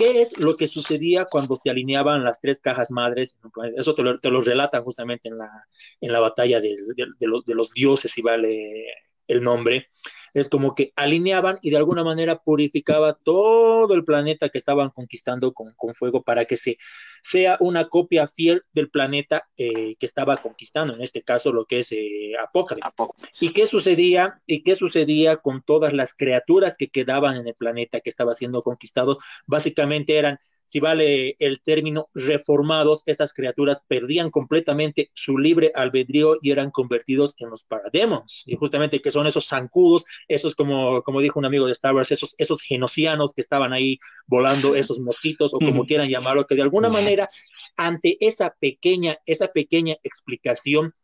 [0.00, 3.36] ¿Qué es lo que sucedía cuando se alineaban las tres cajas madres?
[3.76, 5.50] Eso te lo, relatan justamente en la,
[6.00, 6.74] en la batalla de,
[7.18, 8.86] los, de los dioses, si vale
[9.28, 9.88] el nombre
[10.34, 15.52] es como que alineaban y de alguna manera purificaba todo el planeta que estaban conquistando
[15.52, 16.76] con, con fuego para que se,
[17.22, 21.80] sea una copia fiel del planeta eh, que estaba conquistando, en este caso lo que
[21.80, 23.42] es eh, Apocalipsis.
[23.42, 24.40] ¿Y qué sucedía?
[24.46, 28.62] ¿Y qué sucedía con todas las criaturas que quedaban en el planeta que estaba siendo
[28.62, 29.18] conquistado?
[29.46, 30.38] Básicamente eran
[30.70, 37.34] si vale el término, reformados, estas criaturas perdían completamente su libre albedrío y eran convertidos
[37.38, 38.44] en los parademons.
[38.46, 42.12] Y justamente que son esos zancudos, esos como, como dijo un amigo de Star Wars,
[42.12, 43.98] esos, esos genocianos que estaban ahí
[44.28, 47.26] volando, esos mosquitos o como quieran llamarlo, que de alguna manera
[47.76, 50.94] ante esa pequeña, esa pequeña explicación,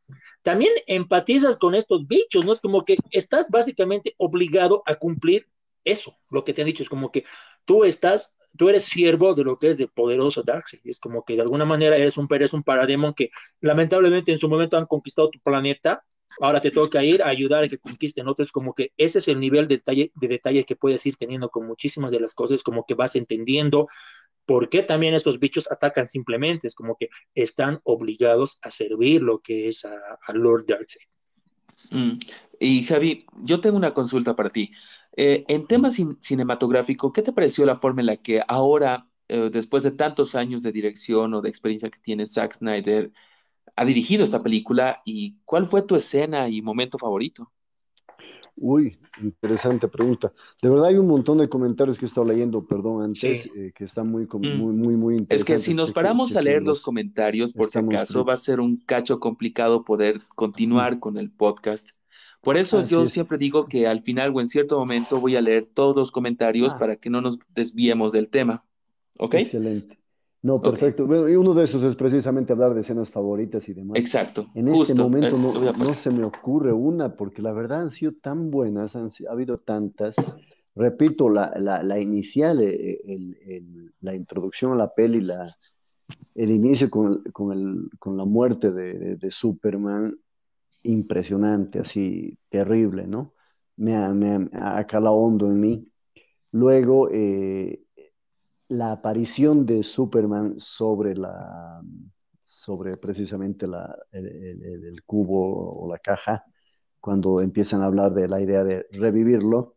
[0.45, 2.53] también empatizas con estos bichos, ¿no?
[2.53, 5.49] Es como que estás básicamente obligado a cumplir
[5.83, 7.25] eso, lo que te han dicho, es como que
[7.65, 10.81] tú estás tú eres siervo de lo que es de poderoso Darkseid.
[10.85, 13.31] Es como que de alguna manera eres un, eres un parademon que
[13.61, 16.05] lamentablemente en su momento han conquistado tu planeta.
[16.41, 18.53] Ahora te toca ir a ayudar a que conquisten otros.
[18.53, 21.67] Como que ese es el nivel de detalle, de detalle que puedes ir teniendo con
[21.67, 23.89] muchísimas de las cosas, como que vas entendiendo
[24.45, 26.67] por qué también estos bichos atacan simplemente.
[26.67, 31.07] Es como que están obligados a servir lo que es a, Lord Darkseid.
[31.91, 32.19] Mm.
[32.59, 34.73] Y Javi, yo tengo una consulta para ti.
[35.17, 39.83] Eh, en temas cinematográfico, ¿qué te pareció la forma en la que ahora, eh, después
[39.83, 43.11] de tantos años de dirección o de experiencia que tiene Zack Snyder,
[43.75, 47.51] ha dirigido esta película y cuál fue tu escena y momento favorito.
[48.57, 50.33] Uy, interesante pregunta.
[50.63, 53.85] De verdad hay un montón de comentarios que he estado leyendo, perdón, antes, eh, que
[53.85, 54.59] están muy, muy, mm.
[54.59, 55.41] muy, muy interesantes.
[55.41, 58.61] Es que si nos paramos a leer los comentarios, por si acaso, va a ser
[58.61, 61.96] un cacho complicado poder continuar con el podcast.
[62.47, 65.67] Por eso yo siempre digo que al final o en cierto momento voy a leer
[65.67, 66.79] todos los comentarios ah.
[66.79, 68.65] para que no nos desviemos del tema.
[69.19, 69.35] ¿Ok?
[69.35, 69.99] Excelente.
[70.43, 71.09] No, perfecto.
[71.29, 73.99] y uno de esos es precisamente hablar de escenas favoritas y demás.
[73.99, 74.47] Exacto.
[74.55, 78.53] En este momento eh, no, se me ocurre una, porque la verdad han sido tan
[78.53, 80.15] buenas, han, ha habido tantas.
[80.77, 85.53] Repito, la, la, inicial, eh, el, la introducción a la peli, la,
[86.37, 90.15] el inicio con, con, el, con la muerte de, de, Superman,
[90.83, 93.35] impresionante, así terrible, ¿no?
[93.77, 95.93] Me ha, me ha, hondo en mí.
[96.53, 97.83] Luego, eh,
[98.69, 101.83] la aparición de Superman sobre la
[102.47, 106.45] sobre precisamente la, el, cubo o la caja,
[107.01, 109.77] cuando empiezan a hablar de la idea de revivirlo,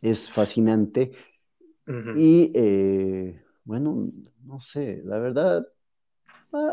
[0.00, 1.12] es fascinante.
[2.16, 4.10] Y eh, bueno,
[4.44, 5.66] no sé, la verdad,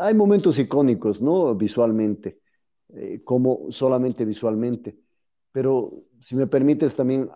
[0.00, 1.54] hay momentos icónicos, ¿no?
[1.54, 2.40] Visualmente,
[2.94, 4.96] eh, como solamente visualmente.
[5.52, 7.28] Pero si me permites también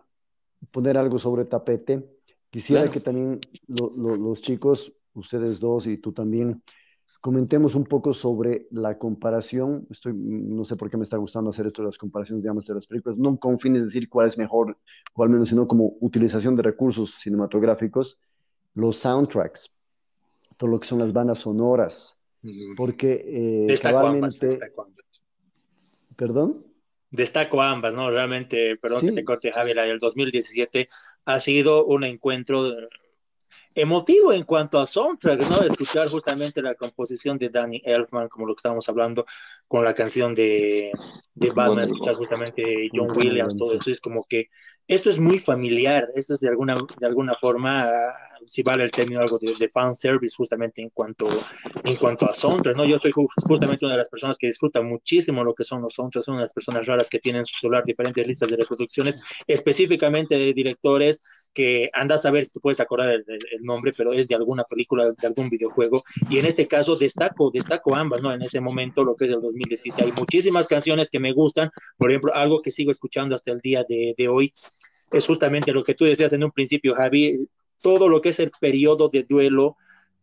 [0.71, 2.15] poner algo sobre tapete,
[2.55, 6.63] Quisiera que también los chicos, ustedes dos y tú también,
[7.21, 9.89] comentemos un poco sobre la comparación.
[9.91, 12.75] Estoy, no sé por qué me está gustando hacer esto de las comparaciones, digamos, de
[12.75, 14.79] las películas, no con fines de decir cuál es mejor,
[15.13, 18.21] cuál menos, sino como utilización de recursos cinematográficos,
[18.75, 19.73] los soundtracks,
[20.57, 22.17] todo lo que son las bandas sonoras,
[22.77, 24.61] porque eh, cabalmente...
[26.17, 26.67] ¿Perdón?
[27.11, 28.11] Destaco ambas, ¿no?
[28.11, 30.89] Realmente, perdón que te corte, Javier, la del 2017
[31.27, 32.75] ha sido un encuentro
[33.75, 35.63] emotivo en cuanto a soundtrack, ¿no?
[35.63, 39.25] Escuchar justamente la composición de Danny Elfman, como lo que estábamos hablando,
[39.67, 40.93] con la canción de,
[41.35, 44.49] de Batman, escuchar justamente John Williams, todo eso, es como que
[44.87, 47.89] esto es muy familiar, esto es de alguna, de alguna forma
[48.47, 51.29] si vale el término algo de, de fan service justamente en cuanto,
[51.85, 52.85] en cuanto a soundtracks, ¿no?
[52.85, 56.27] Yo soy justamente una de las personas que disfruta muchísimo lo que son los soundtracks,
[56.27, 60.53] de las personas raras que tienen en su celular diferentes listas de reproducciones, específicamente de
[60.53, 61.23] directores
[61.53, 63.25] que andas a ver si te puedes acordar el,
[63.63, 67.95] nombre, pero es de alguna película, de algún videojuego, y en este caso destaco, destaco
[67.95, 68.33] ambas, ¿no?
[68.33, 72.11] En ese momento, lo que es del 2017, hay muchísimas canciones que me gustan, por
[72.11, 74.53] ejemplo, algo que sigo escuchando hasta el día de, de hoy,
[75.13, 77.47] es justamente lo que tú decías en un principio, Javi,
[77.85, 79.77] todo lo que es el periodo de duelo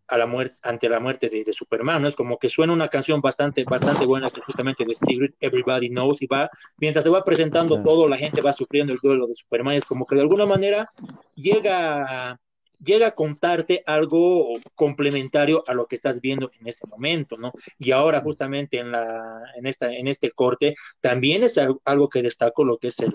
[0.08, 2.08] a la muerte, ante la muerte de, Superman, ¿no?
[2.08, 6.24] Es como que suena una canción bastante, bastante buena, que justamente de Secret, Everybody Knows,
[6.24, 9.76] y va, mientras se va presentando todo, la gente va sufriendo el duelo de Superman,
[9.76, 10.90] es como que de alguna manera
[11.36, 12.40] llega
[12.84, 17.52] llega a contarte algo complementario a lo que estás viendo en ese momento, ¿no?
[17.78, 22.64] Y ahora justamente en, la, en, esta, en este corte también es algo que destaco
[22.64, 23.14] lo que es el,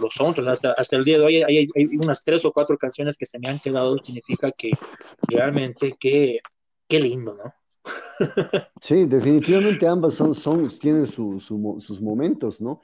[0.00, 0.48] los soundtracks.
[0.48, 3.38] Hasta, hasta, el día de hoy hay, hay, unas tres o cuatro canciones que se
[3.38, 4.72] me han quedado, significa que
[5.28, 6.40] realmente qué,
[6.88, 7.54] qué lindo, ¿no?
[8.80, 12.80] Sí, definitivamente ambas son, son tienen sus momentos, ¿no?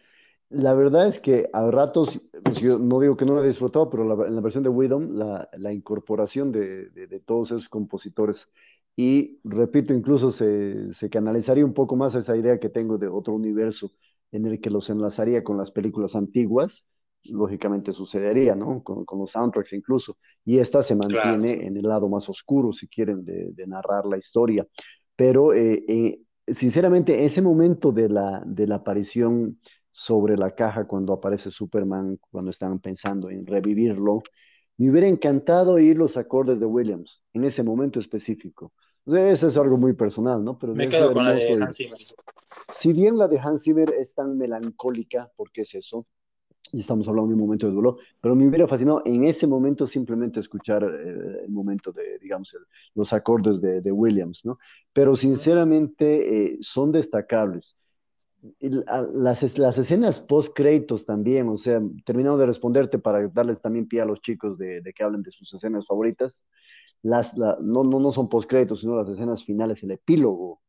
[0.53, 3.89] La verdad es que a ratos, pues yo no digo que no la he disfrutado,
[3.89, 8.49] pero en la versión de Widom, la, la incorporación de, de, todos esos compositores,
[8.95, 13.33] y repito, incluso se, se, canalizaría un poco más esa idea que tengo de otro
[13.33, 13.93] universo
[14.31, 16.87] en el que los enlazaría con las películas antiguas,
[17.24, 18.83] lógicamente sucedería, ¿no?
[18.83, 22.89] Con, con los soundtracks incluso, y esta se mantiene en el lado más oscuro, si
[22.89, 24.66] quieren, de, de narrar la historia.
[25.16, 29.59] Pero, eh, eh, sinceramente, ese momento de la, de la aparición
[29.93, 34.23] sobre la caja cuando aparece Superman, cuando estaban pensando en revivirlo.
[34.78, 38.73] Me hubiera encantado oír los acordes de Williams en ese momento específico.
[39.06, 40.59] Eso es algo muy personal, ¿no?
[40.59, 41.98] Pero Me quedo con la de Hans Zimmer.
[42.73, 46.06] Si bien la de Hans Zimmer es tan melancólica, porque es eso,
[46.73, 49.86] y estamos hablando de un momento de dolor, pero me hubiera fascinado en ese momento
[49.86, 52.56] simplemente escuchar eh, el momento de, digamos,
[52.94, 54.59] los acordes de, Williams, ¿no?
[54.93, 57.77] Pero sinceramente eh, son destacables
[58.60, 64.05] las, las escenas post-créditos también, o sea, terminando de responderte para darles también pie a
[64.05, 66.47] los chicos de, que hablen de sus escenas favoritas,
[67.02, 70.60] las, no, no, no son post-créditos, sino las escenas finales, el epílogo,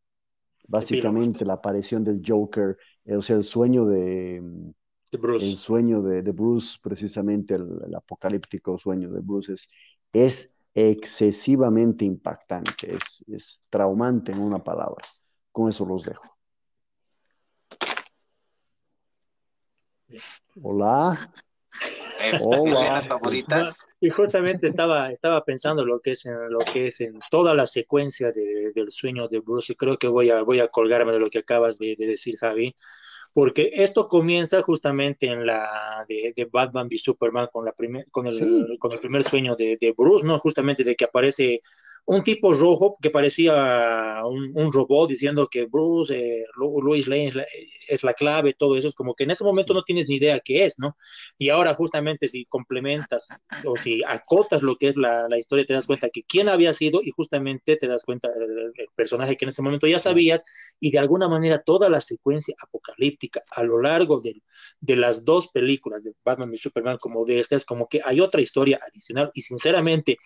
[0.67, 4.41] básicamente la aparición del Joker, eh, o sea, el sueño de,
[5.11, 5.45] Bruce.
[5.45, 9.69] El sueño de, Bruce, precisamente el, apocalíptico sueño de Bruce, es,
[10.11, 15.03] es excesivamente impactante, es, es traumante en una palabra.
[15.51, 16.32] Con eso los dejo.
[20.61, 21.31] Hola.
[22.21, 22.39] eh,
[23.07, 23.85] favoritas.
[23.99, 27.65] Y justamente estaba, estaba pensando lo que es en, lo que es en toda la
[27.65, 31.29] secuencia del sueño de Bruce y creo que voy a, voy a colgarme de lo
[31.29, 32.75] que acabas de, decir, Javi,
[33.33, 38.77] porque esto comienza justamente en la de, Batman v Superman con, la primer, con, el,
[38.79, 40.37] con el primer sueño de, de Bruce, ¿no?
[40.37, 41.61] Justamente de que aparece
[42.05, 47.31] un tipo rojo que parecía un, robot diciendo que Bruce, eh, Luis Lane
[47.87, 50.39] es la, clave, todo eso, es como que en ese momento no tienes ni idea
[50.39, 50.97] qué es, ¿no?
[51.37, 53.29] Y ahora justamente si complementas
[53.65, 57.01] o si acotas lo que es la, historia, te das cuenta que quién había sido
[57.01, 60.43] y justamente te das cuenta del personaje que en ese momento ya sabías
[60.79, 64.41] y de alguna manera toda la secuencia apocalíptica a lo largo de,
[64.81, 68.19] de las dos películas de Batman y Superman como de esta es como que hay
[68.19, 70.17] otra historia adicional y sinceramente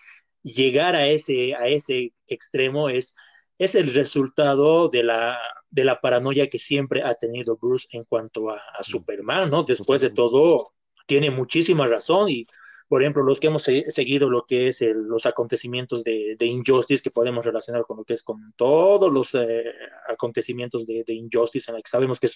[0.42, 3.14] llegar a ese, a ese extremo es,
[3.58, 5.38] es el resultado de la,
[5.70, 9.64] de la paranoia que siempre ha tenido Bruce en cuanto a, a Superman, ¿no?
[9.64, 10.72] Después de todo,
[11.06, 12.46] tiene muchísima razón y
[12.88, 17.44] por ejemplo, los que hemos seguido lo que es los acontecimientos de, Injustice, que podemos
[17.44, 19.74] relacionar con lo que es con todos los eh,
[20.08, 22.30] acontecimientos de, Injustice, en el que sabemos que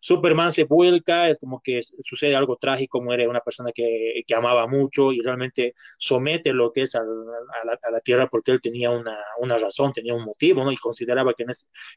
[0.00, 5.12] Superman se vuelca, es como que sucede algo trágico, muere una persona que, amaba mucho
[5.12, 10.12] y realmente somete lo que es a, la, Tierra porque él tenía una, razón, tenía
[10.12, 10.72] un motivo, ¿no?
[10.72, 11.46] Y consideraba que,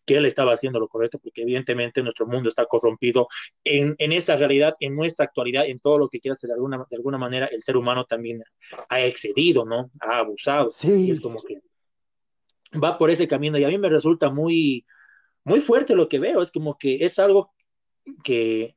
[0.05, 3.27] que él estaba haciendo lo correcto, porque evidentemente nuestro mundo está corrompido
[3.63, 6.85] en, en esta realidad, en nuestra actualidad, en todo lo que quiera hacer de alguna,
[6.89, 8.43] de alguna manera el ser humano también
[8.89, 9.91] ha excedido, ¿no?
[9.99, 10.71] Ha abusado.
[10.71, 11.11] Sí.
[11.11, 11.61] es como que
[12.83, 14.85] va por ese camino y a mí me resulta muy,
[15.43, 16.41] muy fuerte lo que veo.
[16.41, 17.53] Es como que es algo
[18.23, 18.75] que,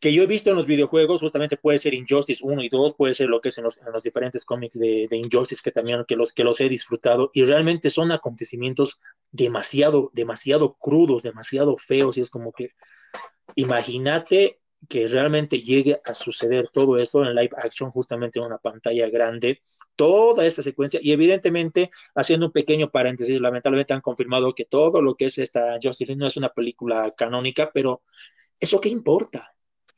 [0.00, 3.14] que yo he visto en los videojuegos, justamente puede ser Injustice 1 y 2, puede
[3.14, 6.32] ser lo que es en los, diferentes cómics de, de, Injustice que también que los,
[6.32, 9.00] que los he disfrutado y realmente son acontecimientos
[9.30, 12.70] demasiado, demasiado crudos, demasiado feos y es como que
[13.54, 19.08] imagínate que realmente llegue a suceder todo esto en live action, justamente en una pantalla
[19.08, 19.62] grande,
[19.96, 25.14] toda esta secuencia, y evidentemente, haciendo un pequeño paréntesis, lamentablemente han confirmado que todo lo
[25.14, 28.02] que es esta Justice no es una película canónica, pero
[28.60, 29.54] ¿eso qué importa?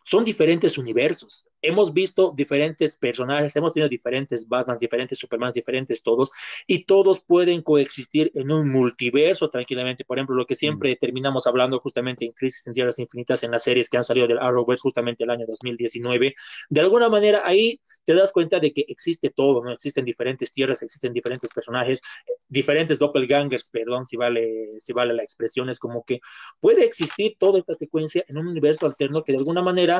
[0.06, 1.44] Son diferentes universos.
[1.60, 6.30] Hemos visto diferentes personajes, hemos tenido diferentes Batman, diferentes Superman, diferentes todos,
[6.64, 10.04] y todos pueden coexistir en un multiverso tranquilamente.
[10.04, 10.98] Por ejemplo, lo que siempre mm.
[11.00, 14.38] terminamos hablando justamente en Crisis en Tierras Infinitas, en las series que han salido del
[14.38, 16.34] Arrowverse justamente el año 2019,
[16.70, 19.72] de alguna manera ahí te das cuenta de que existe todo, ¿no?
[19.72, 22.00] Existen diferentes tierras, existen diferentes personajes,
[22.48, 26.20] diferentes doppelgangers, perdón si vale, si vale la expresión, es como que
[26.60, 29.95] puede existir toda esta secuencia en un universo alterno que de alguna manera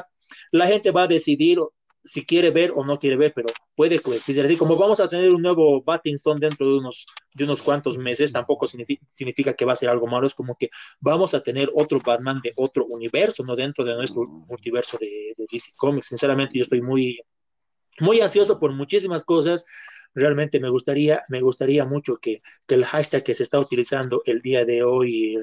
[0.51, 1.59] la gente va a decidir
[2.05, 4.45] si quiere ver o no quiere ver, pero puede coexistir.
[4.45, 8.33] Así como vamos a tener un nuevo Battinson dentro de unos, de unos cuantos meses,
[8.33, 10.71] tampoco significa, que va a ser algo malo, es como que
[11.01, 15.47] vamos a tener otro Batman de otro universo, no dentro de nuestro multiverso de, de
[15.51, 16.07] DC Comics.
[16.07, 17.21] Sinceramente, yo estoy muy,
[18.01, 19.65] muy ansioso por muchísimas cosas.
[20.15, 24.65] Realmente me gustaría, me gustaría mucho que, el hashtag que se está utilizando el día
[24.65, 25.37] de hoy,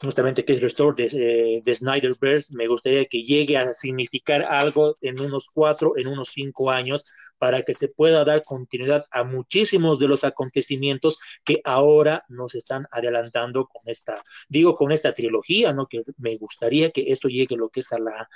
[0.00, 5.18] justamente que es Restore de, de Snyderverse, me gustaría que llegue a significar algo en
[5.20, 7.04] unos cuatro, en unos cinco años,
[7.38, 12.86] para que se pueda dar continuidad a muchísimos de los acontecimientos que ahora nos están
[12.90, 15.86] adelantando con esta, digo, con esta trilogía, ¿no?
[15.86, 18.28] Que me gustaría que esto llegue lo que es a la,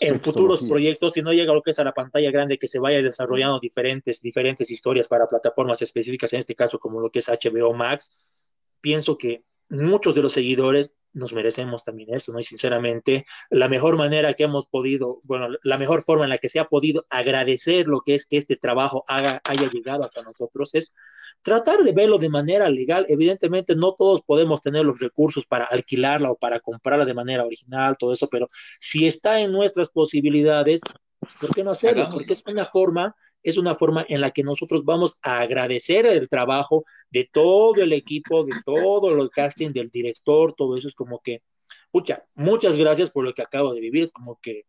[0.00, 2.78] en futuros proyectos, si no llega lo que es a la pantalla grande, que se
[2.78, 7.28] vaya desarrollando diferentes, diferentes historias para plataformas específicas, en este caso como lo que es
[7.28, 8.50] HBO Max,
[8.80, 12.38] pienso que muchos de los seguidores nos merecemos también eso, ¿no?
[12.38, 16.50] Y sinceramente, la mejor manera que hemos podido, bueno, la mejor forma en la que
[16.50, 20.74] se ha podido agradecer lo que es que este trabajo haga, haya llegado hasta nosotros
[20.74, 20.92] es
[21.40, 23.06] tratar de verlo de manera legal.
[23.08, 27.96] Evidentemente, no todos podemos tener los recursos para alquilarla o para comprarla de manera original,
[27.98, 30.82] todo eso, pero si está en nuestras posibilidades,
[31.40, 32.10] ¿por qué no hacerlo?
[32.12, 33.16] Porque es una forma
[33.46, 37.92] es una forma en la que nosotros vamos a agradecer el trabajo de todo el
[37.92, 41.42] equipo, de todo el casting, del director, todo eso es como que,
[41.92, 44.64] pucha, muchas gracias por lo que acabo de vivir, como que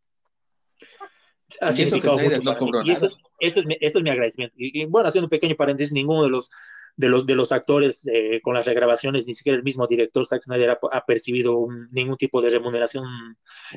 [1.60, 2.42] ha significado mucho
[2.86, 3.08] y esto,
[3.40, 4.56] es mi, esto, es mi, agradecimiento.
[4.58, 6.52] Y, bueno, haciendo un pequeño paréntesis, ninguno de los
[6.98, 10.44] de los, de los actores eh, con las regrabaciones, ni siquiera el mismo director Zack
[10.44, 13.06] Snyder ha, percibido ningún tipo de remuneración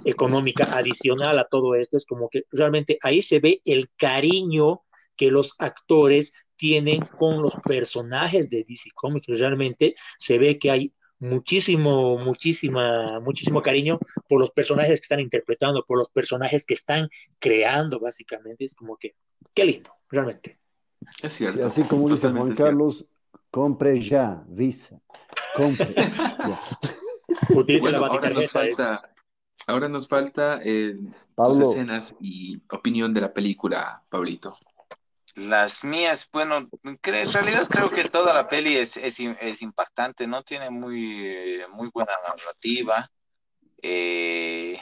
[0.07, 1.99] económica adicional a todo esto.
[1.99, 4.83] Es como que realmente ahí se ve el cariño
[5.21, 9.39] que los actores tienen con los personajes de DC Comics.
[9.39, 15.85] Realmente se ve que hay muchísimo, muchísima, muchísimo cariño por los personajes que están interpretando,
[15.85, 18.65] por los personajes que están creando, básicamente.
[18.65, 19.15] Es como que,
[19.55, 20.59] qué lindo, realmente.
[21.23, 21.67] Es cierto.
[21.67, 23.05] así como dice Juan Carlos,
[23.51, 24.99] compre ya, Visa.
[25.55, 25.95] Compre.
[27.83, 29.03] bueno, ahora nos falta,
[29.67, 30.97] ahora nos falta eh,
[31.37, 34.57] tus escenas y opinión de la película, Pablito.
[35.37, 36.99] Las mías, bueno, en
[37.33, 38.99] realidad creo que toda la peli es,
[39.63, 40.43] impactante, ¿no?
[40.43, 43.09] Tiene muy, eh, muy buena narrativa.
[43.81, 44.81] Eh,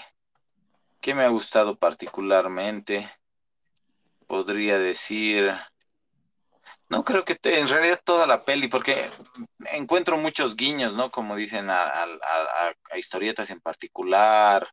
[1.01, 3.11] ¿Qué me ha gustado particularmente?
[4.27, 5.53] Podría decir...
[6.91, 8.97] No creo que en realidad toda la peli, porque
[9.73, 11.11] encuentro muchos guiños, ¿no?
[11.11, 12.07] Como dicen a,
[12.97, 14.67] historietas en particular,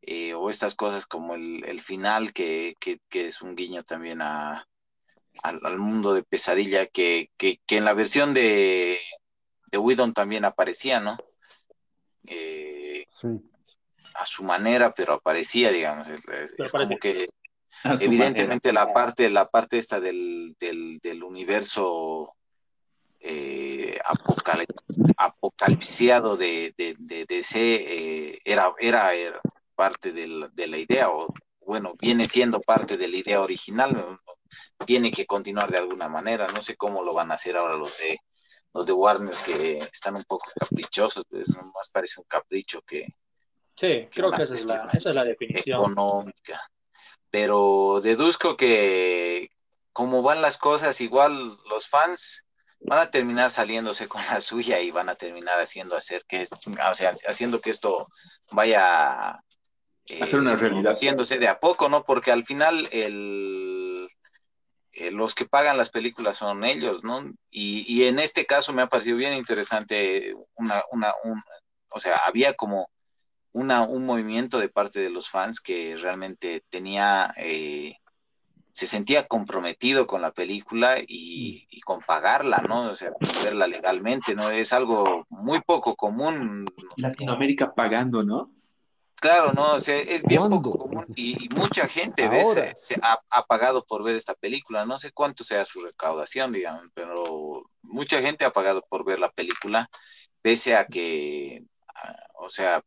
[0.00, 2.74] eh, o estas cosas como el, final, que,
[3.10, 4.66] es un guiño también a,
[5.42, 8.98] al, mundo de pesadilla, que, en la versión de,
[9.70, 11.16] de Whedon también aparecía, ¿no?
[12.26, 13.28] Eh, sí.
[14.14, 16.08] A su manera, pero aparecía, digamos.
[16.08, 16.26] Es,
[16.72, 17.28] como que
[17.84, 22.34] evidentemente la parte, la parte esta del, del, universo
[23.20, 23.98] eh,
[25.16, 29.40] apocalipsiado de, de, de, eh, era, era, era,
[29.74, 31.32] parte de la idea, o
[31.64, 34.18] bueno, viene siendo parte de la idea original,
[34.84, 36.46] tiene que continuar de alguna manera.
[36.54, 38.18] No sé cómo lo van a hacer ahora los de
[38.74, 43.06] los de Warner que están un poco caprichosos, pues más parece un capricho que.
[43.74, 45.80] Sí, creo que esa es, la, esa es la definición.
[45.80, 46.60] Económica.
[47.30, 49.50] Pero deduzco que
[49.92, 52.44] como van las cosas, igual los fans
[52.80, 56.94] van a terminar saliéndose con la suya y van a terminar haciendo hacer que o
[56.94, 58.06] sea, haciendo que esto
[58.52, 59.42] vaya
[60.20, 62.04] hacer una eh, realidad haciéndose de a poco, ¿no?
[62.04, 63.77] Porque al final el
[65.00, 67.32] eh, los que pagan las películas son ellos, ¿no?
[67.50, 71.40] Y, en este caso me ha parecido bien interesante una, una, un,
[71.90, 72.90] o sea, había como
[73.52, 77.96] una, un movimiento de parte de los fans que realmente tenía, eh,
[78.72, 82.90] se sentía comprometido con la película y, y, con pagarla, ¿no?
[82.90, 83.12] O sea,
[83.44, 84.50] verla legalmente, ¿no?
[84.50, 86.66] Es algo muy poco común.
[86.96, 88.52] Latinoamérica pagando, ¿no?
[89.20, 92.28] Claro, no, o sea, es bien poco común y, mucha gente
[92.76, 94.84] se, ha, pagado por ver esta película.
[94.84, 99.30] No sé cuánto sea su recaudación, digamos, pero mucha gente ha pagado por ver la
[99.30, 99.90] película,
[100.40, 101.64] pese a que,
[102.34, 102.82] o sea,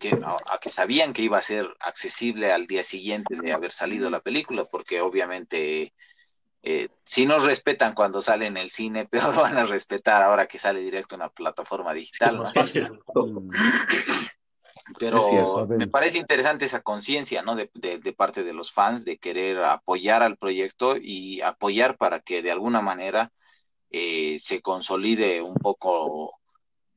[0.00, 4.10] que, a, que sabían que iba a ser accesible al día siguiente de haber salido
[4.10, 5.94] la película, porque obviamente
[6.62, 10.58] eh, si nos respetan cuando sale en el cine, peor van a respetar ahora que
[10.58, 12.38] sale directo en una plataforma digital.
[12.38, 12.52] ¿no?
[14.98, 17.54] Pero me parece interesante esa conciencia, ¿no?
[17.54, 22.50] De, parte de los fans de querer apoyar al proyecto y apoyar para que de
[22.50, 23.32] alguna manera
[23.90, 26.38] eh, se consolide un poco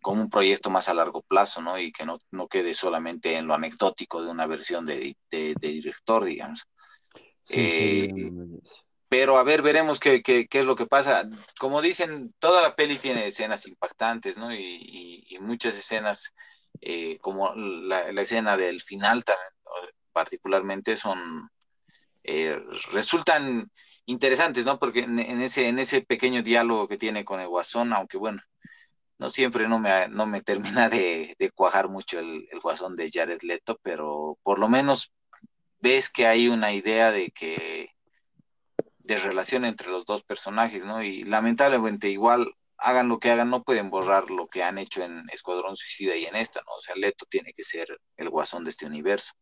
[0.01, 1.79] como un proyecto más a largo plazo, ¿no?
[1.79, 6.67] Y que no, quede solamente en lo anecdótico de una versión de, director, digamos.
[7.49, 8.11] Eh,
[9.07, 11.29] pero a ver, veremos qué, qué, es lo que pasa.
[11.59, 14.53] Como dicen, toda la peli tiene escenas impactantes, ¿no?
[14.53, 16.33] y muchas escenas
[16.85, 19.47] eh, como la, escena del final también,
[20.11, 21.49] particularmente son,
[22.23, 22.59] eh,
[22.91, 23.71] resultan
[24.05, 24.79] interesantes, ¿no?
[24.79, 28.41] Porque en, ese, en ese pequeño diálogo que tiene con el guasón, aunque bueno,
[29.17, 30.41] no siempre no me, no me
[30.81, 35.13] termina de, cuajar mucho el, el, guasón de Jared Leto, pero por lo menos
[35.79, 37.89] ves que hay una idea de que
[38.99, 41.03] de relación entre los dos personajes, ¿no?
[41.03, 45.23] Y lamentablemente igual hagan lo que hagan, no pueden borrar lo que han hecho en
[45.31, 46.73] Escuadrón Suicida y en esta, ¿no?
[46.73, 49.33] O sea, Leto tiene que ser el guasón de este universo.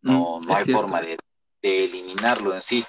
[0.00, 1.18] No, mm, no hay forma de,
[1.60, 2.84] eliminarlo en sí,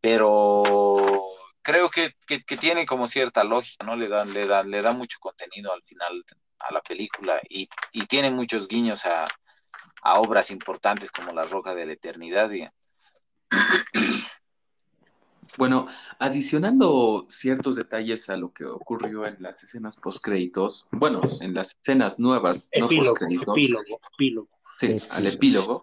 [0.00, 1.22] pero
[1.62, 2.14] creo que,
[2.58, 3.96] tiene como cierta lógica, ¿no?
[3.96, 6.24] Le da, le da, le da mucho contenido al final
[6.60, 7.68] a la película y,
[8.08, 9.26] tiene muchos guiños a,
[10.02, 12.50] obras importantes como La Roca de la Eternidad.
[12.50, 12.68] Y...
[15.56, 15.86] Bueno,
[16.18, 22.18] adicionando ciertos detalles a lo que ocurrió en las escenas post-créditos, bueno, en las escenas
[22.18, 23.52] nuevas, no post-crédito.
[23.52, 24.48] Epílogo, epílogo.
[24.78, 25.82] Sí, al epílogo.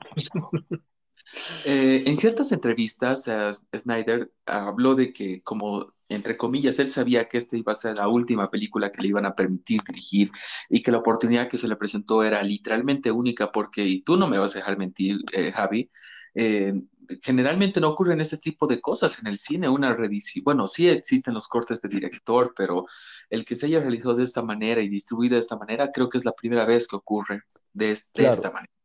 [1.64, 3.30] Eh, en ciertas entrevistas,
[3.74, 8.08] Snyder habló de que, como entre comillas, él sabía que esta iba a ser la
[8.08, 10.32] última película que le iban a permitir dirigir
[10.70, 14.28] y que la oportunidad que se le presentó era literalmente única porque, y tú no
[14.28, 15.90] me vas a dejar mentir, eh, Javi,
[16.36, 16.74] eh,
[17.22, 21.34] generalmente no ocurren ese tipo de cosas en el cine, una reedición, bueno, sí existen
[21.34, 22.86] los cortes de director, pero
[23.30, 26.18] el que se haya realizado de esta manera y distribuido de esta manera, creo que
[26.18, 27.42] es la primera vez que ocurre
[27.74, 28.81] de esta manera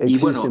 [0.00, 0.44] y bueno,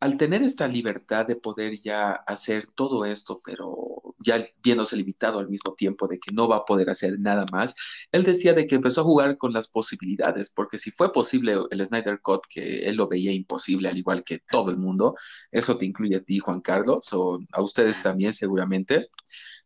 [0.00, 3.76] al, tener esta libertad de poder ya hacer todo esto, pero
[4.18, 7.76] ya viéndose limitado al mismo tiempo de que no va a poder hacer nada más,
[8.10, 11.86] él decía de que empezó a jugar con las posibilidades, porque si fue posible el
[11.86, 15.14] Snyder Cut, que él lo veía imposible, al igual que todo el mundo,
[15.52, 19.10] eso te incluye a ti, Juan Carlos, o a ustedes también seguramente,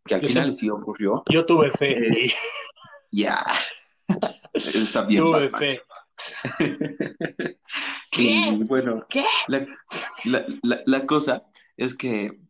[0.04, 1.22] que al final sí ocurrió.
[1.30, 2.26] Yo tuve fe.
[2.26, 2.32] Eh,
[3.10, 3.44] ya.
[4.52, 5.22] Está bien.
[5.22, 5.80] Tuve fe.
[8.12, 9.06] Y bueno,
[9.46, 11.46] La, cosa
[11.76, 12.40] es que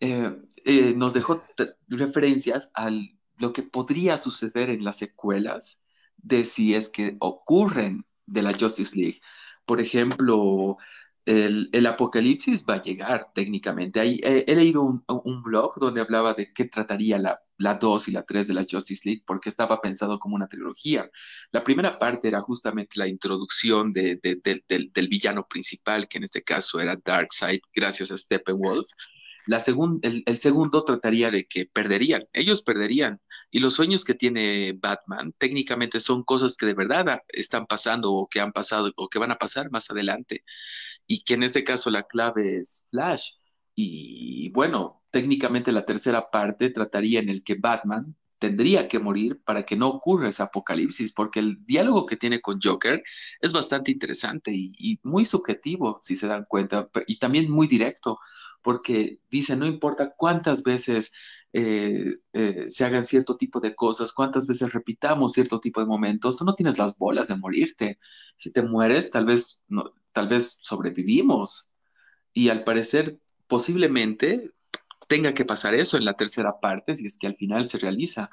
[0.00, 1.42] eh, eh, nos dejó
[1.88, 2.90] referencias a
[3.38, 5.84] lo que podría suceder en las secuelas
[6.16, 9.20] de si es que ocurren de la Justice League.
[9.66, 10.76] Por ejemplo,
[11.24, 14.00] el, apocalipsis va a llegar técnicamente.
[14.00, 18.24] Ahí, he, leído un, blog donde hablaba de qué trataría la, la 2 y la
[18.24, 21.10] 3 de la Justice League, porque estaba pensado como una trilogía.
[21.52, 26.80] La primera parte era justamente la introducción de, del, villano principal, que en este caso
[26.80, 28.86] era Darkseid, gracias a Steppenwolf.
[29.46, 29.58] La
[30.02, 33.20] el, el, segundo trataría de que perderían, ellos perderían.
[33.50, 38.28] Y los sueños que tiene Batman técnicamente son cosas que de verdad están pasando o
[38.28, 40.44] que han pasado o que van a pasar más adelante
[41.08, 43.32] y que en este caso la clave es Flash.
[43.80, 49.62] Y bueno, técnicamente la tercera parte trataría en el que Batman tendría que morir para
[49.64, 53.04] que no ocurra ese apocalipsis, porque el diálogo que tiene con Joker
[53.40, 58.18] es bastante interesante y, muy subjetivo, si se dan cuenta, y también muy directo,
[58.62, 61.12] porque dice, no importa cuántas veces
[61.52, 66.36] eh, eh, se hagan cierto tipo de cosas, cuántas veces repitamos cierto tipo de momentos,
[66.36, 67.98] tú no tienes las bolas de morirte.
[68.36, 69.64] Si te mueres, tal vez
[70.12, 71.72] tal vez sobrevivimos.
[72.32, 74.52] Y al parecer, posiblemente
[75.08, 78.30] tenga que pasar eso en la tercera parte, si es que al final se realiza.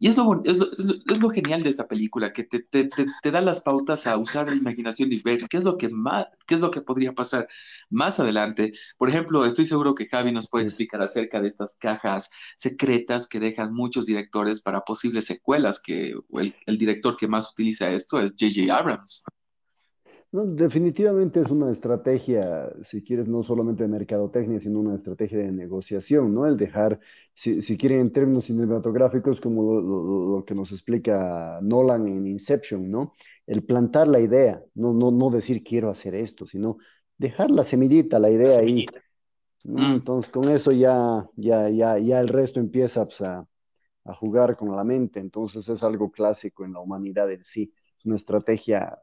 [0.00, 3.40] Y es lo, es es lo, genial de esta película, que te, te, te, da
[3.40, 6.60] las pautas a usar la imaginación y ver qué es, lo que más, qué es
[6.60, 7.48] lo que podría pasar
[7.90, 8.72] más adelante.
[8.96, 13.40] Por ejemplo, estoy seguro que Javi nos puede explicar acerca de estas cajas secretas que
[13.40, 18.32] dejan muchos directores para posibles secuelas, que el, el director que más utiliza esto es
[18.38, 18.72] J.J.
[18.76, 19.24] Abrams.
[20.30, 25.50] No, definitivamente es una estrategia, si quieres, no solamente de mercadotecnia, sino una estrategia de
[25.50, 26.46] negociación, ¿no?
[26.46, 27.00] El dejar,
[27.32, 33.14] si, si quieren en términos cinematográficos, como lo, que nos explica Nolan en Inception, ¿no?
[33.46, 36.76] El plantar la idea, no, no, no decir quiero hacer esto, sino
[37.16, 38.84] dejar la semillita, la idea ahí.
[39.64, 39.94] Mm.
[39.94, 43.48] Entonces, con eso ya, ya, ya, ya el resto empieza pues, a,
[44.04, 45.20] a jugar con la mente.
[45.20, 47.72] Entonces, es algo clásico en la humanidad en sí.
[47.98, 48.98] Es una estrategia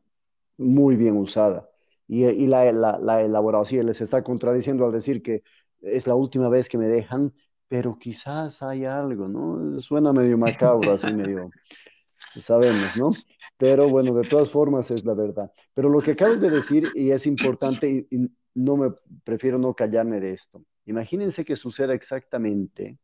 [0.57, 1.69] muy bien usada.
[2.07, 5.43] Y, y la, la, la elaboración les está contradiciendo al decir que
[5.81, 7.33] es la última vez que me dejan,
[7.67, 9.79] pero quizás hay algo, ¿no?
[9.79, 11.49] Suena medio macabro, así medio,
[12.41, 13.09] sabemos, ¿no?
[13.57, 15.51] Pero bueno, de todas formas es la verdad.
[15.73, 18.91] Pero lo que acabas de decir, y es importante, y no me
[19.23, 20.63] prefiero no callarme de esto.
[20.85, 22.99] Imagínense que suceda exactamente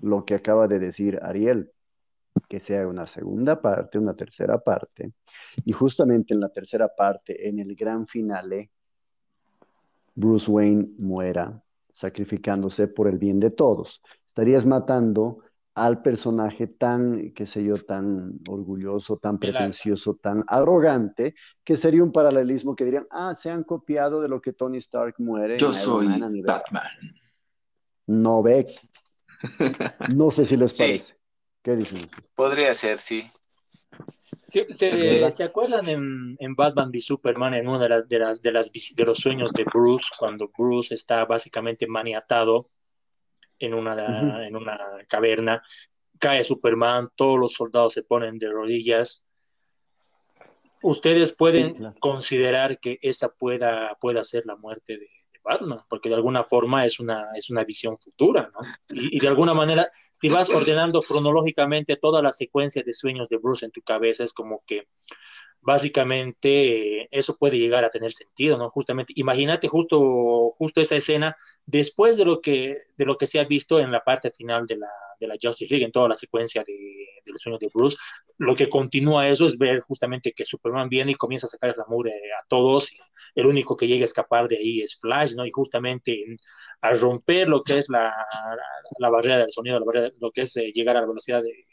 [0.00, 1.72] lo que acaba de decir Ariel
[2.48, 5.12] que sea una segunda parte, una tercera parte,
[5.64, 8.70] y justamente en la tercera parte, en el gran finale,
[10.14, 14.02] Bruce Wayne muera sacrificándose por el bien de todos.
[14.28, 15.40] Estarías matando
[15.74, 22.12] al personaje tan, qué sé yo, tan orgulloso, tan pretencioso, tan arrogante, que sería un
[22.12, 25.58] paralelismo que dirían, ah, se han copiado de lo que Tony Stark muere.
[25.58, 26.86] Yo soy Batman.
[28.06, 28.66] No ve.
[30.16, 31.15] No sé si les parece.
[31.66, 32.08] ¿Qué dicen?
[32.36, 33.28] Podría ser, sí.
[34.52, 39.04] ¿Se, acuerdan en, Batman v Superman, en uno de, las, de, las, de, las, de
[39.04, 42.70] los sueños de Bruce, cuando Bruce está básicamente maniatado
[43.58, 44.78] en una, en una
[45.08, 45.60] caverna,
[46.20, 49.26] cae Superman, todos los soldados se ponen de rodillas.
[50.82, 55.08] ¿Ustedes pueden considerar que esa pueda, pueda ser la muerte de,
[55.88, 58.60] Porque de alguna forma es una, es una visión futura, ¿no?
[58.88, 63.64] Y, de alguna manera, si vas ordenando cronológicamente toda la secuencia de sueños de Bruce
[63.64, 64.88] en tu cabeza, es como que
[65.66, 68.70] básicamente eso puede llegar a tener sentido, ¿no?
[68.70, 71.36] Justamente, imagínate justo, justo esta escena
[71.66, 74.76] después de lo que, de lo que se ha visto en la parte final de
[74.76, 74.88] la,
[75.18, 77.96] de la Justice League, en toda la secuencia de, de los sueños de Bruce,
[78.38, 81.84] lo que continúa eso es ver justamente que Superman viene y comienza a sacar la
[81.88, 82.98] mure a todos, y
[83.34, 85.44] el único que llega a escapar de ahí es Flash, ¿no?
[85.44, 86.16] Y justamente
[86.80, 88.14] al romper lo que es la,
[89.00, 91.66] la, barrera del sonido, la barrera, lo que es eh, llegar a la velocidad de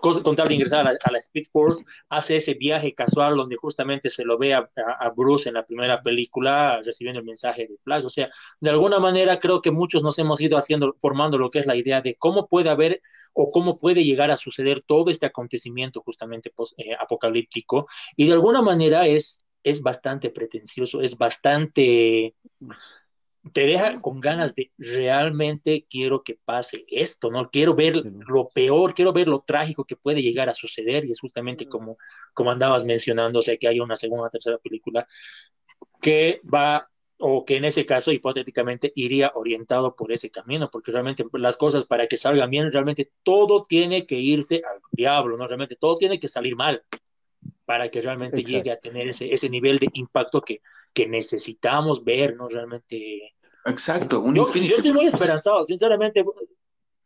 [0.00, 4.24] con tal de ingresar a la, Speed Force, hace ese viaje casual donde justamente se
[4.24, 4.68] lo ve a,
[5.16, 8.04] Bruce en la primera película recibiendo el mensaje de Flash.
[8.04, 8.30] O sea,
[8.60, 11.76] de alguna manera creo que muchos nos hemos ido haciendo, formando lo que es la
[11.76, 13.00] idea de cómo puede haber
[13.32, 17.86] o cómo puede llegar a suceder todo este acontecimiento justamente eh, apocalíptico.
[18.16, 22.34] Y de alguna manera es, es bastante pretencioso, es bastante
[23.52, 27.50] te deja con ganas de realmente quiero que pase esto, ¿no?
[27.50, 27.96] Quiero ver
[28.26, 31.98] lo peor, quiero ver lo trágico que puede llegar a suceder y es justamente como,
[32.34, 35.06] como andabas mencionando, o sea, que hay una segunda, tercera película
[36.00, 36.88] que va
[37.18, 41.84] o que en ese caso hipotéticamente iría orientado por ese camino, porque realmente las cosas
[41.84, 45.46] para que salgan bien, realmente todo tiene que irse al diablo, ¿no?
[45.46, 46.82] Realmente todo tiene que salir mal.
[47.64, 50.62] para que realmente llegue a tener ese, ese nivel de impacto que,
[50.94, 52.48] que necesitamos ver, ¿no?
[52.48, 53.34] Realmente.
[53.64, 56.24] Exacto, un yo, yo estoy muy esperanzado, sinceramente.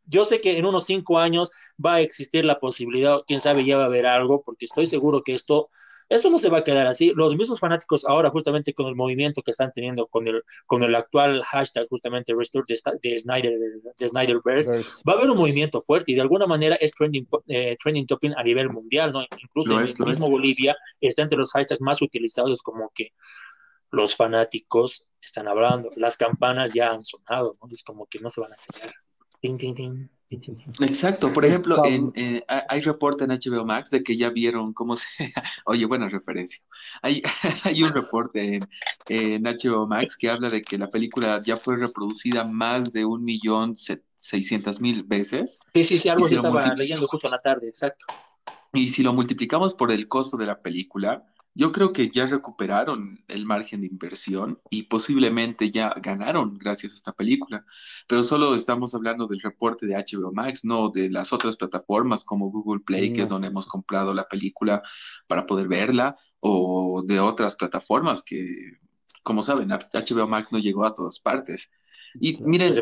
[0.04, 1.50] Yo sé que en unos cinco años
[1.84, 5.22] va a existir la posibilidad, quién sabe, ya va a haber algo, porque estoy seguro
[5.22, 5.70] que esto
[6.14, 7.12] esto no se va a quedar así.
[7.14, 10.94] Los mismos fanáticos ahora, justamente con el movimiento que están teniendo con el, con el
[10.94, 13.58] actual hashtag, justamente Restore de, Snyder,
[13.98, 17.76] de Snyderverse, va a haber un movimiento fuerte y de alguna manera es trending, eh,
[17.82, 19.22] trending topic a nivel mundial, ¿no?
[19.42, 23.12] Incluso en el mismo Bolivia está entre los hashtags más utilizados como que
[23.92, 27.68] los fanáticos están hablando, las campanas ya han sonado, ¿no?
[27.70, 28.56] Es como que no se van a
[29.40, 30.08] ting.
[30.80, 34.96] Exacto, por ejemplo, en, eh, hay reporte en HBO Max de que ya vieron cómo
[34.96, 35.06] se...
[35.66, 36.62] Oye, buena referencia.
[37.02, 37.22] Hay,
[37.64, 38.68] hay un reporte en,
[39.08, 43.24] en, HBO Max que habla de que la película ya fue reproducida más de un
[43.24, 45.60] millón seiscientas mil veces.
[45.74, 48.06] Sí, sí, sí, algo que estaba leyendo justo en la tarde, exacto.
[48.72, 53.18] Y si lo multiplicamos por el costo de la película, yo creo que ya recuperaron
[53.28, 57.64] el margen de inversión y posiblemente ya ganaron gracias a esta película,
[58.08, 62.50] pero solo estamos hablando del reporte de HBO Max, no de las otras plataformas como
[62.50, 64.82] Google Play, que es donde hemos comprado la película
[65.26, 68.78] para poder verla, o de otras plataformas que,
[69.22, 71.72] como saben, HBO Max no llegó a todas partes.
[72.20, 72.78] Y miren,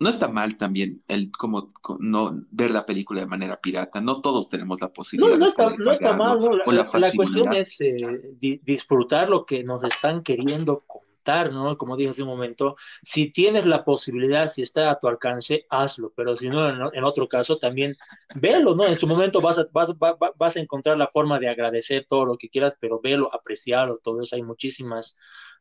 [0.00, 4.00] no está mal también el como no ver la película de manera pirata.
[4.00, 5.38] No todos tenemos la posibilidad.
[5.38, 6.38] No, está, no está mal.
[6.66, 11.78] La, cuestión es eh, disfrutar lo que nos están queriendo contar, ¿no?
[11.78, 16.12] Como dije hace un momento, si tienes la posibilidad, si está a tu alcance, hazlo.
[16.14, 17.96] Pero si no, en, otro caso, también
[18.34, 18.86] velo, ¿no?
[18.86, 19.94] En su momento vas a, vas,
[20.36, 24.22] vas a encontrar la forma de agradecer todo lo que quieras, pero velo, apreciarlo, todo
[24.22, 24.36] eso.
[24.36, 25.16] Hay muchísimas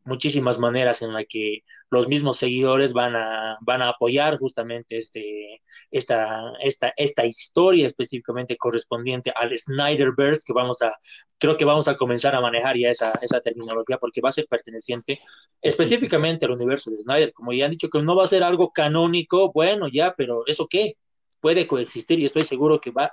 [0.06, 5.62] muchísimas maneras en las que los mismos seguidores van a, van a apoyar justamente este,
[5.92, 10.98] esta, esta, esta historia específicamente correspondiente al Snyderverse, que vamos a,
[11.38, 14.48] creo que vamos a comenzar a manejar ya esa, esa terminología, porque va a ser
[14.48, 15.20] perteneciente
[15.62, 17.34] específicamente al universo de Snyder.
[17.34, 20.68] Como ya han dicho que no va a ser algo canónico, bueno, ya, pero ¿eso
[20.68, 20.98] qué?
[21.40, 23.12] Puede coexistir y estoy seguro que va,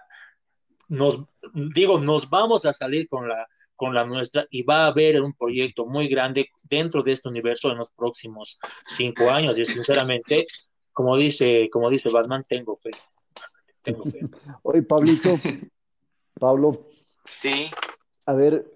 [0.89, 1.21] nos,
[1.53, 3.47] digo, nos vamos a salir con la
[3.81, 7.71] con la nuestra y va a haber un proyecto muy grande dentro de este universo
[7.71, 9.57] en los próximos cinco años.
[9.57, 10.47] Y sinceramente,
[10.93, 12.91] como dice, como dice Batman, tengo fe.
[13.81, 14.21] Tengo fe.
[14.65, 15.31] Oye, Pablito,
[16.39, 16.91] Pablo.
[17.25, 17.71] Sí.
[18.27, 18.71] A ver,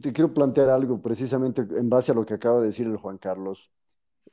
[0.00, 3.18] te quiero plantear algo precisamente en base a lo que acaba de decir el Juan
[3.18, 3.70] Carlos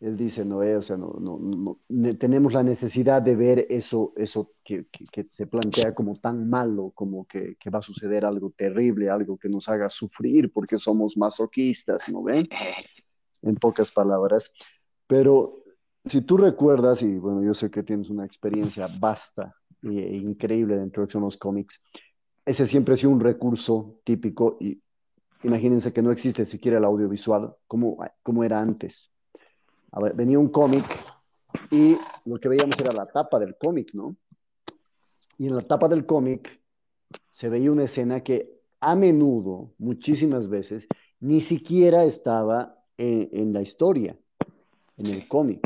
[0.04, 1.80] él dice, no, o sea, no, no,
[2.16, 4.86] tenemos la necesidad de ver eso, eso que,
[5.32, 9.70] se plantea como tan malo, como que, va a suceder algo terrible, algo que nos
[9.70, 12.48] haga sufrir porque somos masoquistas, ¿no ven?
[13.46, 14.54] En pocas palabras.
[15.06, 15.66] Pero
[16.06, 21.06] si tú recuerdas, y bueno, yo sé que tienes una experiencia vasta e increíble dentro
[21.06, 21.82] de los cómics,
[22.46, 24.82] ese siempre ha sido un recurso típico y
[25.44, 29.13] imagínense que no existe siquiera el audiovisual como, como era antes
[29.94, 30.86] a ver, venía un cómic
[31.70, 31.96] y
[32.26, 34.16] lo que veíamos era la tapa del cómic, ¿no?
[35.38, 36.60] Y en la tapa del cómic
[37.30, 40.88] se veía una escena que a menudo, muchísimas veces,
[41.20, 44.18] ni siquiera estaba en, la historia,
[44.98, 45.62] en el cómic,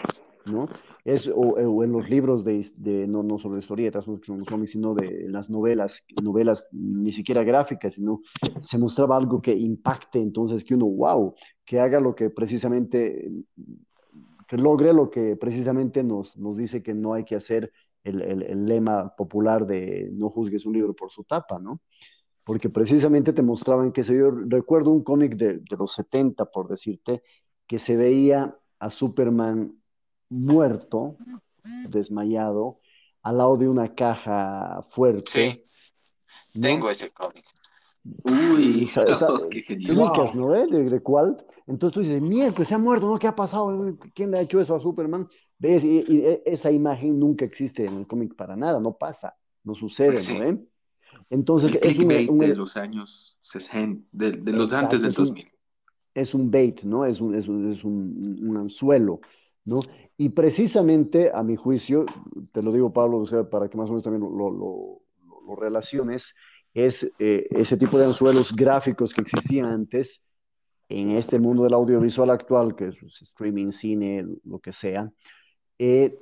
[0.45, 0.67] ¿no?
[1.05, 5.49] Es, o, en los libros de, no, no solo historietas, no cómics, sino de las
[5.49, 8.21] novelas, novelas ni siquiera gráficas, sino
[8.61, 11.33] se mostraba algo que impacte, entonces que uno, wow,
[11.65, 13.31] que haga lo que precisamente
[14.47, 17.71] que logre lo que precisamente nos, nos dice que no hay que hacer
[18.03, 21.81] el, el, lema popular de no juzgues un libro por su tapa, ¿no?
[22.45, 26.69] Porque precisamente te mostraban que se yo recuerdo un cómic de, de los 70, por
[26.69, 27.21] decirte,
[27.67, 29.77] que se veía a Superman
[30.29, 31.17] muerto,
[31.89, 32.79] desmayado,
[33.21, 35.29] al lado de una caja fuerte.
[35.29, 35.63] Sí,
[36.61, 37.43] tengo ese cómic.
[38.23, 38.89] Uy,
[39.51, 40.11] qué genial.
[40.35, 40.55] ¿no?
[40.55, 40.67] ¿Eh?
[40.67, 41.37] ¿De, cuál?
[41.65, 43.17] Entonces tú dices, mierda, se ha muerto, ¿no?
[43.17, 43.97] ¿Qué ha pasado?
[44.13, 45.27] ¿Quién le ha hecho eso a Superman?
[45.57, 45.83] ¿Ves?
[45.83, 50.17] Y, e, esa imagen nunca existe en el cómic para nada, no pasa, no sucede,
[50.39, 50.49] ¿no?
[50.49, 50.67] ¿Eh?
[51.29, 55.47] Entonces, el es un, de los años 60, de, de los antes del 2000.
[56.13, 57.05] Es un bait, ¿no?
[57.05, 59.19] Es un, es un, es un, anzuelo,
[59.65, 59.79] ¿no?
[60.17, 62.05] Y precisamente, a mi juicio,
[62.51, 65.01] te lo digo, Pablo, o sea, para que más o menos también lo, lo,
[65.47, 66.35] lo relaciones,
[66.77, 70.21] es eh, ese tipo de anzuelos gráficos que existían antes
[70.89, 75.11] en este mundo del audiovisual actual, que es pues, streaming, cine, lo que sea,
[75.79, 76.15] eh,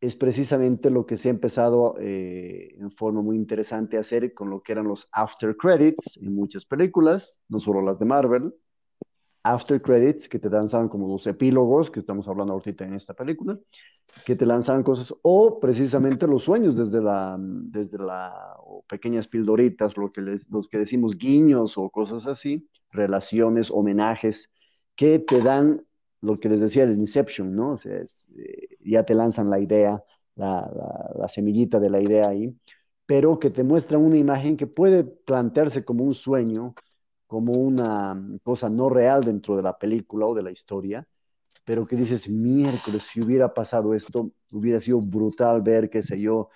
[0.00, 4.50] es precisamente lo que se ha empezado eh, en forma muy interesante a hacer con
[4.50, 8.52] lo que eran los after credits en muchas películas, no solo las de Marvel,
[9.42, 13.58] after credits que te lanzaban como los epílogos, que estamos hablando ahorita en esta película,
[14.24, 19.96] que te lanzaban cosas, o precisamente los sueños desde la, desde la, o pequeñas pildoritas,
[19.96, 24.50] lo que les, los que decimos guiños o cosas así, relaciones, homenajes,
[24.94, 25.84] que te dan
[26.20, 27.72] lo que les decía el Inception, ¿no?
[27.72, 30.02] O sea, eh, ya te lanzan la idea,
[30.34, 30.70] la,
[31.16, 32.54] la, semillita de la idea ahí,
[33.06, 36.74] pero que te muestran una imagen que puede plantearse como un sueño,
[37.30, 41.06] como una cosa no real dentro de la película o de la historia,
[41.64, 46.48] pero que dices, miércoles, si hubiera pasado esto, hubiera sido brutal ver, qué sé yo,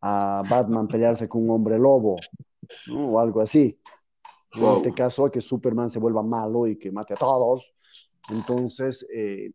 [0.00, 2.16] a Batman pelearse con un hombre lobo,
[2.86, 3.10] ¿no?
[3.10, 3.78] o algo así.
[4.54, 7.70] En este caso, que Superman se vuelva malo y que mate a todos.
[8.30, 9.52] Entonces, eh,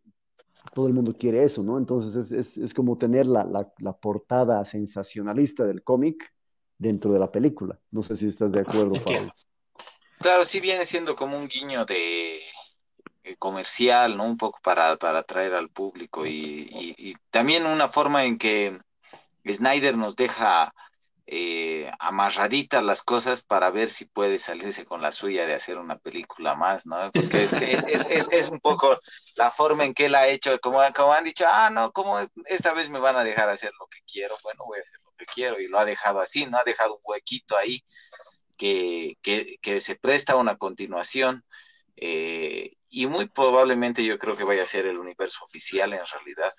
[0.75, 1.79] todo el mundo quiere eso, ¿no?
[1.79, 6.35] Entonces, es, es, es como tener la, la, la, portada sensacionalista del cómic
[6.77, 7.79] dentro de la película.
[7.89, 9.31] No sé si estás de acuerdo, Pablo.
[10.19, 12.41] Claro, sí viene siendo como un guiño de
[13.23, 14.23] eh, comercial, ¿no?
[14.23, 18.79] Un poco para, para atraer al público y, también una forma en que
[19.45, 20.73] Snyder nos deja
[21.27, 25.97] eh, amarraditas las cosas para ver si puede salirse con la suya de hacer una
[25.97, 27.11] película más, ¿no?
[27.11, 28.97] Porque es, es, es, un poco
[29.35, 32.73] la forma en que él ha hecho, como, como han dicho, ah, no, como esta
[32.73, 35.25] vez me van a dejar hacer lo que quiero, bueno, voy a hacer lo que
[35.25, 36.57] quiero, y lo ha dejado así, ¿no?
[36.57, 37.83] Ha dejado un huequito ahí
[38.57, 41.43] que, que, se presta a una continuación.
[41.95, 46.51] Eh, y muy probablemente yo creo que vaya a ser el universo oficial en realidad.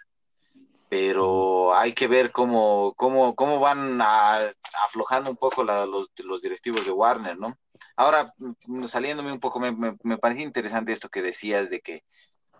[0.88, 6.92] Pero hay que ver cómo, cómo, cómo van aflojando un poco los, los, directivos de
[6.92, 7.58] Warner, ¿no?
[7.96, 9.72] Ahora, mm, saliéndome un poco, me,
[10.02, 12.04] me, parece interesante esto que decías de que,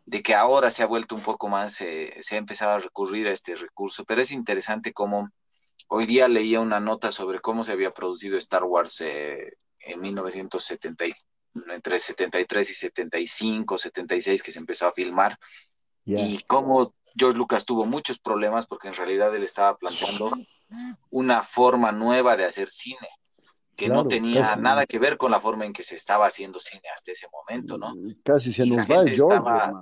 [0.04, 3.28] de que ahora se ha vuelto un poco más, eh, se ha empezado a recurrir
[3.28, 5.30] a este recurso, pero es interesante cómo
[5.88, 11.04] Hoy día leía una nota sobre cómo se había producido Star Wars eh, en 1970,
[11.70, 15.38] entre 73 y 75, 76, que se empezó a filmar,
[16.04, 20.32] y cómo George Lucas tuvo muchos problemas porque en realidad él estaba planteando
[21.10, 23.08] una forma nueva de hacer cine
[23.76, 26.82] que no tenía nada que ver con la forma en que se estaba haciendo cine
[26.92, 27.94] hasta ese momento, ¿no?
[28.24, 29.72] Casi se nos va George,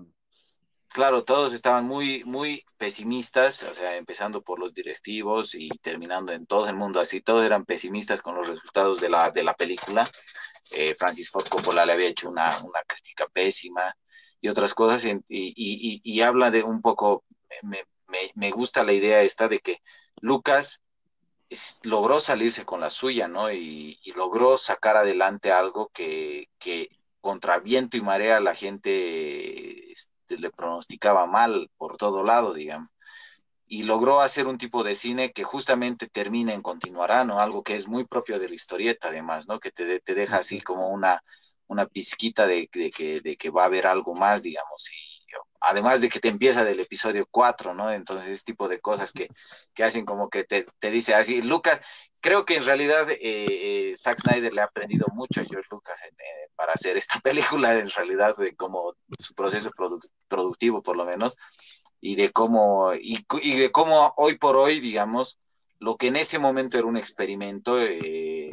[0.97, 6.47] claro, todos estaban muy, muy pesimistas, o sea, empezando por los directivos y terminando en
[6.47, 10.09] todo el mundo así, todos eran pesimistas con los resultados de la, de la película.
[10.71, 13.95] Eh, Francis Ford Coppola le había hecho una, una crítica pésima
[14.41, 17.25] y otras cosas, y, habla de un poco,
[17.63, 19.83] me, me, me, gusta la idea esta de que
[20.23, 20.81] Lucas
[21.85, 23.53] logró salirse con la suya, ¿no?
[23.53, 26.89] Y, logró sacar adelante algo que, que
[27.21, 29.93] contra viento y marea la gente
[30.29, 32.91] le pronosticaba mal por todo lado, digamos.
[33.69, 37.41] Y logró hacer un tipo de cine que justamente termina en continuará, ¿no?
[37.41, 39.59] Algo que es muy propio de la historieta, además, ¿no?
[39.61, 41.21] Que te, te deja así como una,
[41.67, 45.16] una pizquita de, de, que, de que va a haber algo más, digamos, y
[45.67, 47.91] además de que te empieza del episodio 4, ¿no?
[47.91, 49.29] Entonces, ese tipo de cosas que,
[49.75, 51.81] que hacen como que te, te, dice así, Lucas,
[52.21, 56.01] creo que en realidad eh, eh, Zack Snyder le ha aprendido mucho a George Lucas
[56.05, 59.71] eh, para hacer esta película, en realidad, de cómo su proceso
[60.29, 61.37] productivo, por lo menos,
[62.01, 63.25] y de cómo, y,
[63.59, 65.41] de cómo hoy por hoy, digamos,
[65.81, 67.77] lo que en ese momento era un experimento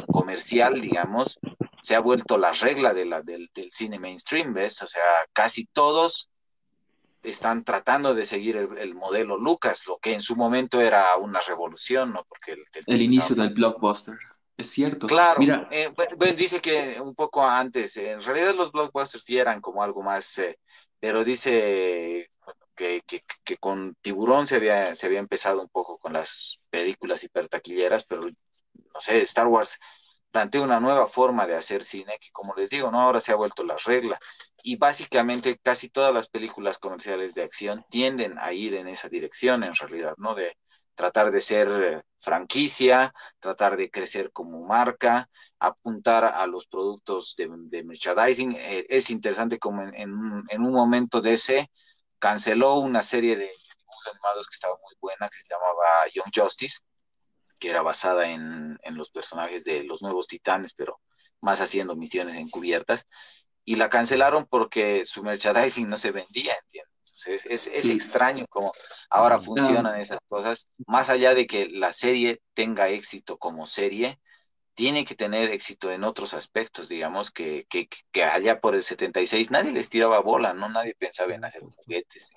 [0.07, 1.40] comercial, digamos,
[1.81, 4.81] se ha vuelto la regla de la, del cine mainstream, ¿ves?
[4.81, 6.30] O sea, casi todos
[7.24, 12.14] están tratando de seguir el, modelo Lucas, lo que en su momento era una revolución,
[12.14, 12.26] ¿no?
[12.28, 12.56] Porque
[12.86, 14.18] el, inicio del blockbuster,
[14.58, 15.08] es cierto.
[15.08, 15.68] Claro, Mira.
[15.72, 15.91] Eh,
[16.36, 20.60] dice que un poco antes, en realidad los blockbusters sí eran como algo más, eh,
[21.00, 22.30] pero dice
[22.76, 27.24] que, que, que, con Tiburón se había, se había empezado un poco con las películas
[27.24, 29.80] hipertaquilleras, pero no sé, Star Wars
[30.32, 33.36] plantea una nueva forma de hacer cine que, como les digo, no ahora se ha
[33.36, 34.20] vuelto la regla
[34.64, 39.64] y básicamente casi todas las películas comerciales de acción tienden a ir en esa dirección
[39.64, 40.34] en realidad, ¿no?
[40.34, 40.57] De
[40.95, 45.30] tratar de ser franquicia, tratar de crecer como marca,
[45.60, 48.53] apuntar a los productos de, merchandising.
[48.53, 49.94] Eh, es interesante como en,
[50.49, 51.69] en, un momento de ese
[52.19, 53.52] canceló una serie de
[54.11, 56.80] animados que estaba muy buena, que se llamaba Young Justice,
[57.60, 60.99] que era basada en, los personajes de los nuevos titanes, pero
[61.41, 63.07] más haciendo misiones encubiertas,
[63.65, 66.94] y la cancelaron porque su merchandising no se vendía, ¿entiendes?
[66.99, 68.72] Entonces es, es extraño cómo
[69.10, 74.19] ahora funcionan esas cosas, más allá de que la serie tenga éxito como serie,
[74.73, 79.52] tiene que tener éxito en otros aspectos, digamos, que, que, que allá por el 76
[79.52, 80.68] nadie les tiraba bola, ¿no?
[80.69, 82.31] Nadie pensaba en hacer juguetes.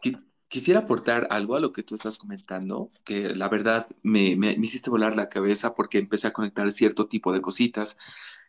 [0.49, 4.67] Quisiera aportar algo a lo que tú estás comentando, que la verdad me, me, me
[4.67, 7.99] hiciste volar la cabeza porque empecé a conectar cierto tipo de cositas.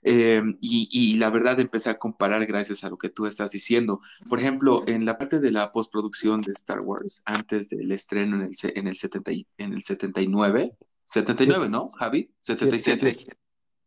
[0.04, 4.00] Eh, y, y, la verdad empecé a comparar gracias a lo que tú estás diciendo.
[4.30, 8.44] Por ejemplo, en la parte de la postproducción de Star Wars, antes del estreno en
[8.44, 12.32] el, en el, 70, en el 79, 79, ¿no, Javi?
[12.40, 13.38] 77.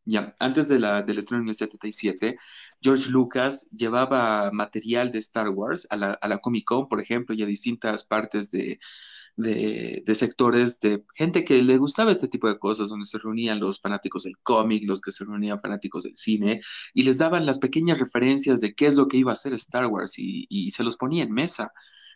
[0.05, 2.37] Ya, antes de la, del estreno en el 77,
[2.83, 7.47] George Lucas llevaba material de Star Wars a la, Comic Con, por ejemplo, y a
[7.47, 8.79] distintas partes de,
[10.15, 14.25] sectores de gente que le gustaba este tipo de cosas, donde se reunían los fanáticos
[14.25, 16.61] del cómic, los que se reunían fanáticos del cine,
[16.95, 19.87] y les daban las pequeñas referencias de qué es lo que iba a hacer Star
[19.87, 21.71] Wars y se los ponía en mesa.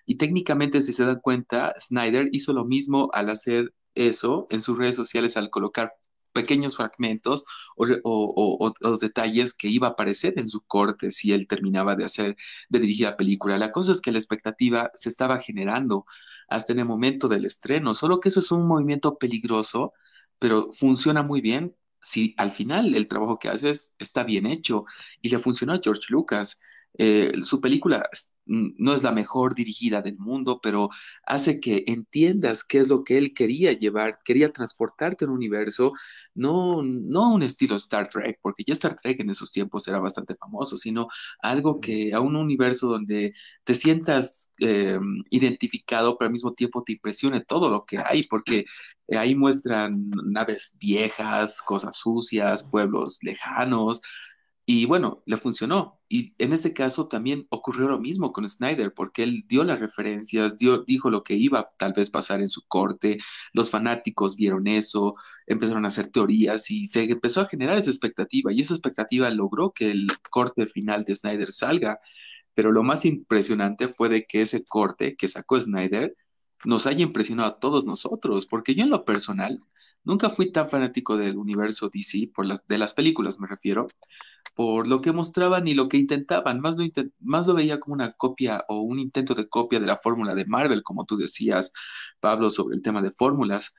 [0.06, 4.76] Y técnicamente, si se dan cuenta, Snyder hizo lo mismo al hacer eso en sus
[4.78, 5.92] redes sociales, al colocar
[6.34, 7.46] pequeños fragmentos
[7.76, 12.36] o, o, detalles que iba a aparecer en su corte si él terminaba de hacer,
[12.68, 13.56] de dirigir la película.
[13.58, 16.04] La cosa es que la expectativa se estaba generando
[16.48, 19.94] hasta en el momento del estreno, solo que eso es un movimiento peligroso,
[20.38, 24.84] pero funciona muy bien si al final el trabajo que haces está bien hecho
[25.22, 26.60] y le funcionó a George Lucas.
[26.96, 28.08] Eh, su película
[28.46, 30.90] no es la mejor dirigida del mundo, pero
[31.24, 35.92] hace que entiendas qué es lo que él quería llevar, quería transportarte en un universo,
[36.34, 40.34] no, no un estilo Star Trek, porque ya Star Trek en esos tiempos era bastante
[40.36, 41.08] famoso, sino
[41.40, 43.32] algo que a un universo donde
[43.64, 44.98] te sientas eh,
[45.30, 48.64] identificado, pero al mismo tiempo te impresione todo lo que hay, porque
[49.16, 54.00] ahí muestran naves viejas, cosas sucias, pueblos lejanos,
[54.66, 56.00] y bueno, le funcionó.
[56.08, 60.56] Y en este caso también ocurrió lo mismo con Snyder, porque él dio las referencias,
[60.56, 63.18] dio, dijo lo que iba tal vez pasar en su corte,
[63.52, 65.12] los fanáticos vieron eso,
[65.46, 68.52] empezaron a hacer teorías y se empezó a generar esa expectativa.
[68.52, 72.00] Y esa expectativa logró que el corte final de Snyder salga.
[72.54, 76.16] Pero lo más impresionante fue de que ese corte que sacó Snyder
[76.64, 79.60] nos haya impresionado a todos nosotros, porque yo en lo personal
[80.04, 83.88] nunca fui tan fanático del universo DC, por las, de las películas me refiero,
[84.54, 86.60] por lo que mostraban y lo que intentaban.
[86.60, 86.84] Más lo,
[87.20, 90.46] más lo veía como una copia o un intento de copia de la fórmula de
[90.46, 91.72] Marvel, como tú decías,
[92.20, 93.74] Pablo, sobre el tema de fórmulas.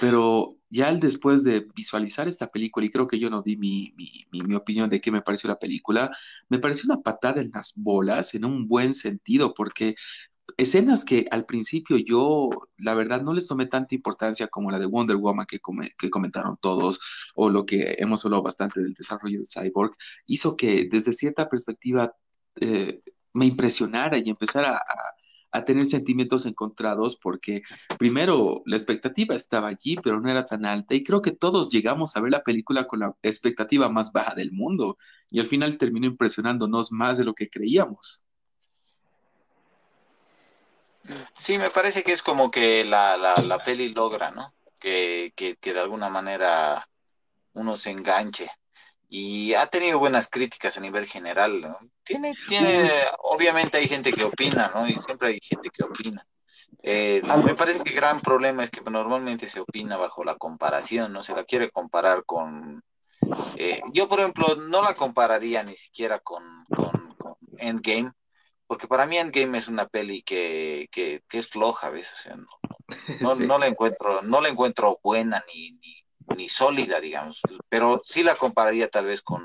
[0.00, 4.42] Pero ya después de visualizar esta película, y creo que yo no di mi, mi,
[4.42, 6.12] mi, opinión de qué me pareció la película,
[6.48, 9.96] me pareció una patada en las bolas en un buen sentido, porque
[10.56, 14.86] escenas que al principio yo, la verdad, no les tomé tanta importancia como la de
[14.86, 17.00] Wonder Woman que, come, que comentaron todos,
[17.34, 19.92] o lo que hemos hablado bastante del desarrollo de Cyborg,
[20.26, 22.14] hizo que desde cierta perspectiva
[22.60, 23.02] eh,
[23.32, 24.76] me impresionara y empezara
[25.52, 27.62] a, tener sentimientos encontrados, porque
[27.98, 32.16] primero la expectativa estaba allí, pero no era tan alta, y creo que todos llegamos
[32.16, 34.96] a ver la película con la expectativa más baja del mundo,
[35.28, 38.24] y al final terminó impresionándonos más de lo que creíamos.
[41.32, 44.54] Sí, me parece que es como que la, la, la peli logra, ¿no?
[44.78, 46.88] Que, que, que, de alguna manera
[47.54, 48.50] uno se enganche.
[49.08, 51.76] Y ha tenido buenas críticas a nivel general.
[52.04, 52.90] Tiene, tiene,
[53.24, 54.86] obviamente hay gente que opina, ¿no?
[54.86, 56.24] Y siempre hay gente que opina.
[56.82, 61.12] Eh, me parece que el gran problema es que normalmente se opina bajo la comparación,
[61.12, 62.82] no se la quiere comparar con...
[63.56, 68.12] Eh, yo, por ejemplo, no la compararía ni siquiera con, con, con Endgame,
[68.70, 72.12] porque para mí Endgame es una peli que, que, que es floja, ¿ves?
[72.12, 72.46] O sea, no,
[73.20, 73.44] no, sí.
[73.44, 76.04] no, la encuentro, no la encuentro buena ni, ni,
[76.36, 79.44] ni, sólida, digamos, pero sí la compararía tal vez con,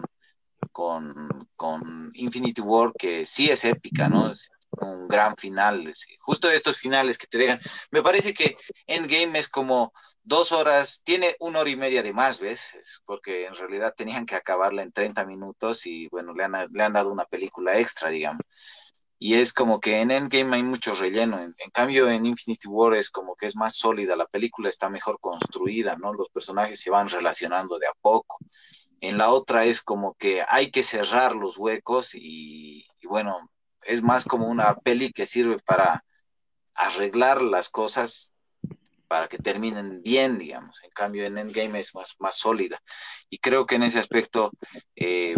[0.71, 4.29] con, con Infinity War, que sí es épica, ¿no?
[4.29, 7.59] Es un gran final, justo estos finales que te dejan.
[7.89, 9.91] Me parece que Endgame es como
[10.21, 14.35] dos horas, tiene una hora y media de más veces, porque en realidad tenían que
[14.35, 18.43] acabarla en 30 minutos y bueno, le han, le han dado una película extra, digamos
[19.17, 23.09] y es como que en Endgame hay mucho relleno, en, cambio en Infinity War es
[23.09, 26.13] como que es más sólida, la película está mejor construida, ¿no?
[26.13, 28.37] Los personajes se van relacionando de a poco.
[29.01, 33.49] En la otra es como que hay que cerrar los huecos y, y bueno,
[33.83, 36.03] es más como una peli que sirve para
[36.73, 38.35] arreglar las cosas
[39.07, 40.81] para que terminen bien, digamos.
[40.83, 42.81] En cambio, en Endgame es más, más sólida.
[43.29, 44.51] Y creo que en ese aspecto
[44.95, 45.35] eh,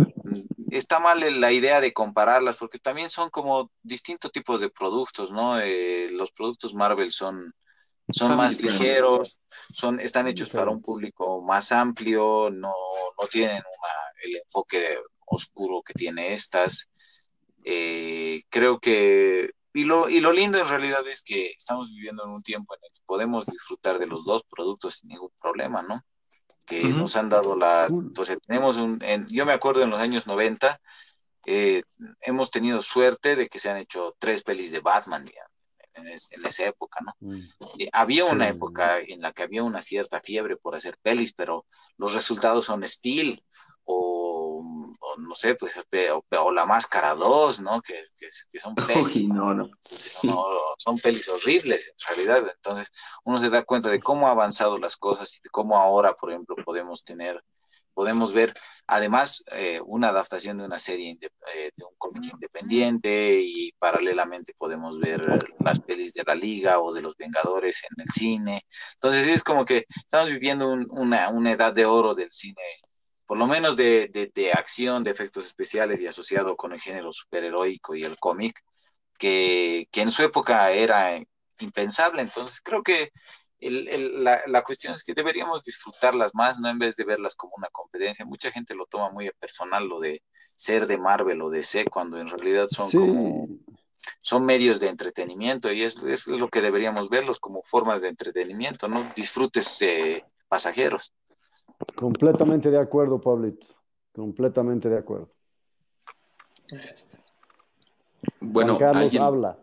[0.69, 5.59] está mal la idea de compararlas, porque también son como distintos tipos de productos, ¿no?
[5.59, 7.53] Eh, los productos Marvel son,
[8.09, 9.39] son más ligeros,
[9.71, 12.73] son, están hechos para un público más amplio, no,
[13.19, 16.89] no tienen una, el enfoque oscuro que tiene estas.
[17.63, 22.31] Eh, creo que y lo, y lo lindo en realidad es que estamos viviendo en
[22.31, 26.03] un tiempo en el que podemos disfrutar de los dos productos sin ningún problema, ¿no?
[26.67, 26.97] Que uh -huh.
[26.97, 27.87] nos han dado la...
[27.89, 29.01] Entonces, tenemos un...
[29.01, 30.79] En, yo me acuerdo en los años 90,
[31.45, 31.81] eh,
[32.21, 35.25] hemos tenido suerte de que se han hecho tres pelis de Batman,
[35.97, 37.15] en, esa época, ¿no?
[37.19, 37.39] Mm.
[37.91, 41.65] había una época en la que había una cierta fiebre por hacer pelis, pero
[41.97, 43.43] los resultados son Steel
[43.83, 44.16] o,
[45.17, 45.73] no sé, pues,
[46.39, 47.81] o, La Máscara 2, ¿no?
[47.81, 48.05] Que,
[48.59, 48.75] son
[49.15, 49.27] pelis.
[49.29, 49.69] no, no.
[50.77, 52.51] Son pelis horribles, en realidad.
[52.55, 52.91] Entonces,
[53.23, 56.31] uno se da cuenta de cómo ha avanzado las cosas y de cómo ahora, por
[56.31, 57.43] ejemplo, podemos tener
[57.97, 58.53] podemos ver
[58.85, 61.17] además eh, una adaptación de una serie
[61.55, 65.19] eh, de un cómic independiente y paralelamente podemos ver
[65.61, 68.61] las pelis de la liga o de los Vengadores en el cine.
[68.93, 72.61] Entonces es como que estamos viviendo una, una, edad de oro del cine,
[73.27, 77.11] por lo menos de, de, de, acción, de efectos especiales y asociado con el género
[77.11, 78.63] superheroico y el cómic,
[79.19, 81.19] que, que en su época era
[81.59, 82.21] impensable.
[82.21, 83.11] Entonces creo que
[83.59, 88.25] la, cuestión es que deberíamos disfrutarlas más, no en vez de verlas como una competencia.
[88.25, 90.23] Mucha gente lo toma muy personal, lo de
[90.55, 93.47] ser de Marvel o de C, cuando en realidad son como
[94.21, 98.87] son medios de entretenimiento y es, es, lo que deberíamos verlos como formas de entretenimiento,
[98.87, 101.13] no disfrutes eh, pasajeros.
[101.95, 103.67] Completamente de acuerdo, Pablito.
[104.13, 105.29] Completamente de acuerdo.
[108.39, 109.57] Bueno, Carlos habla.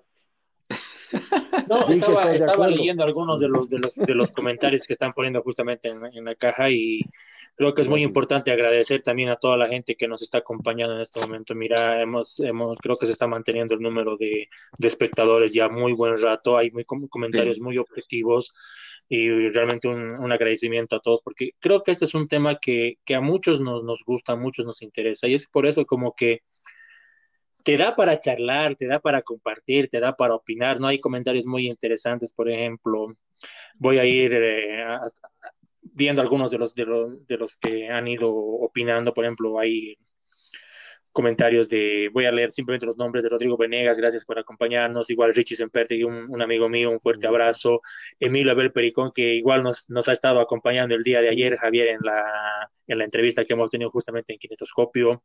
[1.68, 5.88] No, estaba, leyendo algunos de los, de los, de los comentarios que están poniendo justamente
[5.88, 7.00] en, la caja y
[7.56, 10.96] creo que es muy importante agradecer también a toda la gente que nos está acompañando
[10.96, 11.54] en este momento.
[11.54, 14.48] Mira, hemos, hemos creo que se está manteniendo el número de,
[14.80, 18.52] espectadores ya muy buen rato, hay muy, comentarios muy objetivos
[19.08, 22.98] y realmente un, un, agradecimiento a todos porque creo que este es un tema que,
[23.04, 26.14] que a muchos nos, nos gusta, a muchos nos interesa y es por eso como
[26.14, 26.40] que
[27.64, 30.86] te da para charlar, te da para compartir, te da para opinar, ¿no?
[30.86, 33.14] Hay comentarios muy interesantes, por ejemplo,
[33.76, 34.84] voy a ir eh,
[35.80, 39.96] viendo algunos de los, de los, de, los, que han ido opinando, por ejemplo, hay
[41.14, 45.32] comentarios de, voy a leer simplemente los nombres de Rodrigo Venegas, gracias por acompañarnos, igual
[45.32, 47.80] Richie Sempertegui, un, un amigo mío, un fuerte abrazo,
[48.18, 51.88] Emilio Abel Pericón, que igual nos, nos, ha estado acompañando el día de ayer, Javier,
[51.88, 55.22] en la, en la entrevista que hemos tenido justamente en Kinetoscopio,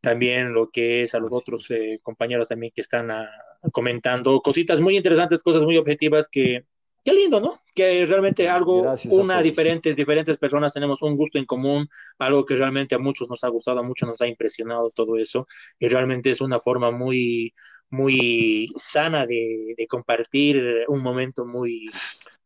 [0.00, 3.30] también lo que es a los otros eh, compañeros también que están ah,
[3.72, 6.64] comentando cositas muy interesantes, cosas muy objetivas que,
[7.06, 7.62] qué lindo, ¿no?
[7.72, 11.88] Que realmente algo, una, diferentes, diferentes personas tenemos un gusto en común,
[12.18, 15.46] algo que realmente a muchos nos ha gustado, a muchos nos ha impresionado todo eso,
[15.78, 17.54] y realmente es una forma muy,
[17.90, 21.88] muy sana de, de compartir un momento muy,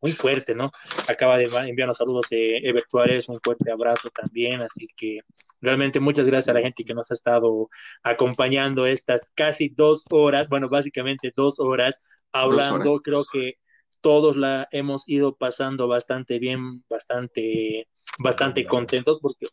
[0.02, 0.72] muy fuerte, ¿no?
[1.08, 2.84] Acaba de enviarnos saludos de Ever
[3.28, 5.20] un fuerte abrazo también, así que
[5.62, 7.70] realmente muchas gracias a la gente que nos ha estado
[8.02, 13.54] acompañando estas casi dos horas, bueno, básicamente dos horas hablando, creo que
[14.00, 19.48] todos la hemos ido pasando bastante bien, bastante, bastante contentos, porque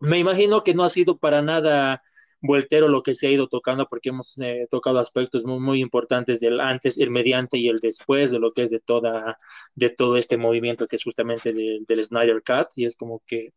[0.00, 2.02] me imagino que no ha sido para nada
[2.42, 6.40] voltero lo que se ha ido tocando, porque hemos eh, tocado aspectos muy, muy importantes
[6.40, 9.38] del antes, el mediante y el después de lo que es de toda,
[9.74, 13.52] de todo este movimiento que es justamente del Snyder Cut, y es como que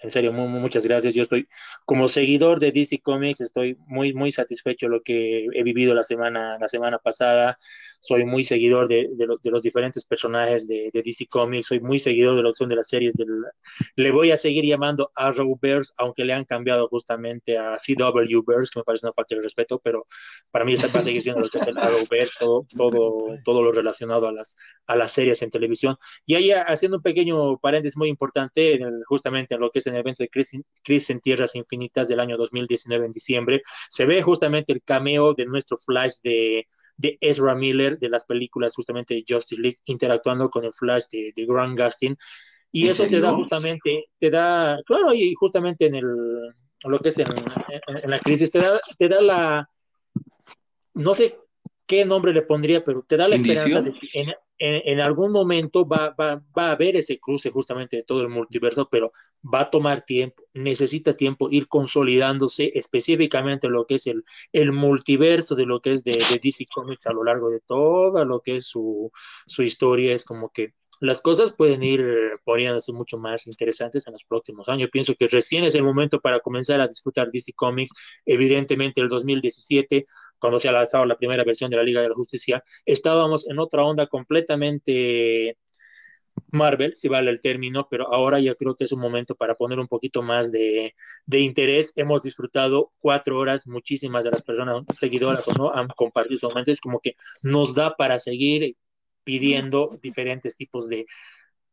[0.00, 1.14] en serio, muchas gracias.
[1.14, 1.48] Yo estoy,
[1.84, 6.04] como seguidor de DC Comics, estoy muy, muy satisfecho de lo que he vivido la
[6.04, 7.58] semana, la semana pasada
[8.00, 12.42] soy muy seguidor de, de, los, diferentes personajes de, DC Comics, soy muy seguidor de
[12.42, 13.14] la opción de las series.
[13.96, 18.84] Le voy a seguir llamando Arrowverse, aunque le han cambiado justamente a CWverse, que me
[18.84, 20.06] parece una falta de respeto, pero
[20.50, 23.72] para mí va a seguir siendo lo que es el Arrowverse, todo, todo, todo lo
[23.72, 24.56] relacionado a las,
[24.86, 25.96] a las series en televisión.
[26.24, 30.22] Y ahí haciendo un pequeño paréntesis muy importante, justamente en lo que es el evento
[30.22, 35.34] de Crisis en Tierras Infinitas del año 2019 en diciembre, se ve justamente el cameo
[35.34, 36.66] de nuestro Flash de
[36.98, 41.32] de Ezra Miller de las películas justamente de Justice League interactuando con el Flash de,
[41.34, 42.16] de Grant Gustin.
[42.70, 46.06] Y eso te da justamente, te da, claro, y justamente en el,
[46.84, 49.70] lo que es en, la crisis, te da, te da la,
[50.92, 51.38] no sé
[51.88, 55.88] qué nombre le pondría, pero te da la esperanza de que en, en, algún momento
[55.88, 59.10] va, va, va, a haber ese cruce justamente de todo el multiverso, pero
[59.42, 65.54] va a tomar tiempo, necesita tiempo ir consolidándose específicamente lo que es el, el multiverso
[65.54, 68.56] de lo que es de, de, DC Comics a lo largo de toda lo que
[68.56, 69.10] es su,
[69.46, 72.04] su historia, es como que las cosas pueden ir
[72.44, 74.90] poniéndose mucho más interesantes en los próximos años.
[74.92, 77.92] Pienso que recién es el momento para comenzar a disfrutar DC Comics.
[78.26, 80.06] Evidentemente, el 2017,
[80.38, 83.58] cuando se ha lanzado la primera versión de la Liga de la Justicia, estábamos en
[83.58, 85.56] otra onda completamente
[86.50, 89.78] Marvel, si vale el término, pero ahora ya creo que es un momento para poner
[89.78, 90.94] un poquito más de,
[91.26, 91.92] de interés.
[91.96, 95.72] Hemos disfrutado cuatro horas, muchísimas de las personas seguidoras ¿no?
[95.72, 98.76] han compartido momentos, como que nos da para seguir
[99.28, 101.04] pidiendo diferentes tipos de,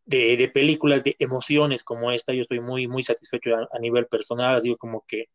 [0.04, 2.34] de, películas, de emociones como esta.
[2.34, 5.30] Yo estoy muy, muy satisfecho a, nivel personal, digo como que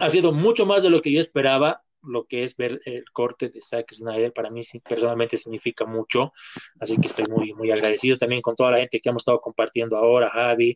[0.00, 1.82] ha sido mucho más de lo que yo esperaba.
[2.04, 6.32] lo que es ver el corte de Zack Snyder, para mí personalmente significa mucho,
[6.80, 9.98] así que estoy muy, muy agradecido también con toda la gente que hemos estado compartiendo
[9.98, 10.74] ahora, Javi,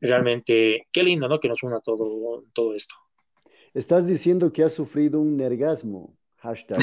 [0.00, 1.38] realmente, qué lindo, ¿no?
[1.40, 2.94] Que nos una todo, todo esto.
[3.74, 6.16] Estás diciendo que has sufrido un nergasmo.
[6.46, 6.78] Hashtag.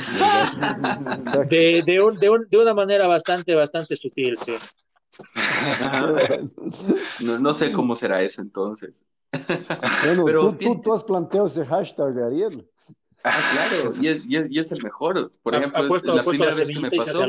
[1.50, 4.56] de, de, de, una manera bastante, bastante sutil, sí.
[7.26, 9.06] no, no, sé cómo será eso entonces.
[10.04, 12.70] Bueno, Pero tú, tú, has planteado ese hashtag, Ariel.
[13.24, 15.32] Ah, claro, y es, y es, y es el mejor.
[15.42, 17.26] Por ejemplo, la primera vez que me pasó.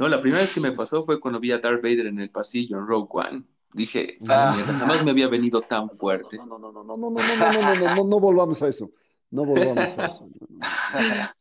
[0.00, 2.30] No, la primera vez que me pasó fue cuando vi a Darth Vader en el
[2.30, 3.44] pasillo en Rogue One.
[3.72, 4.56] Dije, ah.
[4.80, 6.38] jamás me había venido tan fuerte.
[6.38, 8.90] No, no, no, no, no, no, no, no, no, no, no, no volvamos a eso.
[9.30, 10.28] No volvamos a eso.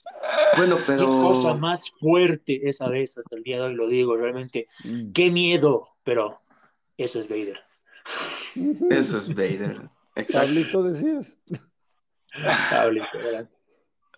[0.56, 1.06] Bueno, pero.
[1.06, 4.68] Qué cosa más fuerte esa vez, hasta el día de hoy lo digo, realmente.
[4.84, 5.12] Mm.
[5.12, 6.40] Qué miedo, pero
[6.98, 7.60] eso es Vader.
[8.90, 9.90] Eso es Vader.
[10.16, 10.84] Exacto.
[10.84, 11.40] decías.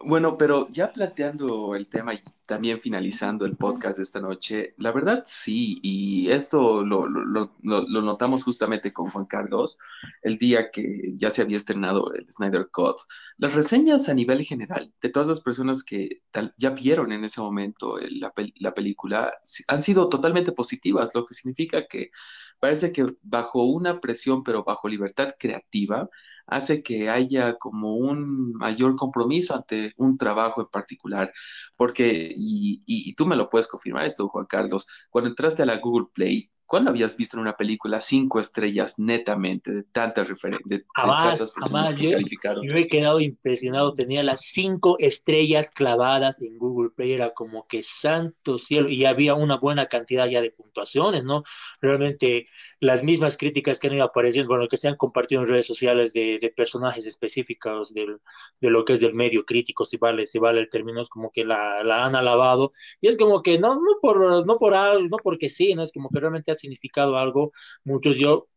[0.02, 4.92] Bueno, pero ya planteando el tema y también finalizando el podcast de esta noche, la
[4.92, 9.80] verdad sí, y esto lo, notamos justamente con Juan Carlos
[10.22, 12.98] el día que ya se había estrenado el Snyder Cut.
[13.38, 16.22] Las reseñas a nivel general de todas las personas que
[16.58, 19.34] ya vieron en ese momento la, la película
[19.68, 22.12] han sido totalmente positivas, lo que significa que
[22.60, 26.10] parece que bajo una presión, pero bajo libertad creativa,
[26.48, 31.34] hace que haya como un mayor compromiso ante un trabajo en particular,
[31.76, 35.78] porque, y, y, tú me lo puedes confirmar esto, Juan Carlos, cuando entraste a la
[35.78, 40.82] Google Play, ¿Cuándo habías visto en una película cinco estrellas netamente de tantas referencias?
[40.96, 41.96] Jamás, jamás.
[41.96, 43.94] Yo, yo, he quedado impresionado.
[43.94, 47.14] Tenía las cinco estrellas clavadas en Google Play.
[47.14, 48.90] Era como que santo cielo.
[48.90, 51.44] Y había una buena cantidad ya de puntuaciones, ¿no?
[51.82, 52.48] Realmente
[52.80, 56.14] las mismas críticas que han ido apareciendo, bueno, que se han compartido en redes sociales
[56.14, 58.18] de, de personajes específicos del,
[58.60, 61.32] de lo que es del medio crítico, si vale, si vale el término, es como
[61.32, 62.72] que la, la han alabado.
[63.02, 65.84] Y es como que no, no por, no por algo, no porque sí, ¿no?
[65.84, 67.52] Es como que realmente ha significado algo.
[67.84, 68.48] Muchos yo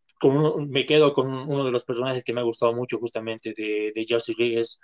[0.68, 4.06] me quedo con uno de los personajes que me ha gustado mucho justamente de, de
[4.08, 4.80] Justice League, es,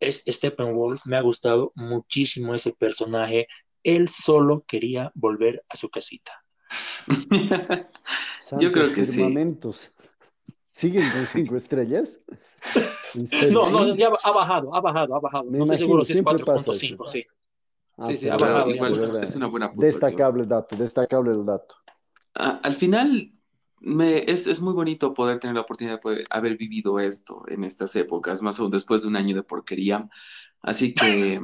[0.00, 1.00] es Steppenwolf.
[1.06, 3.46] Me ha gustado muchísimo ese personaje.
[3.82, 6.32] Él solo quería volver a su casita.
[8.58, 9.22] Yo creo que sí.
[10.72, 12.20] ¿Siguen con cinco estrellas?
[13.50, 15.50] No, no, ya ha bajado, ha bajado, ha bajado.
[15.50, 17.26] no estoy seguro si es 4.5, sí.
[17.96, 18.70] Ah, sí, sí, ha bajado.
[18.70, 20.00] Igual, es una buena puntuación.
[20.00, 21.74] Destacable dato, destacable el dato.
[22.34, 23.32] Al final,
[23.80, 27.96] es, es, muy bonito poder tener la oportunidad de poder haber vivido esto en estas
[27.96, 30.08] épocas, más aún después de un año de porquería.
[30.62, 31.40] Así que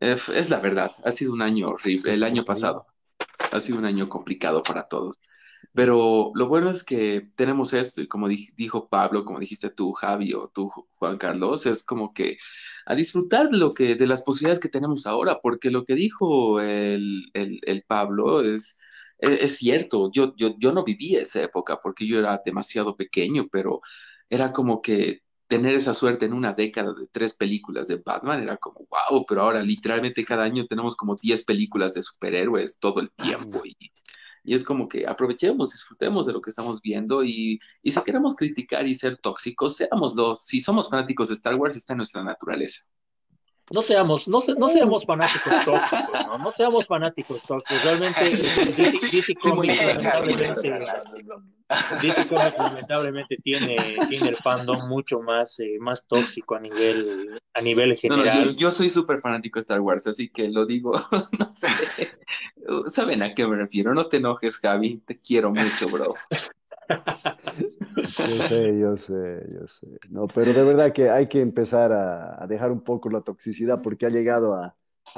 [0.00, 2.86] es, es la verdad, ha sido un año horrible, el año pasado
[3.52, 5.20] ha sido un año complicado para todos.
[5.72, 10.32] Pero lo bueno es que tenemos esto y como dijo Pablo, como dijiste tú, Javi,
[10.32, 12.38] o tú, Juan Carlos, es como que
[12.86, 16.60] a disfrutar de, lo que, de las posibilidades que tenemos ahora, porque lo que dijo
[16.60, 18.80] el, el, Pablo es,
[19.18, 23.48] es, es, cierto, yo, yo, yo no viví esa época porque yo era demasiado pequeño,
[23.50, 23.80] pero
[24.28, 28.56] era como que tener esa suerte en una década de tres películas de Batman era
[28.56, 33.12] como, wow, pero ahora literalmente cada año tenemos como diez películas de superhéroes todo el
[33.12, 33.76] tiempo y,
[34.44, 38.34] y es como que aprovechemos, disfrutemos de lo que estamos viendo y, y si queremos
[38.36, 40.34] criticar y ser tóxicos, seámoslo.
[40.34, 42.82] Si somos fanáticos de Star Wars, está en nuestra naturaleza
[43.72, 46.38] no seamos, no, no seamos fanáticos tóxicos, ¿no?
[46.38, 47.82] No seamos fanáticos tóxicos.
[47.82, 48.36] Realmente
[49.10, 50.72] DC, Comics lamentablemente,
[52.00, 53.76] DC Comics lamentablemente tiene,
[54.08, 58.54] tiene el fandom mucho más, eh, más tóxico a nivel, a nivel general.
[58.54, 60.92] yo, soy súper fanático de Star Wars, así que lo digo,
[61.38, 62.12] no sé.
[62.86, 63.94] ¿Saben a qué me refiero?
[63.94, 66.14] No te enojes, Javi, te quiero mucho, bro.
[66.88, 69.86] Yo sé, yo sé, yo sé.
[70.10, 74.06] No, pero de verdad que hay que empezar a, dejar un poco la toxicidad porque
[74.06, 74.74] ha llegado a,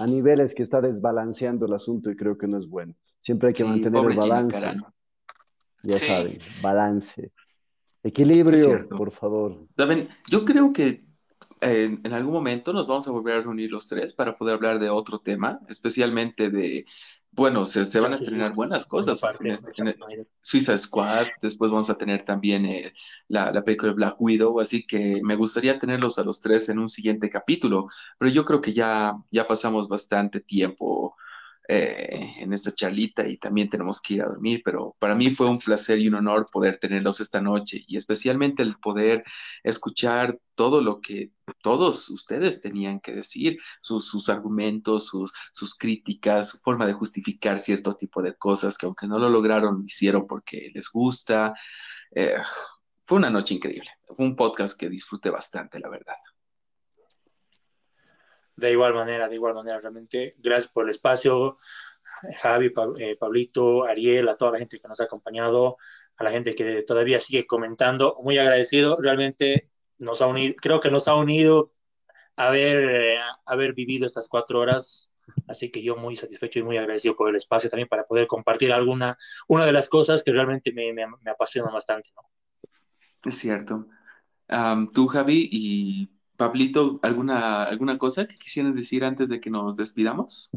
[0.07, 2.95] niveles que está desbalanceando el asunto y creo que no es bueno.
[3.21, 4.77] Siempre hay que mantener el balance.
[5.83, 7.33] Ya saben, balance.
[8.03, 9.67] Equilibrio, por favor.
[9.75, 11.05] También, yo creo que
[11.61, 14.91] en, algún momento nos vamos a volver a reunir los tres para poder hablar de
[14.91, 16.85] otro tema, especialmente de
[17.33, 19.21] bueno, se, van a estrenar buenas cosas.
[19.45, 19.73] Este,
[20.41, 22.93] Suiza Squad, después vamos a tener también eh,
[23.29, 26.79] la, la, película de Black Widow, así que me gustaría tenerlos a los tres en
[26.79, 27.89] un siguiente capítulo,
[28.19, 31.17] pero yo creo que ya, ya pasamos bastante tiempo
[31.71, 35.51] eh, en esta charlita y también tenemos que ir a dormir, pero para mí fue
[35.51, 39.23] un placer y un honor poder tenerlos esta noche y especialmente el poder
[39.63, 41.31] escuchar todo lo que
[41.63, 47.59] todos ustedes tenían que decir, sus, sus argumentos, sus, sus críticas, su forma de justificar
[47.61, 51.53] cierto tipo de cosas que aunque no lo lograron, lo hicieron porque les gusta.
[52.15, 52.37] Eh,
[53.05, 56.17] fue una noche increíble, fue un podcast que disfruté bastante, la verdad.
[58.59, 60.35] De igual manera, de igual manera, realmente.
[60.39, 61.59] Gracias por el espacio,
[62.43, 65.77] Javi, eh, Pablito, Ariel, a toda la gente que nos ha acompañado,
[66.17, 68.17] a la gente que todavía sigue comentando.
[68.25, 71.73] Muy agradecido, realmente nos ha unido, creo que nos ha unido
[72.35, 75.13] haber, eh, haber vivido estas cuatro horas.
[75.47, 78.73] Así que yo muy satisfecho y muy agradecido por el espacio también para poder compartir
[78.73, 79.17] alguna,
[79.47, 82.11] una de las cosas que realmente me, me, me apasiona bastante.
[82.17, 82.23] ¿no?
[83.25, 83.87] Es cierto.
[84.93, 90.53] tú, Javi, y Pablito, ¿alguna, ¿alguna cosa que quisieran decir antes de que nos despidamos?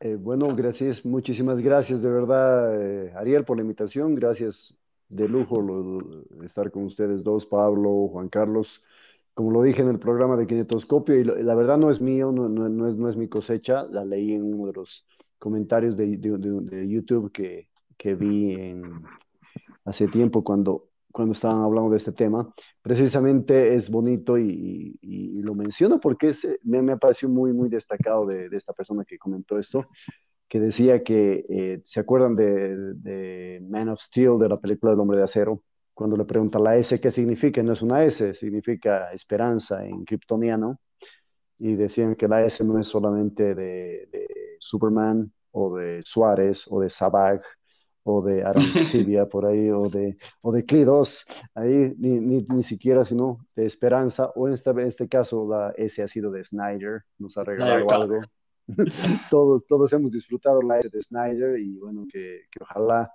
[0.00, 4.14] Eh, bueno, gracias, muchísimas gracias de verdad, eh, Ariel, por la invitación.
[4.14, 4.74] Gracias
[5.10, 5.62] de lujo
[6.42, 8.82] estar con ustedes dos, Pablo, Juan Carlos.
[9.34, 12.46] Como lo dije en el programa de Kinetoscopio, y la verdad no es mío, no,
[12.46, 15.06] es, no, es, mi cosecha, la leí en uno de los
[15.38, 16.18] comentarios de,
[16.88, 17.68] YouTube que,
[17.98, 18.56] que vi
[19.84, 24.98] hace tiempo cuando cuando estaban hablando de este tema, precisamente es bonito y,
[25.42, 29.58] lo menciono porque es, me, me pareció muy, muy destacado de, esta persona que comentó
[29.58, 29.86] esto,
[30.48, 35.18] que decía que, eh, ¿se acuerdan de, Man of Steel, de la película del hombre
[35.18, 35.62] de acero?
[35.94, 37.62] Cuando le pregunta la S, ¿qué significa?
[37.62, 40.78] No es una S, significa esperanza en kryptoniano.
[41.58, 44.28] Y decían que la S no es solamente de, de
[44.58, 47.42] Superman o de Suárez o de Sabag,
[48.04, 48.42] o de
[49.04, 51.24] Arancibia por ahí, o de, o de Clidos,
[51.54, 55.72] ahí ni, ni, ni, siquiera, sino de Esperanza, o en este, en este caso la
[55.76, 58.20] S ha sido de Snyder, nos ha regalado algo.
[59.30, 63.10] todos, todos hemos disfrutado la S de Snyder y bueno, que, que ojalá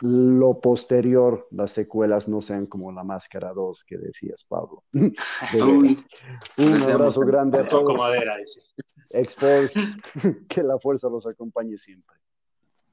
[0.00, 4.84] lo posterior, las secuelas no sean como la máscara 2 que decías, Pablo.
[4.92, 5.96] un
[6.92, 7.96] abrazo grande a todos.
[10.48, 12.16] que la fuerza los acompañe siempre.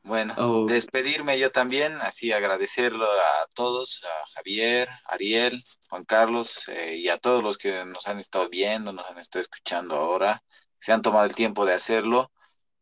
[0.04, 0.66] Bueno, oh.
[0.68, 7.18] despedirme yo también, así agradecerlo a todos, a Javier, Ariel, Juan Carlos eh, y a
[7.18, 10.44] todos los que nos han estado viendo, nos han estado escuchando ahora,
[10.78, 12.32] se han tomado el tiempo de hacerlo.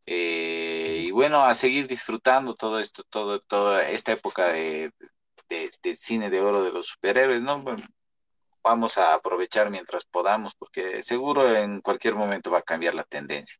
[0.07, 4.91] Eh, y bueno, a seguir disfrutando todo esto, todo, toda esta época de,
[5.47, 7.63] de, cine de oro de los superhéroes, ¿no?
[8.63, 13.57] vamos a aprovechar mientras podamos, porque seguro en cualquier momento va a cambiar la tendencia.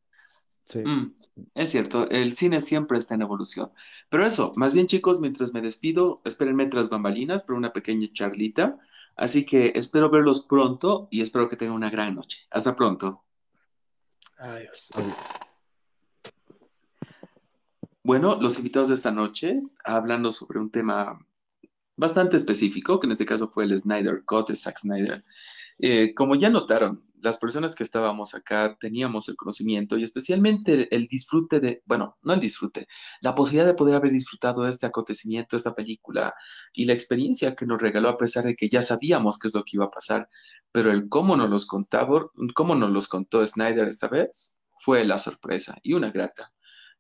[0.73, 1.13] Mm,
[1.55, 3.72] es cierto, el cine siempre está en evolución.
[4.09, 8.77] Pero eso, más bien chicos, mientras me despido, espérenme tras bambalinas por una pequeña charlita.
[9.15, 12.47] Así que espero verlos pronto y espero que tengan una gran noche.
[12.49, 13.23] Hasta pronto.
[14.38, 14.89] Adiós.
[18.03, 21.19] Bueno, los invitados de esta noche, hablando sobre un tema
[21.95, 25.23] bastante específico, que en este caso fue el Snyder Cut de Zack Snyder.
[25.77, 31.07] Eh, como ya notaron, las personas que estábamos acá teníamos el conocimiento y especialmente el,
[31.07, 32.88] disfrute de, bueno, no el disfrute,
[33.22, 36.34] la posibilidad de poder haber disfrutado de este acontecimiento, esta película
[36.73, 39.64] y la experiencia que nos regaló a pesar de que ya sabíamos qué es lo
[39.64, 40.30] que iba a pasar,
[40.72, 45.18] pero el cómo nos los contaba, cómo nos los contó Snyder esta vez fue la
[45.18, 46.53] sorpresa y una grata.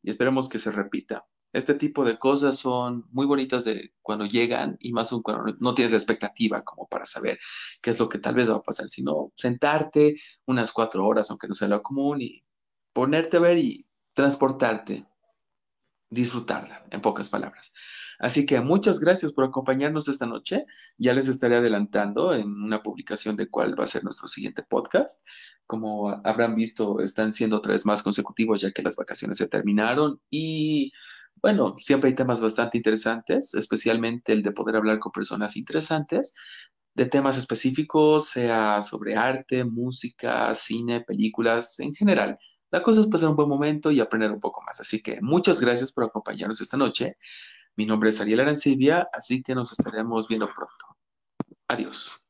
[0.03, 4.77] Y esperemos que se repita este tipo de cosas son muy bonitas de cuando llegan
[4.79, 7.39] y más aún cuando no tienes la expectativa como para saber
[7.81, 11.47] qué es lo que tal vez va a pasar, sino sentarte unas cuatro horas, aunque
[11.47, 12.43] no sea lo común, y
[12.93, 15.05] ponerte a ver y transportarte,
[16.09, 17.73] disfrutarla, en pocas palabras.
[18.19, 20.65] Así que muchas gracias por acompañarnos esta noche.
[20.97, 25.27] Ya les estaré adelantando en una publicación de cuál va a ser nuestro siguiente podcast.
[25.65, 30.91] Como habrán visto, están siendo tres más consecutivos ya que las vacaciones se terminaron y
[31.41, 36.33] bueno, siempre hay temas bastante interesantes, especialmente el de poder hablar con personas interesantes
[36.93, 42.37] de temas específicos, sea sobre arte, música, cine, películas, en general.
[42.69, 44.79] La cosa es pasar un buen momento y aprender un poco más.
[44.79, 47.17] Así que muchas gracias por acompañarnos esta noche.
[47.75, 50.97] Mi nombre es Ariel Arancibia, así que nos estaremos viendo pronto.
[51.67, 52.20] Adiós.